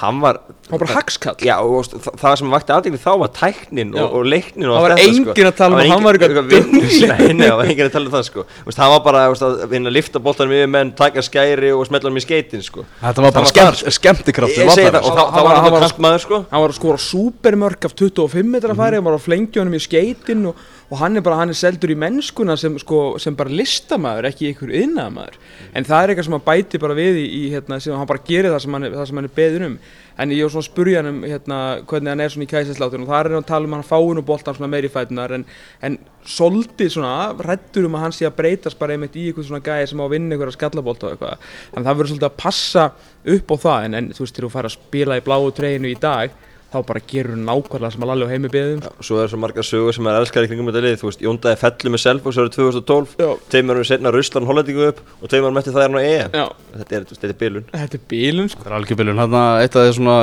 hann 0.00 0.20
var 0.22 0.38
hann 0.44 0.78
var 0.78 0.80
bara 0.80 0.94
hagskall. 0.96 1.36
Já, 1.44 1.56
og 1.60 1.84
það, 1.88 2.14
það 2.20 2.36
sem 2.40 2.52
vakti 2.54 2.72
aðdegni 2.74 3.00
þá 3.02 3.10
var 3.20 3.30
tæknin 3.36 3.90
og, 3.98 4.14
og 4.16 4.28
leiknin 4.28 4.68
og 4.70 4.76
Það 4.76 4.78
allt 4.78 4.84
var 4.84 4.94
þetta, 4.98 5.14
enginn 5.34 5.48
að 5.50 5.56
tala 5.58 5.80
um 5.80 5.92
hann 5.92 6.04
var 6.06 6.18
eitthvað 6.18 6.52
Nei, 6.54 7.32
nei, 7.34 7.48
það 7.48 7.56
var 7.58 7.70
enginn 7.72 7.88
að 7.88 7.94
tala 7.96 8.08
um 8.08 8.14
það 8.14 8.24
sko. 8.28 8.44
Hann 8.78 8.92
var 8.94 9.02
bara 9.04 9.24
að 9.30 9.64
vinna 9.72 9.90
að 9.92 9.96
lifta 9.98 10.22
boltanum 10.24 10.54
yfir 10.56 10.70
menn, 10.72 10.92
taka 10.96 11.24
skæri 11.26 11.72
og 11.74 11.84
smetla 11.88 12.10
hann 12.12 12.20
í 12.20 12.24
skeitin 12.24 12.64
sko. 12.64 12.86
Þetta 13.02 13.26
var 13.26 13.34
bara 13.34 13.34
Það 13.34 13.44
var 13.44 13.52
skemmt, 13.52 13.82
þar, 13.82 13.96
skemmtikraftur 13.98 14.64
Ég 14.64 14.72
segi 14.78 14.94
það, 14.94 15.10
Hann 15.34 15.48
var 15.48 15.60
hann 15.60 15.78
hann 16.08 16.22
sko. 16.22 16.40
hann 16.50 16.64
var 16.64 16.72
að 16.72 16.78
skora 16.78 17.02
supermörk 17.08 17.88
af 17.90 17.96
25 17.98 18.54
metra 18.56 18.78
færi 18.78 19.00
hann 19.00 19.06
var 19.08 19.18
að 19.18 19.26
flengja 19.26 19.62
honum 19.62 19.76
í 19.76 19.82
skeitin 19.84 20.48
og, 20.50 20.64
og 20.94 21.00
hann 21.00 21.18
er 21.18 21.24
bara, 21.26 21.40
hann 21.40 21.50
er 21.50 21.58
seldur 21.58 21.90
í 21.90 21.96
mennskuna 21.98 22.54
sem, 22.60 22.76
sko, 22.78 23.16
sem 23.18 23.34
bara 23.34 23.50
listamæður, 23.50 24.28
ekki 24.28 24.52
ykkur 24.52 24.70
yðnaðamæður 24.78 25.38
en 25.74 25.86
það 25.88 25.98
er 25.98 26.12
eitthvað 26.12 26.26
sem 26.28 26.36
hann 26.36 26.44
bæti 26.46 26.80
bara 26.84 26.96
við 26.98 27.18
í, 27.18 27.24
í 27.34 27.42
hérna, 27.50 27.80
sem 27.82 27.96
hann 27.98 28.10
bara 28.10 28.22
gerir 28.28 28.54
það 28.54 28.62
sem 28.62 28.76
hann, 28.76 28.86
það 28.92 29.08
sem 29.10 29.20
hann 29.20 29.28
er 29.28 29.34
beðin 29.40 29.66
um. 29.66 29.76
En 30.14 30.30
ég 30.30 30.46
var 30.46 30.52
svona 30.54 30.62
að 30.62 30.68
spurja 30.68 31.00
hann 31.00 31.10
um 31.10 31.16
hérna, 31.26 31.58
hvernig 31.90 32.12
hann 32.12 32.22
er 32.22 32.30
svona 32.30 32.46
í 32.46 32.50
kæsinsláttun 32.52 33.02
og 33.02 33.10
það 33.10 33.18
er 33.18 33.32
hann 33.32 33.42
að 33.42 33.48
tala 33.48 33.66
um 33.66 33.74
að 33.74 33.80
hann 33.80 33.88
fáin 33.88 34.22
og 34.22 34.28
boltan 34.28 34.58
svona 34.60 34.70
meiri 34.70 34.92
fætunar 34.94 35.34
en, 35.34 35.46
en 35.82 35.98
svolítið 36.36 36.94
svona 36.94 37.16
rættur 37.42 37.88
um 37.88 37.98
að 37.98 38.06
hann 38.06 38.14
sé 38.14 38.28
að 38.28 38.36
breytast 38.38 38.78
bara 38.78 38.94
einmitt 38.94 39.18
í 39.18 39.26
eitthvað 39.32 39.48
svona 39.50 39.64
gæði 39.66 39.90
sem 39.90 39.98
á 39.98 40.06
að 40.06 40.14
vinna 40.14 40.38
ykkur 40.38 40.52
að 40.52 40.58
skallabólta 40.60 41.08
og 41.08 41.16
eitthvað. 41.16 41.50
Að 41.74 41.80
það 41.80 41.98
verður 41.98 42.12
svolítið 42.12 42.30
að 42.30 42.40
passa 42.44 42.86
upp 43.34 43.50
á 43.50 43.56
það. 43.66 43.88
En, 43.88 43.98
en 43.98 44.12
þú 44.14 44.22
veist, 44.22 44.38
til 44.38 44.46
þú 44.46 44.52
fær 44.54 44.70
að 44.70 44.76
spila 44.78 45.18
í 45.18 45.26
bláu 45.26 45.50
treyinu 45.58 45.90
í 45.90 45.98
dag 45.98 46.38
þá 46.74 46.80
bara 46.90 47.02
gerur 47.10 47.38
nákvæmlega 47.38 47.94
sem 47.94 48.04
að 48.04 48.10
Lalli 48.10 48.26
á 48.26 48.32
heimi 48.34 48.50
beðum 48.52 48.82
Já, 48.84 48.90
Svo 49.06 49.20
er 49.22 49.30
svo 49.32 49.40
margar 49.40 49.66
sögur 49.66 49.94
sem 49.96 50.08
er 50.10 50.18
elskar 50.18 50.46
í 50.46 50.50
kringum 50.50 50.68
þetta 50.70 50.82
lið. 50.84 50.98
Þú 51.00 51.08
veist, 51.08 51.24
Jóndaði 51.24 51.60
fellu 51.62 51.94
með 51.94 52.02
Selfoss 52.04 52.40
árið 52.42 52.56
2012 52.58 53.16
Já. 53.22 53.30
Tveimur 53.54 53.78
árum 53.78 53.88
setna 53.88 54.12
Russland 54.14 54.50
Hollendingu 54.50 54.88
upp 54.90 55.02
Og 55.20 55.30
tveimur 55.30 55.50
árum 55.50 55.62
eftir 55.62 55.76
það 55.76 55.86
er 55.86 55.94
hann 55.94 56.00
á 56.00 56.04
EM. 56.04 56.34
Já. 56.34 56.46
Þetta 56.74 56.98
er, 56.98 57.06
þú 57.06 57.14
veist, 57.14 57.22
þetta 57.22 57.34
er 57.34 57.40
bilun. 57.44 57.66
Þetta 57.74 57.98
er 57.98 58.04
bílun 58.10 58.50
sko. 58.50 58.64
Það 58.64 58.72
er 58.72 58.76
algjörbiljun, 58.80 59.22
hann 59.22 59.36
eitt 59.62 59.78
af 59.78 59.86
því 59.86 59.94
svona 59.98 60.16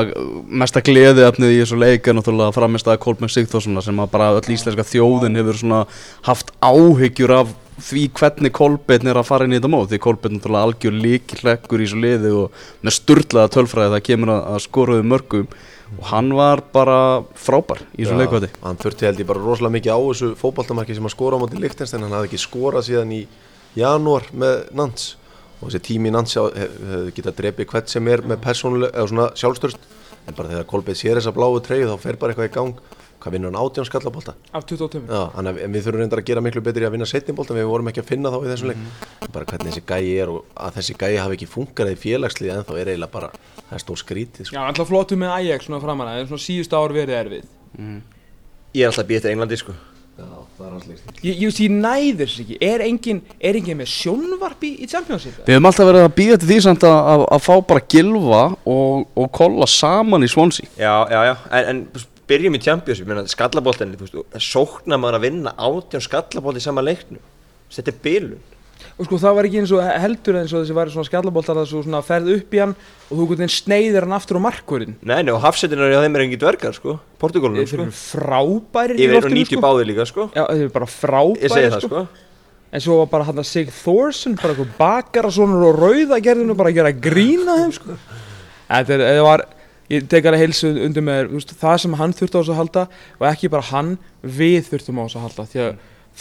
mesta 0.61 0.83
gleðiefnið 0.85 1.55
í 1.55 1.59
þessu 1.61 1.79
leik 1.79 2.07
er 2.11 2.17
náttúrulega 2.17 2.55
framist 2.55 2.91
að 2.91 2.99
Kolbjörn 3.05 3.31
Sigþórssonar 3.31 3.85
sem 3.85 4.01
að 4.03 4.11
bara 4.13 4.29
öll 4.35 4.53
íslenska 4.55 4.85
þjóðin 4.87 5.39
hefur 5.39 5.59
svona 5.61 5.81
haft 6.27 6.51
áhyggjur 6.59 7.35
af 7.39 7.53
því 7.81 8.05
hvernig 8.19 8.53
Kolbjörn 8.55 9.09
er 9.09 9.19
að 9.21 9.27
fara 9.29 9.47
inn 9.47 9.55
í 9.55 9.59
þetta 9.59 9.71
mót. 9.71 9.89
Því 9.91 10.01
Kolbjörn 10.05 10.37
náttúrulega 10.37 10.67
algjör 10.67 10.97
líkilleggur 11.05 11.81
í 11.81 11.87
þessu 11.87 12.01
liði 12.03 12.33
og 12.37 12.63
með 12.85 12.97
sturlaða 12.97 13.53
tölfræði 13.55 13.95
það 13.95 14.05
kemur 14.09 14.33
að, 14.35 14.41
að 14.51 14.65
skoruðu 14.67 15.07
mörgum 15.13 15.47
og 15.99 16.05
hann 16.11 16.29
var 16.37 16.61
bara 16.73 16.97
frábær 17.35 17.81
í 17.97 18.05
þessu 18.05 18.17
leikvæti 18.21 18.49
hann 18.63 18.77
þurfti 18.79 19.07
held 19.09 19.19
ég 19.23 19.27
bara 19.27 19.41
rosalega 19.43 19.75
mikið 19.75 19.91
á 19.91 19.99
þessu 20.07 20.29
fótballtamarki 20.39 20.95
sem 20.95 21.03
hann 21.07 21.13
skora 21.15 21.35
á 21.35 21.41
móti 21.43 21.59
Lichtenstein 21.59 22.05
hann 22.05 22.15
hafði 22.15 22.29
ekki 22.31 22.39
skorað 22.45 22.85
síðan 22.87 23.11
í 23.17 23.21
janúar 23.75 24.29
með 24.31 24.61
Nans 24.79 25.09
og 25.61 25.67
þessi 25.69 25.81
tími 25.89 26.13
Nans 26.15 26.37
hef- 26.39 26.55
hefði 26.55 27.11
getað 27.19 27.37
drepið 27.41 27.69
hvert 27.73 27.91
sem 27.91 28.07
er 28.07 28.23
með 28.31 28.39
persónuleg 28.45 28.95
eða 28.95 29.11
svona 29.11 29.27
sjálfstörst 29.35 29.89
en 30.27 30.37
bara 30.37 30.53
þegar 30.53 30.67
Kolbeinn 30.71 30.99
sér 31.01 31.19
þessa 31.19 31.33
bláu 31.35 31.59
treyju 31.65 31.89
þá 31.91 31.97
fer 32.07 32.17
bara 32.21 32.33
eitthvað 32.35 32.49
í 32.51 32.55
gang 32.55 32.81
hvað 33.21 33.35
vinnur 33.35 33.51
hann 33.51 33.59
átján 33.61 33.87
skallabólta 33.87 34.33
Af 34.51 34.65
22 34.69 35.01
Já, 35.05 35.21
þannig 35.35 35.51
að 35.51 35.75
við 35.75 35.85
þurfum 35.85 36.01
reyndar 36.01 36.21
að 36.21 36.27
gera 36.29 36.43
miklu 36.45 36.63
betri 36.65 36.87
að 36.87 36.95
vinna 36.95 37.07
setnibolta 37.09 37.57
við 37.57 37.69
vorum 37.69 37.91
ekki 37.91 38.03
að 38.03 38.09
finna 38.11 38.31
þá 38.33 38.39
í 38.41 38.49
þessum 38.51 38.71
leik. 38.71 38.81
Bara 39.31 39.49
hvernig 39.51 39.69
þessi 39.71 39.83
gæi 39.91 40.09
er 40.23 40.33
og 40.33 40.57
að 40.57 40.79
þessi 40.79 40.97
gæi 40.97 41.13
hafi 41.21 41.37
ekki 41.37 41.49
funkarað 41.51 41.93
í 41.95 42.01
félagslið 42.01 42.55
en 42.55 42.65
þá 42.67 42.73
er 42.77 42.91
eiginlega 42.93 43.13
bara 43.13 43.31
það 43.61 43.77
er 43.77 43.85
stór 43.85 44.01
skrítið 44.01 44.49
sko. 44.49 44.57
Já, 44.57 44.63
alltaf 44.65 44.89
flottu 44.89 45.19
með 45.21 45.35
Ajax 45.37 45.69
svona 45.69 45.83
framan 45.83 46.11
að 46.11 46.25
svona 46.31 46.45
síðustu 46.47 46.81
ár 46.81 46.97
verið 46.97 47.19
erfið. 47.21 47.47
Ég 48.75 48.83
er 48.85 48.91
alltaf 48.91 49.09
býja 49.09 49.21
eftir 49.21 49.35
Englandi 49.35 49.61
sko. 49.61 49.77
Já, 50.21 50.27
það 50.57 50.65
er 50.65 50.71
hans 50.75 50.87
leikstíl 50.89 51.21
Ég, 51.23 51.37
ég, 51.39 51.59
ég 51.63 51.73
næðir 51.73 52.17
þess 52.19 52.41
ekki. 52.43 52.57
Er 52.67 52.83
engin, 52.85 53.21
er 53.39 53.57
engin 53.57 53.79
með 53.79 53.89
sjónvarp 53.93 54.65
í, 54.67 54.71
í 54.83 54.89
Championship? 54.91 55.39
Við 55.47 55.55
höfum 55.55 55.69
alltaf 55.69 55.87
verið 55.87 56.05
að 56.05 56.15
býða 56.17 56.37
til 56.41 56.49
því 56.49 56.57
samt 56.65 56.85
að, 56.87 56.97
að, 57.13 57.23
að 57.37 57.43
fá 57.47 57.53
bara 57.71 57.83
gilva 57.93 58.41
og, 58.73 59.05
og 59.15 59.29
kolla 59.37 59.67
saman 59.71 60.27
í 60.27 60.29
Swansea. 60.31 60.67
Já, 60.75 60.93
já, 61.09 61.19
já, 61.31 61.33
en, 61.57 61.69
en 61.71 62.03
byrjum 62.31 62.57
í 62.57 62.63
Champions, 62.63 63.03
ég 63.03 63.09
meina 63.11 63.25
skallaboltinni, 63.29 63.99
þú 63.99 64.07
veist, 64.07 64.47
sóknar 64.47 65.01
maður 65.03 65.19
að 65.19 65.27
vinna 65.27 65.53
átján 65.59 66.07
skallabolt 66.07 66.57
í 66.61 66.63
sama 66.63 66.83
leiknum. 66.85 67.21
Þetta 67.71 67.93
er 67.93 68.01
bilun. 68.07 68.47
Og 68.97 69.05
sko 69.05 69.17
það 69.21 69.35
var 69.37 69.47
ekki 69.47 69.59
eins 69.61 69.71
og 69.77 69.81
heldur 69.85 70.37
eins 70.39 70.51
og 70.55 70.63
þessi 70.63 70.75
væri 70.75 70.91
svona 70.93 71.07
skallabóltar 71.07 71.59
að 71.61 71.69
þú 71.69 71.81
svona 71.85 71.99
ferð 72.05 72.31
upp 72.33 72.55
í 72.57 72.59
hann 72.61 72.73
og 72.73 73.13
þú 73.19 73.27
gutin 73.29 73.51
sneiðir 73.53 74.07
hann 74.07 74.15
aftur 74.17 74.39
á 74.41 74.45
markvörðin 74.47 74.95
Nei, 75.05 75.19
nei, 75.21 75.29
og 75.33 75.37
hafsettinar 75.43 75.93
á 75.93 76.01
þeim 76.01 76.17
er 76.17 76.23
engin 76.25 76.41
dvergar, 76.41 76.73
sko 76.75 76.95
Portugalunum, 77.21 77.61
Þeir 77.61 77.69
sko. 77.71 77.85
eru 77.85 77.93
frábærir 77.99 78.97
í 78.97 79.05
Ég 79.05 79.13
loftinu, 79.15 79.37
90 79.37 79.53
sko. 79.53 79.61
báðir 79.67 79.89
líka, 79.91 80.07
sko. 80.09 80.25
Já, 80.33 80.43
þeir 80.49 80.63
eru 80.65 80.73
bara 80.73 80.89
Ég 80.89 80.95
frábærir 80.97 81.53
segi 81.55 81.71
það, 81.75 81.85
sko. 81.85 82.03
En 82.71 82.83
svo 82.85 82.97
var 83.01 83.09
bara 83.13 83.27
hann 83.29 83.41
að 83.43 83.47
Sig 83.51 83.71
Thorson 83.83 84.35
bara 84.41 84.53
eitthvað 84.55 84.75
bakara 84.81 85.31
svona 85.37 85.61
og 85.69 85.79
rauðagerðinu 85.81 86.57
bara 86.57 86.73
að 86.73 86.77
gera 86.81 86.93
grína 87.07 87.57
þeim 87.61 87.73
sko. 87.77 87.97
Er, 88.71 88.85
þetta 88.89 89.25
var 89.27 89.45
ég 89.91 90.09
tek 90.11 90.27
að 90.29 90.39
heilsu 90.41 90.71
undir 90.87 91.05
með 91.05 91.31
veist, 91.35 91.55
það 91.59 91.79
sem 91.83 91.95
hann 91.99 92.17
þurfti 92.17 92.37
á 92.37 92.39
þessu 92.41 92.53
að 92.55 92.61
halda 92.61 92.83
og 93.19 93.25
ekki 93.31 93.51
bara 93.51 93.69
hann, 93.71 93.95
við 94.21 94.61
þurftum 94.69 95.01
á 95.01 95.03
þessu 95.05 95.19
að 95.19 95.25
halda 95.27 95.47
því 95.51 95.63
að 95.65 95.73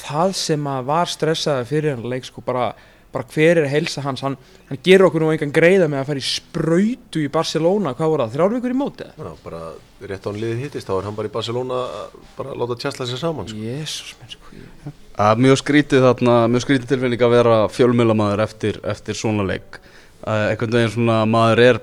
það 0.05 0.33
sem 0.45 0.71
að 0.71 0.89
var 0.91 1.11
stressaði 1.11 1.69
fyrir 1.69 1.95
hann 1.97 2.09
leik 2.11 2.27
sko 2.27 2.43
bara, 2.47 2.71
bara 3.15 3.27
hver 3.35 3.63
er 3.63 3.69
heilsa 3.71 4.05
hans, 4.05 4.23
hann, 4.27 4.37
hann 4.71 4.83
gerur 4.87 5.09
okkur 5.09 5.25
nú 5.25 5.33
engan 5.35 5.55
greiða 5.55 5.91
með 5.91 6.03
að 6.03 6.11
fara 6.11 6.23
í 6.23 6.27
sprautu 6.27 7.25
í 7.25 7.31
Barcelona, 7.33 7.95
hvað 7.99 8.15
voru 8.15 8.27
það, 8.27 8.35
þrjár 8.37 8.57
vikur 8.57 8.75
í 8.75 8.81
móti? 8.81 9.11
Já, 9.11 9.31
bara 9.45 9.63
rétt 10.07 10.27
á 10.27 10.29
hann 10.31 10.41
liðið 10.41 10.65
hittist 10.65 10.91
þá 10.91 10.97
er 10.97 11.11
hann 11.11 11.19
bara 11.19 11.31
í 11.31 11.35
Barcelona 11.35 11.85
að 12.01 12.19
bara 12.39 12.57
láta 12.63 12.79
tjastla 12.85 13.09
sér 13.11 13.23
saman 13.23 13.51
sko. 13.51 13.63
Jésús 13.67 14.17
menn 14.21 14.35
sko 14.35 14.99
Það 15.21 15.35
er 15.35 15.41
mjög 15.45 15.59
skrítið 15.61 16.05
þarna, 16.07 16.35
mjög 16.49 16.63
skrítið 16.65 16.93
tilfinning 16.95 17.23
að 17.27 17.33
vera 17.35 17.57
fjölmjölamæður 17.69 18.41
eftir, 18.41 18.79
eftir 18.89 19.19
svona 19.19 19.45
leik. 19.45 19.77
Uh, 20.21 20.47
einhvern 20.53 20.79
veginn 20.79 20.95
svona 20.95 21.17
maður 21.29 21.61
er 21.67 21.81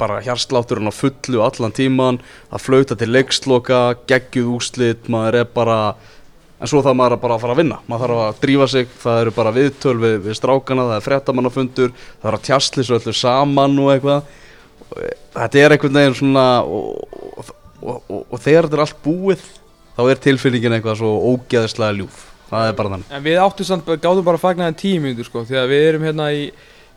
bara 0.00 0.20
hjarslátturinn 0.24 0.90
á 0.90 0.94
fullu 0.94 1.42
allan 1.44 1.74
tíman 1.74 2.20
að 2.50 2.64
flauta 2.64 2.96
til 2.98 3.10
leiksloka, 3.12 3.80
geggjuð 4.10 4.54
úslit 4.56 5.10
maður 5.12 5.42
er 5.42 5.52
bara 5.54 5.78
en 6.60 6.68
svo 6.68 6.82
þarf 6.84 6.98
maður 6.98 7.16
að 7.16 7.22
bara 7.22 7.36
að 7.36 7.44
fara 7.44 7.54
að 7.54 7.62
vinna. 7.62 7.78
Maður 7.88 8.04
þarf 8.04 8.22
að 8.24 8.40
drífa 8.42 8.68
sig, 8.68 8.90
það 9.00 9.20
eru 9.22 9.34
bara 9.36 9.54
viðtöl 9.56 9.96
við, 10.00 10.16
við 10.26 10.36
strákana, 10.36 10.88
það 10.90 10.98
er 10.98 11.06
frettamannafundur 11.06 11.94
það 11.96 12.28
er 12.30 12.36
að 12.36 12.46
tjastli 12.48 12.84
svo 12.86 12.98
öllu 13.00 13.14
saman 13.16 13.78
og 13.80 13.92
eitthvað. 13.94 14.34
Þetta 15.36 15.62
er 15.62 15.74
einhvern 15.76 16.00
veginn 16.00 16.18
svona 16.18 16.46
og, 16.66 17.14
og, 17.30 17.54
og, 17.80 18.20
og 18.26 18.36
þegar 18.42 18.68
þetta 18.68 18.78
er 18.78 18.84
allt 18.84 19.00
búið 19.04 19.46
þá 19.96 20.02
er 20.10 20.20
tilfinningin 20.26 20.76
eitthvað 20.76 21.00
svo 21.00 21.14
ógeðislega 21.30 21.96
ljúf. 22.00 22.26
Það 22.50 22.66
er 22.66 22.76
bara 22.80 22.92
þannig. 22.94 23.14
En 23.14 23.24
við 23.24 23.40
áttum 23.40 23.68
samt, 23.68 23.90
gáðum 24.02 24.26
bara 24.26 24.40
að 24.40 24.44
fagna 24.44 24.68
það 24.68 24.78
tíu 24.82 25.02
mínútur 25.02 25.28
sko, 25.28 25.44
því 25.46 25.60
að 25.60 25.70
við 25.70 25.84
erum 25.86 26.06
hérna 26.08 26.28
í, 26.34 26.48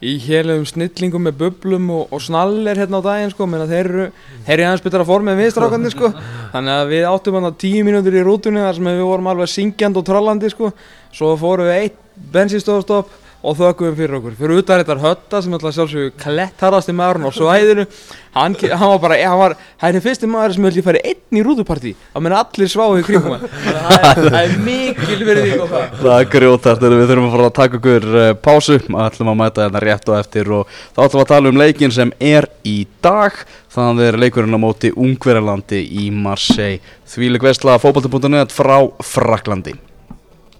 í 0.04 0.14
helum 0.26 0.66
snillingum 0.68 1.24
með 1.28 1.40
bublum 1.40 1.90
og, 1.96 2.14
og 2.14 2.22
snallir 2.24 2.80
hérna 2.82 3.00
á 3.00 3.08
daginn 3.08 3.34
sko, 3.34 3.48
menn 3.50 3.64
að 3.64 3.74
þeir 3.74 3.90
eru, 3.90 4.06
þeir 4.46 4.56
eru 4.58 4.68
aðeins 4.68 4.86
betra 4.86 5.08
form 5.08 5.32
en 5.32 5.40
við 5.40 5.52
strákandi 5.56 5.94
sko, 5.94 6.12
þannig 6.54 6.76
að 6.76 6.94
við 6.94 7.10
áttum 7.10 7.40
hérna 7.40 7.54
tíu 7.64 7.88
mínútur 7.88 8.20
í 8.20 8.24
rútunni 8.28 8.64
þar 8.64 8.80
sem 8.80 8.90
við 8.92 9.04
vorum 9.08 9.32
alveg 9.32 9.52
syngjand 9.54 10.00
og 10.02 10.08
trallandi 10.10 10.52
sko, 10.54 10.72
svo 11.16 11.34
fórum 11.40 11.70
við 11.70 11.80
eitt 11.80 12.00
bensinstofastopp 12.34 13.23
og 13.44 13.58
þökkum 13.60 13.96
fyrir 13.98 14.18
okkur, 14.20 14.36
fyrir 14.40 14.62
utan 14.62 14.80
þetta 14.82 14.96
hötta 15.04 15.42
sem 15.44 15.56
alltaf 15.58 15.76
sjálfsögur 15.76 16.14
klettarasti 16.22 16.96
maðurinn 16.96 17.28
á 17.28 17.32
svæðinu 17.36 17.86
hann, 18.34 18.56
hann 18.56 18.92
var 18.94 19.02
bara, 19.04 19.18
hann 19.20 19.40
var 19.42 19.56
hann 19.84 19.98
er 20.00 20.04
fyrsti 20.06 20.30
maður 20.32 20.56
sem 20.56 20.68
hefði 20.70 20.84
farið 20.86 21.10
einn 21.12 21.40
í 21.40 21.44
rúðupartí. 21.46 21.94
Þá 22.14 22.20
menn 22.24 22.38
allir 22.40 22.72
sváðu 22.72 23.02
í 23.02 23.06
kringum 23.08 23.36
hann. 23.36 23.46
Það 24.24 24.40
er- 24.40 24.56
mikil 24.64 25.20
verið 25.28 25.50
því 25.50 25.60
það. 25.74 25.86
Það 26.00 26.18
er 26.18 26.30
grjótart, 26.38 26.88
við 26.88 27.06
þurfum 27.12 27.28
að 27.30 27.36
fara 27.36 27.50
að 27.50 27.56
taka 27.60 27.80
okkur 27.82 28.10
uh, 28.16 28.32
pásu, 28.48 28.80
ætlum 28.80 29.34
að 29.34 29.40
mæta 29.44 29.68
þetta 29.68 29.84
rétt 29.86 30.12
og 30.14 30.20
eftir 30.22 30.52
og 30.60 30.76
þá 30.96 31.06
ætlum 31.08 31.24
að 31.26 31.32
tala 31.36 31.54
um 31.54 31.62
leikin 31.64 31.96
sem 32.00 32.14
er 32.24 32.50
í 32.64 32.78
dag, 33.04 33.44
þannig 33.76 34.12
er 34.14 34.22
leikurinn 34.24 34.56
á 34.56 34.60
móti 34.62 34.94
Ungverjalandi 34.96 35.84
í 36.04 36.10
Marseille. 36.16 36.80
Þvíleg 37.14 37.50
vesla 37.52 37.76
fótbolti.net 37.82 38.56
frá 38.56 38.78
Fraklandi. 39.04 39.76